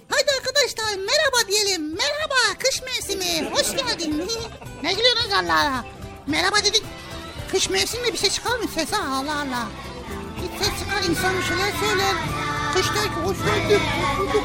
Haydi 0.09 0.31
arkadaşlar 0.39 0.97
merhaba 0.97 1.49
diyelim. 1.49 1.83
Merhaba 1.83 2.59
kış 2.59 2.83
mevsimi. 2.83 3.51
Hoş 3.51 3.77
geldin. 3.77 4.23
ne 4.83 4.93
gülüyorsunuz 4.93 5.33
Allah 5.33 5.61
Allah. 5.61 5.85
Merhaba 6.27 6.57
dedik. 6.65 6.83
Kış 7.55 7.71
mevsiminde 7.71 8.13
bir 8.13 8.19
şey 8.19 8.31
çıkar 8.31 8.59
mı 8.59 8.69
ses 8.75 8.93
ha 8.93 9.17
Allah 9.17 9.35
Allah. 9.35 9.69
Bir 10.43 10.65
ses 10.65 10.79
çıkar 10.79 11.11
insan 11.11 11.37
bir 11.37 11.43
şeyler 11.43 11.73
söyler. 11.81 12.15
Kış 12.75 12.87
der 12.87 13.05
ki 13.05 13.21
hoş 13.25 13.37
geldin. 13.39 13.81
Hoş 14.03 14.35
bulduk. 14.35 14.45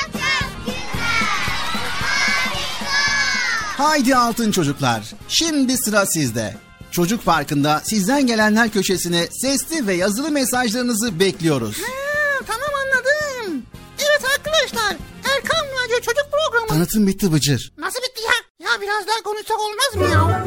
Haydi 3.81 4.15
altın 4.15 4.51
çocuklar. 4.51 5.03
Şimdi 5.27 5.77
sıra 5.77 6.05
sizde. 6.05 6.55
Çocuk 6.91 7.25
Parkı'nda 7.25 7.81
sizden 7.83 8.27
gelenler 8.27 8.69
köşesine 8.69 9.27
sesli 9.27 9.87
ve 9.87 9.93
yazılı 9.93 10.31
mesajlarınızı 10.31 11.19
bekliyoruz. 11.19 11.77
Ha, 11.77 12.43
tamam 12.47 12.69
anladım. 12.83 13.63
Evet 13.99 14.21
arkadaşlar 14.37 14.95
Erkan 15.35 15.65
Radyo 15.65 15.95
Çocuk 15.95 16.25
Programı. 16.31 16.67
Tanıtım 16.67 17.07
bitti 17.07 17.33
Bıcır. 17.33 17.73
Nasıl 17.77 17.99
bitti 17.99 18.21
ya? 18.21 18.67
Ya 18.67 18.81
biraz 18.81 19.07
daha 19.07 19.23
konuşsak 19.23 19.57
olmaz 19.59 19.95
mı 19.95 20.13
ya? 20.13 20.45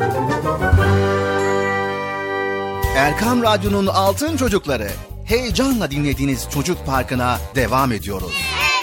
Erkam 2.97 3.43
Radyo'nun 3.43 3.87
altın 3.87 4.37
çocukları. 4.37 4.91
Heyecanla 5.27 5.91
dinlediğiniz 5.91 6.49
Çocuk 6.55 6.87
Parkı'na 6.87 7.39
devam 7.55 7.93
ediyoruz. 7.93 8.33
Ben 8.33 8.74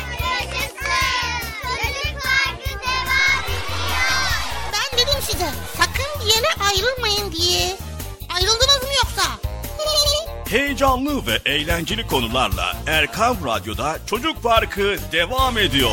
ayrılmayın 6.72 7.31
diye. 7.31 7.77
Ayrıldınız 8.30 8.81
mı 8.81 8.93
yoksa? 9.03 9.22
Heyecanlı 10.49 11.26
ve 11.27 11.39
eğlenceli 11.45 12.07
konularla 12.07 12.77
Erkam 12.88 13.38
Radyo'da 13.45 13.98
Çocuk 14.06 14.43
Parkı 14.43 14.95
devam 15.11 15.57
ediyor. 15.57 15.91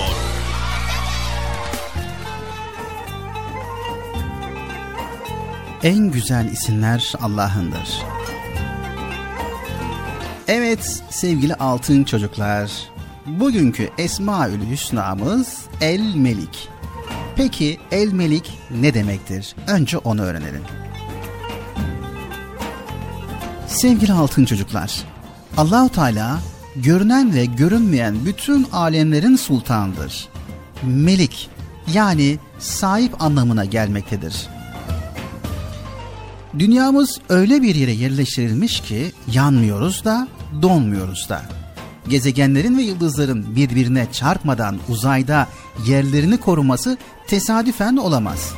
En 5.83 6.11
güzel 6.11 6.53
isimler 6.53 7.13
Allah'ındır. 7.23 8.03
Evet 10.49 11.03
sevgili 11.11 11.55
altın 11.55 12.05
çocuklar, 12.05 12.71
bugünkü 13.27 13.91
Esmaül 13.99 14.71
Hüsna'mız 14.71 15.59
El 15.81 16.15
Melik. 16.15 16.78
Peki 17.39 17.78
El 17.93 18.12
Melik 18.12 18.59
ne 18.81 18.94
demektir? 18.94 19.55
Önce 19.66 19.98
onu 19.98 20.23
öğrenelim. 20.23 20.62
Sevgili 23.66 24.12
altın 24.12 24.44
çocuklar, 24.44 25.05
Allahu 25.56 25.89
Teala 25.89 26.40
görünen 26.77 27.35
ve 27.35 27.44
görünmeyen 27.44 28.24
bütün 28.24 28.66
alemlerin 28.73 29.36
sultanıdır. 29.36 30.28
Melik 30.82 31.51
yani 31.93 32.39
sahip 32.59 33.23
anlamına 33.23 33.65
gelmektedir. 33.65 34.48
Dünyamız 36.59 37.20
öyle 37.28 37.62
bir 37.62 37.74
yere 37.74 37.93
yerleştirilmiş 37.93 38.81
ki 38.81 39.12
yanmıyoruz 39.32 40.05
da 40.05 40.28
donmuyoruz 40.62 41.28
da. 41.28 41.58
Gezegenlerin 42.09 42.79
ve 42.79 42.83
yıldızların 42.83 43.57
birbirine 43.57 44.07
çarpmadan 44.13 44.79
uzayda 44.89 45.49
yerlerini 45.87 46.37
koruması 46.37 46.99
tesadüfen 47.27 47.97
olamaz. 47.97 48.53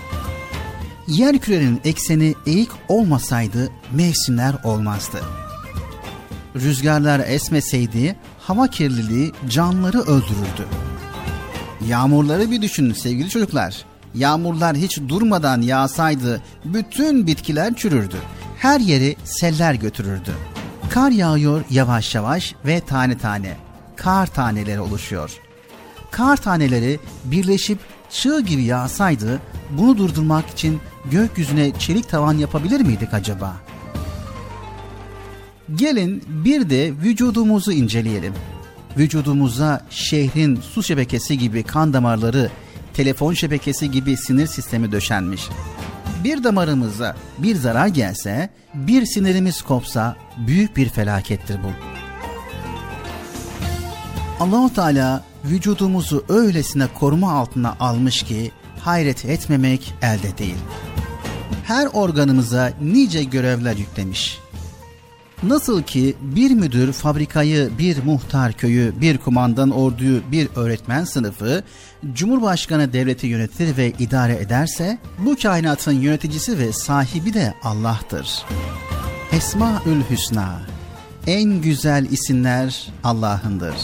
Yer 1.08 1.38
kürenin 1.38 1.80
ekseni 1.84 2.34
eğik 2.46 2.70
olmasaydı 2.88 3.70
mevsimler 3.92 4.54
olmazdı. 4.64 5.20
Rüzgarlar 6.56 7.20
esmeseydi 7.26 8.16
hava 8.38 8.66
kirliliği 8.66 9.32
canlıları 9.48 10.00
öldürürdü. 10.00 10.66
Yağmurları 11.88 12.50
bir 12.50 12.62
düşünün 12.62 12.92
sevgili 12.92 13.28
çocuklar. 13.28 13.84
Yağmurlar 14.14 14.76
hiç 14.76 14.98
durmadan 15.08 15.62
yağsaydı 15.62 16.42
bütün 16.64 17.26
bitkiler 17.26 17.74
çürürdü. 17.74 18.16
Her 18.58 18.80
yeri 18.80 19.16
seller 19.24 19.74
götürürdü. 19.74 20.30
Kar 20.90 21.10
yağıyor 21.10 21.64
yavaş 21.70 22.14
yavaş 22.14 22.54
ve 22.66 22.80
tane 22.80 23.18
tane. 23.18 23.56
Kar 23.96 24.26
taneleri 24.26 24.80
oluşuyor. 24.80 25.30
Kar 26.10 26.36
taneleri 26.36 27.00
birleşip 27.24 27.78
çığ 28.10 28.40
gibi 28.40 28.62
yağsaydı 28.62 29.40
bunu 29.70 29.98
durdurmak 29.98 30.50
için 30.50 30.80
gökyüzüne 31.10 31.78
çelik 31.78 32.08
tavan 32.08 32.38
yapabilir 32.38 32.80
miydik 32.80 33.14
acaba? 33.14 33.56
Gelin 35.74 36.24
bir 36.28 36.70
de 36.70 36.92
vücudumuzu 36.92 37.72
inceleyelim. 37.72 38.34
Vücudumuza 38.96 39.86
şehrin 39.90 40.56
su 40.56 40.82
şebekesi 40.82 41.38
gibi 41.38 41.62
kan 41.62 41.92
damarları, 41.92 42.50
telefon 42.94 43.34
şebekesi 43.34 43.90
gibi 43.90 44.16
sinir 44.16 44.46
sistemi 44.46 44.92
döşenmiş. 44.92 45.48
Bir 46.24 46.44
damarımıza 46.44 47.16
bir 47.38 47.56
zarar 47.56 47.86
gelse, 47.86 48.50
bir 48.74 49.06
sinirimiz 49.06 49.62
kopsa 49.62 50.16
büyük 50.46 50.76
bir 50.76 50.88
felakettir 50.88 51.58
bu. 51.62 51.68
Allahu 54.44 54.74
Teala 54.74 55.24
vücudumuzu 55.44 56.24
öylesine 56.28 56.86
koruma 56.98 57.32
altına 57.32 57.76
almış 57.80 58.22
ki 58.22 58.50
hayret 58.78 59.24
etmemek 59.24 59.94
elde 60.02 60.38
değil. 60.38 60.56
Her 61.64 61.86
organımıza 61.92 62.72
nice 62.82 63.24
görevler 63.24 63.76
yüklemiş. 63.76 64.38
Nasıl 65.42 65.82
ki 65.82 66.16
bir 66.20 66.50
müdür 66.50 66.92
fabrikayı, 66.92 67.70
bir 67.78 68.04
muhtar 68.04 68.52
köyü, 68.52 68.92
bir 69.00 69.18
kumandan 69.18 69.70
orduyu, 69.70 70.20
bir 70.32 70.48
öğretmen 70.56 71.04
sınıfı, 71.04 71.62
Cumhurbaşkanı 72.12 72.92
devleti 72.92 73.26
yönetir 73.26 73.76
ve 73.76 73.92
idare 73.98 74.36
ederse, 74.36 74.98
bu 75.18 75.36
kainatın 75.42 75.92
yöneticisi 75.92 76.58
ve 76.58 76.72
sahibi 76.72 77.34
de 77.34 77.54
Allah'tır. 77.62 78.42
Esmaül 79.32 80.02
Hüsna, 80.10 80.60
en 81.26 81.62
güzel 81.62 82.06
isimler 82.10 82.88
Allah'ındır. 83.04 83.74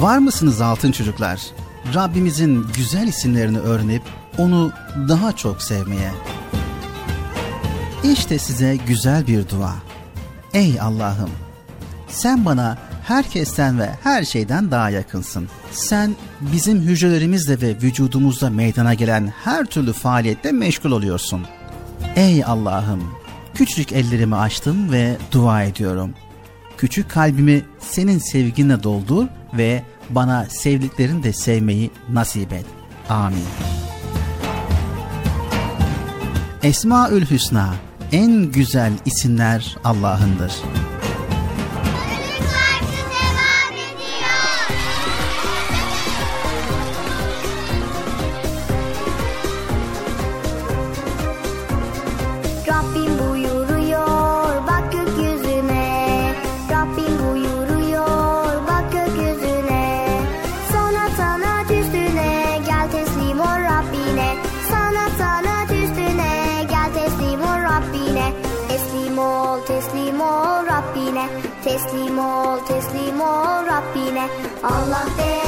Var 0.00 0.18
mısınız 0.18 0.60
altın 0.60 0.92
çocuklar? 0.92 1.40
Rabbimizin 1.94 2.66
güzel 2.76 3.08
isimlerini 3.08 3.58
öğrenip 3.58 4.02
onu 4.38 4.72
daha 5.08 5.36
çok 5.36 5.62
sevmeye. 5.62 6.10
İşte 8.04 8.38
size 8.38 8.76
güzel 8.86 9.26
bir 9.26 9.48
dua. 9.48 9.89
Ey 10.54 10.80
Allah'ım! 10.80 11.30
Sen 12.08 12.44
bana 12.44 12.78
herkesten 13.04 13.78
ve 13.78 13.90
her 14.02 14.24
şeyden 14.24 14.70
daha 14.70 14.90
yakınsın. 14.90 15.48
Sen 15.72 16.16
bizim 16.40 16.80
hücrelerimizle 16.80 17.60
ve 17.60 17.68
vücudumuzda 17.82 18.50
meydana 18.50 18.94
gelen 18.94 19.32
her 19.44 19.64
türlü 19.64 19.92
faaliyette 19.92 20.52
meşgul 20.52 20.90
oluyorsun. 20.90 21.46
Ey 22.16 22.44
Allah'ım! 22.44 23.14
Küçücük 23.54 23.92
ellerimi 23.92 24.36
açtım 24.36 24.92
ve 24.92 25.16
dua 25.32 25.62
ediyorum. 25.62 26.14
Küçük 26.78 27.10
kalbimi 27.10 27.64
senin 27.80 28.18
sevginle 28.18 28.82
doldur 28.82 29.26
ve 29.54 29.82
bana 30.10 30.46
sevdiklerini 30.48 31.22
de 31.22 31.32
sevmeyi 31.32 31.90
nasip 32.08 32.52
et. 32.52 32.66
Amin. 33.08 33.44
Esmaül 36.62 37.26
Hüsna 37.26 37.74
en 38.12 38.52
güzel 38.52 38.92
isimler 39.06 39.76
Allah'ındır. 39.84 40.52
Allah 74.62 75.04
de 75.16 75.39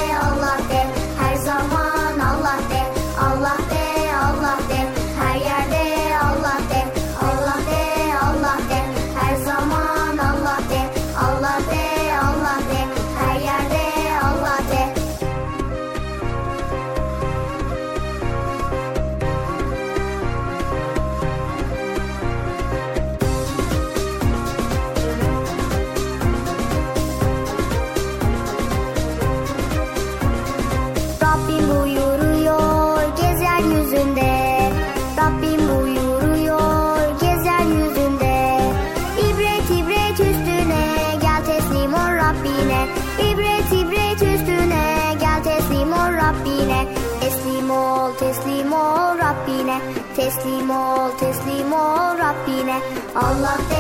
Allah 53.14 53.72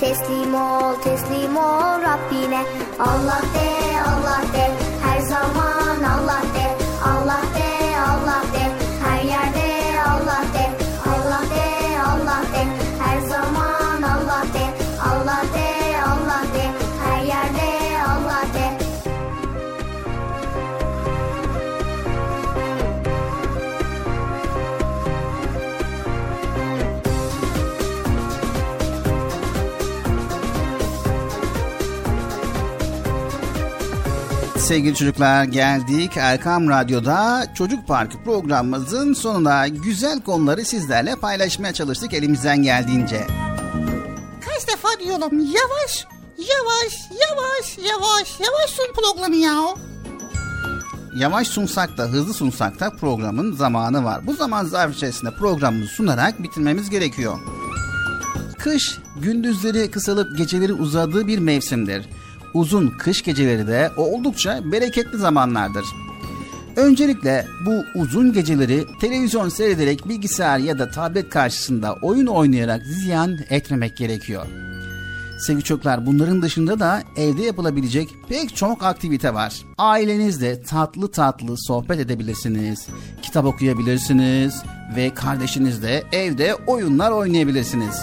Teslim 0.00 0.54
ol, 0.54 0.94
teslim 1.04 1.56
ol 1.56 2.00
Rabbine. 2.04 2.62
Allah 3.00 3.40
de, 3.54 3.68
Allah 4.12 4.42
de, 4.52 4.66
her 5.04 5.20
zaman 5.30 6.04
Allah 6.04 6.42
de. 6.56 6.66
Allah 7.12 7.42
de, 7.56 7.70
Allah 8.10 8.42
de, 8.52 8.64
her 9.04 9.20
yerde 9.24 9.70
Allah 10.10 10.42
de. 10.54 10.75
Sevgili 34.66 34.94
çocuklar 34.94 35.44
geldik 35.44 36.16
Erkam 36.16 36.68
Radyo'da 36.68 37.46
Çocuk 37.54 37.88
Parkı 37.88 38.24
programımızın 38.24 39.12
sonuna 39.12 39.68
güzel 39.68 40.20
konuları 40.20 40.64
sizlerle 40.64 41.16
paylaşmaya 41.16 41.72
çalıştık 41.72 42.14
elimizden 42.14 42.62
geldiğince. 42.62 43.26
Kaç 44.40 44.68
defa 44.68 44.88
diyorum 45.04 45.38
yavaş 45.38 46.06
yavaş 46.38 46.94
yavaş 47.10 47.78
yavaş 47.78 48.40
yavaş 48.40 48.70
sun 48.70 48.92
programı 48.94 49.36
ya. 49.36 49.74
Yavaş 51.16 51.48
sunsak 51.48 51.98
da 51.98 52.02
hızlı 52.02 52.34
sunsak 52.34 52.80
da 52.80 52.90
programın 52.90 53.52
zamanı 53.52 54.04
var. 54.04 54.26
Bu 54.26 54.34
zaman 54.34 54.64
zarfı 54.64 54.94
içerisinde 54.94 55.30
programımızı 55.30 55.92
sunarak 55.92 56.42
bitirmemiz 56.42 56.90
gerekiyor. 56.90 57.38
Kış 58.58 58.98
gündüzleri 59.16 59.90
kısalıp 59.90 60.38
geceleri 60.38 60.72
uzadığı 60.72 61.26
bir 61.26 61.38
mevsimdir. 61.38 62.08
Uzun 62.54 62.88
kış 62.98 63.22
geceleri 63.22 63.66
de 63.66 63.90
oldukça 63.96 64.72
bereketli 64.72 65.18
zamanlardır. 65.18 65.84
Öncelikle 66.76 67.46
bu 67.66 68.00
uzun 68.00 68.32
geceleri 68.32 68.84
televizyon 69.00 69.48
seyrederek 69.48 70.08
bilgisayar 70.08 70.58
ya 70.58 70.78
da 70.78 70.90
tablet 70.90 71.30
karşısında 71.30 71.94
oyun 72.02 72.26
oynayarak 72.26 72.86
ziyan 72.86 73.38
etmemek 73.50 73.96
gerekiyor. 73.96 74.46
Sevgili 75.38 75.64
çocuklar 75.64 76.06
bunların 76.06 76.42
dışında 76.42 76.80
da 76.80 77.02
evde 77.16 77.42
yapılabilecek 77.42 78.08
pek 78.28 78.56
çok 78.56 78.84
aktivite 78.84 79.34
var. 79.34 79.54
Ailenizle 79.78 80.62
tatlı 80.62 81.10
tatlı 81.10 81.54
sohbet 81.58 82.00
edebilirsiniz, 82.00 82.86
kitap 83.22 83.44
okuyabilirsiniz 83.44 84.62
ve 84.96 85.14
kardeşinizle 85.14 86.04
evde 86.12 86.54
oyunlar 86.54 87.10
oynayabilirsiniz. 87.10 88.02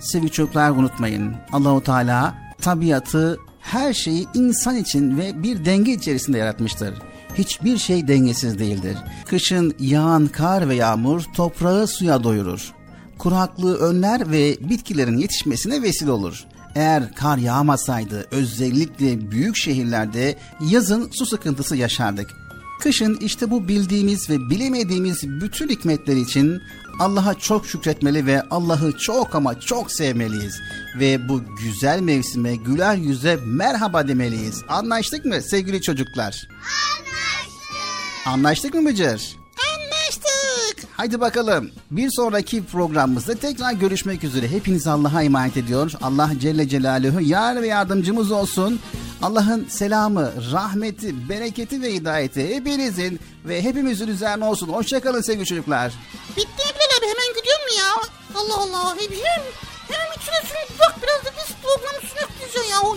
Sevgili 0.00 0.30
çocuklar 0.30 0.70
unutmayın. 0.70 1.34
Allahu 1.52 1.82
Teala 1.82 2.34
tabiatı 2.60 3.38
her 3.60 3.92
şeyi 3.92 4.26
insan 4.34 4.76
için 4.76 5.18
ve 5.18 5.42
bir 5.42 5.64
denge 5.64 5.92
içerisinde 5.92 6.38
yaratmıştır. 6.38 6.94
Hiçbir 7.34 7.78
şey 7.78 8.08
dengesiz 8.08 8.58
değildir. 8.58 8.96
Kışın 9.26 9.74
yağan 9.78 10.26
kar 10.26 10.68
ve 10.68 10.74
yağmur 10.74 11.22
toprağı 11.34 11.86
suya 11.86 12.24
doyurur. 12.24 12.72
Kuraklığı 13.18 13.78
önler 13.78 14.30
ve 14.30 14.56
bitkilerin 14.60 15.18
yetişmesine 15.18 15.82
vesile 15.82 16.10
olur. 16.10 16.44
Eğer 16.74 17.14
kar 17.14 17.38
yağmasaydı 17.38 18.26
özellikle 18.30 19.30
büyük 19.30 19.56
şehirlerde 19.56 20.36
yazın 20.70 21.10
su 21.12 21.26
sıkıntısı 21.26 21.76
yaşardık. 21.76 22.39
Kışın 22.80 23.14
işte 23.20 23.50
bu 23.50 23.68
bildiğimiz 23.68 24.30
ve 24.30 24.50
bilemediğimiz 24.50 25.22
bütün 25.40 25.68
hikmetler 25.68 26.16
için 26.16 26.62
Allah'a 27.00 27.34
çok 27.34 27.66
şükretmeli 27.66 28.26
ve 28.26 28.42
Allah'ı 28.50 28.98
çok 28.98 29.34
ama 29.34 29.60
çok 29.60 29.92
sevmeliyiz. 29.92 30.60
Ve 30.98 31.28
bu 31.28 31.42
güzel 31.62 32.00
mevsime 32.00 32.56
güler 32.56 32.96
yüze 32.96 33.38
merhaba 33.44 34.08
demeliyiz. 34.08 34.62
Anlaştık 34.68 35.24
mı 35.24 35.42
sevgili 35.42 35.82
çocuklar? 35.82 36.48
Anlaştık. 36.48 38.26
Anlaştık 38.26 38.74
mı 38.74 38.86
Bıcır? 38.86 39.36
Anlaştık. 39.76 40.88
Haydi 40.96 41.20
bakalım. 41.20 41.70
Bir 41.90 42.10
sonraki 42.10 42.64
programımızda 42.64 43.34
tekrar 43.34 43.72
görüşmek 43.72 44.24
üzere. 44.24 44.48
Hepiniz 44.48 44.86
Allah'a 44.86 45.22
emanet 45.22 45.56
ediyor. 45.56 45.92
Allah 46.02 46.30
Celle 46.40 46.68
Celaluhu 46.68 47.20
yar 47.20 47.62
ve 47.62 47.66
yardımcımız 47.66 48.30
olsun. 48.30 48.80
Allah'ın 49.22 49.68
selamı, 49.68 50.32
rahmeti, 50.52 51.28
bereketi 51.28 51.82
ve 51.82 51.92
hidayeti 51.92 52.54
hepinizin 52.56 53.20
ve 53.44 53.62
hepimizin 53.62 54.08
üzerine 54.08 54.44
olsun. 54.44 54.68
Hoşçakalın 54.68 55.20
sevgili 55.20 55.46
çocuklar. 55.46 55.92
Bitti 56.36 56.58
Bilal 56.58 56.98
abi 56.98 57.06
hemen 57.06 57.28
gidiyor 57.38 57.58
mu 57.58 57.72
ya? 57.78 57.90
Allah 58.34 58.56
Allah 58.56 58.96
hemşerim. 58.96 59.42
Hemen 59.90 60.12
içine 60.16 60.40
sürüp 60.48 60.80
bak 60.80 60.94
biraz 61.02 61.24
da 61.24 61.30
biz 61.38 61.56
programı 61.62 62.00
sürüp 62.00 62.70
ya. 62.70 62.80
Oh, 62.82 62.96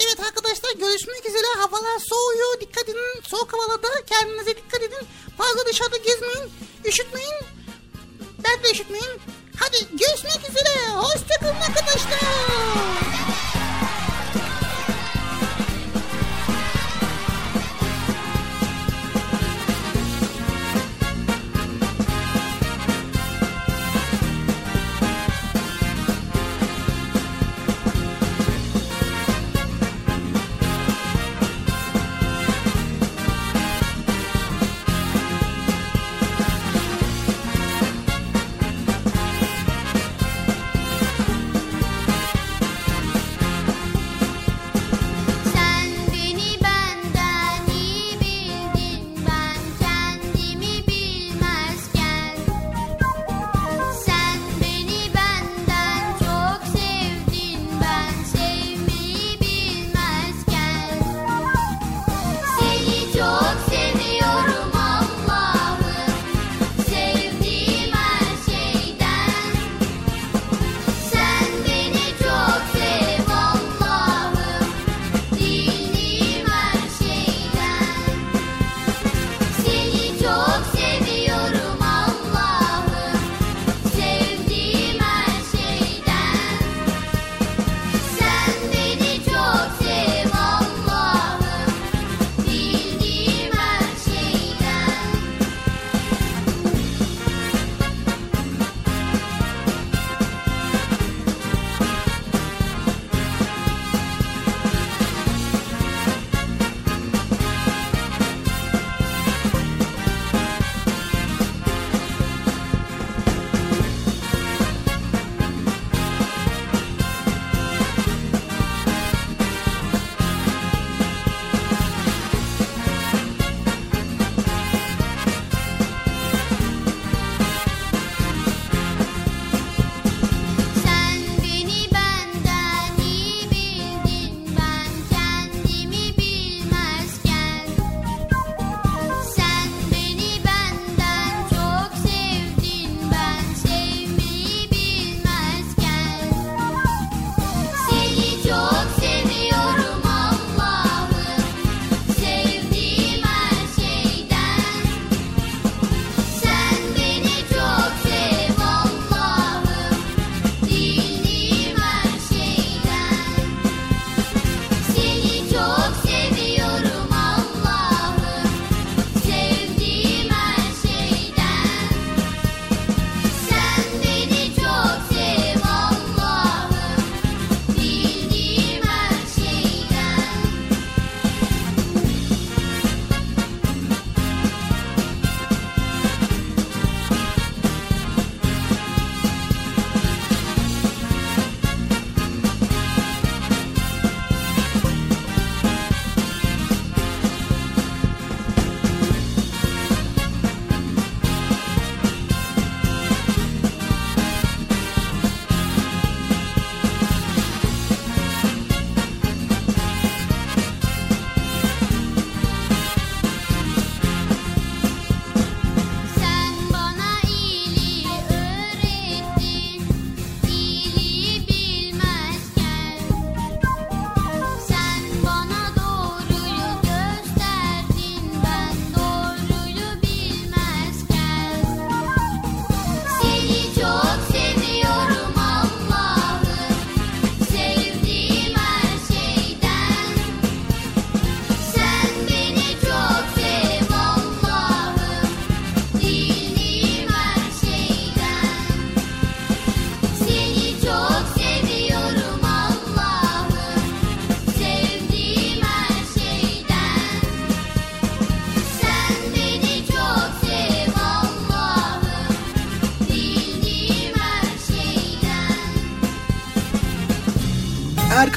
evet 0.00 0.20
arkadaşlar 0.20 0.72
görüşmek 0.78 1.26
üzere. 1.28 1.46
Havalar 1.58 1.98
soğuyor. 1.98 2.60
Dikkat 2.60 2.88
edin. 2.88 3.22
Soğuk 3.22 3.52
havalarda 3.52 4.04
kendinize 4.06 4.56
dikkat 4.56 4.82
edin. 4.82 5.06
Fazla 5.38 5.66
dışarıda 5.66 5.96
gezmeyin. 5.96 6.52
Üşütmeyin. 6.84 7.34
Ben 8.44 8.62
de 8.62 8.70
üşütmeyin. 8.72 9.20
Hadi 9.56 9.76
görüşmek 9.90 10.50
üzere. 10.50 10.90
Hoşçakalın 10.94 11.60
arkadaşlar. 11.60 12.18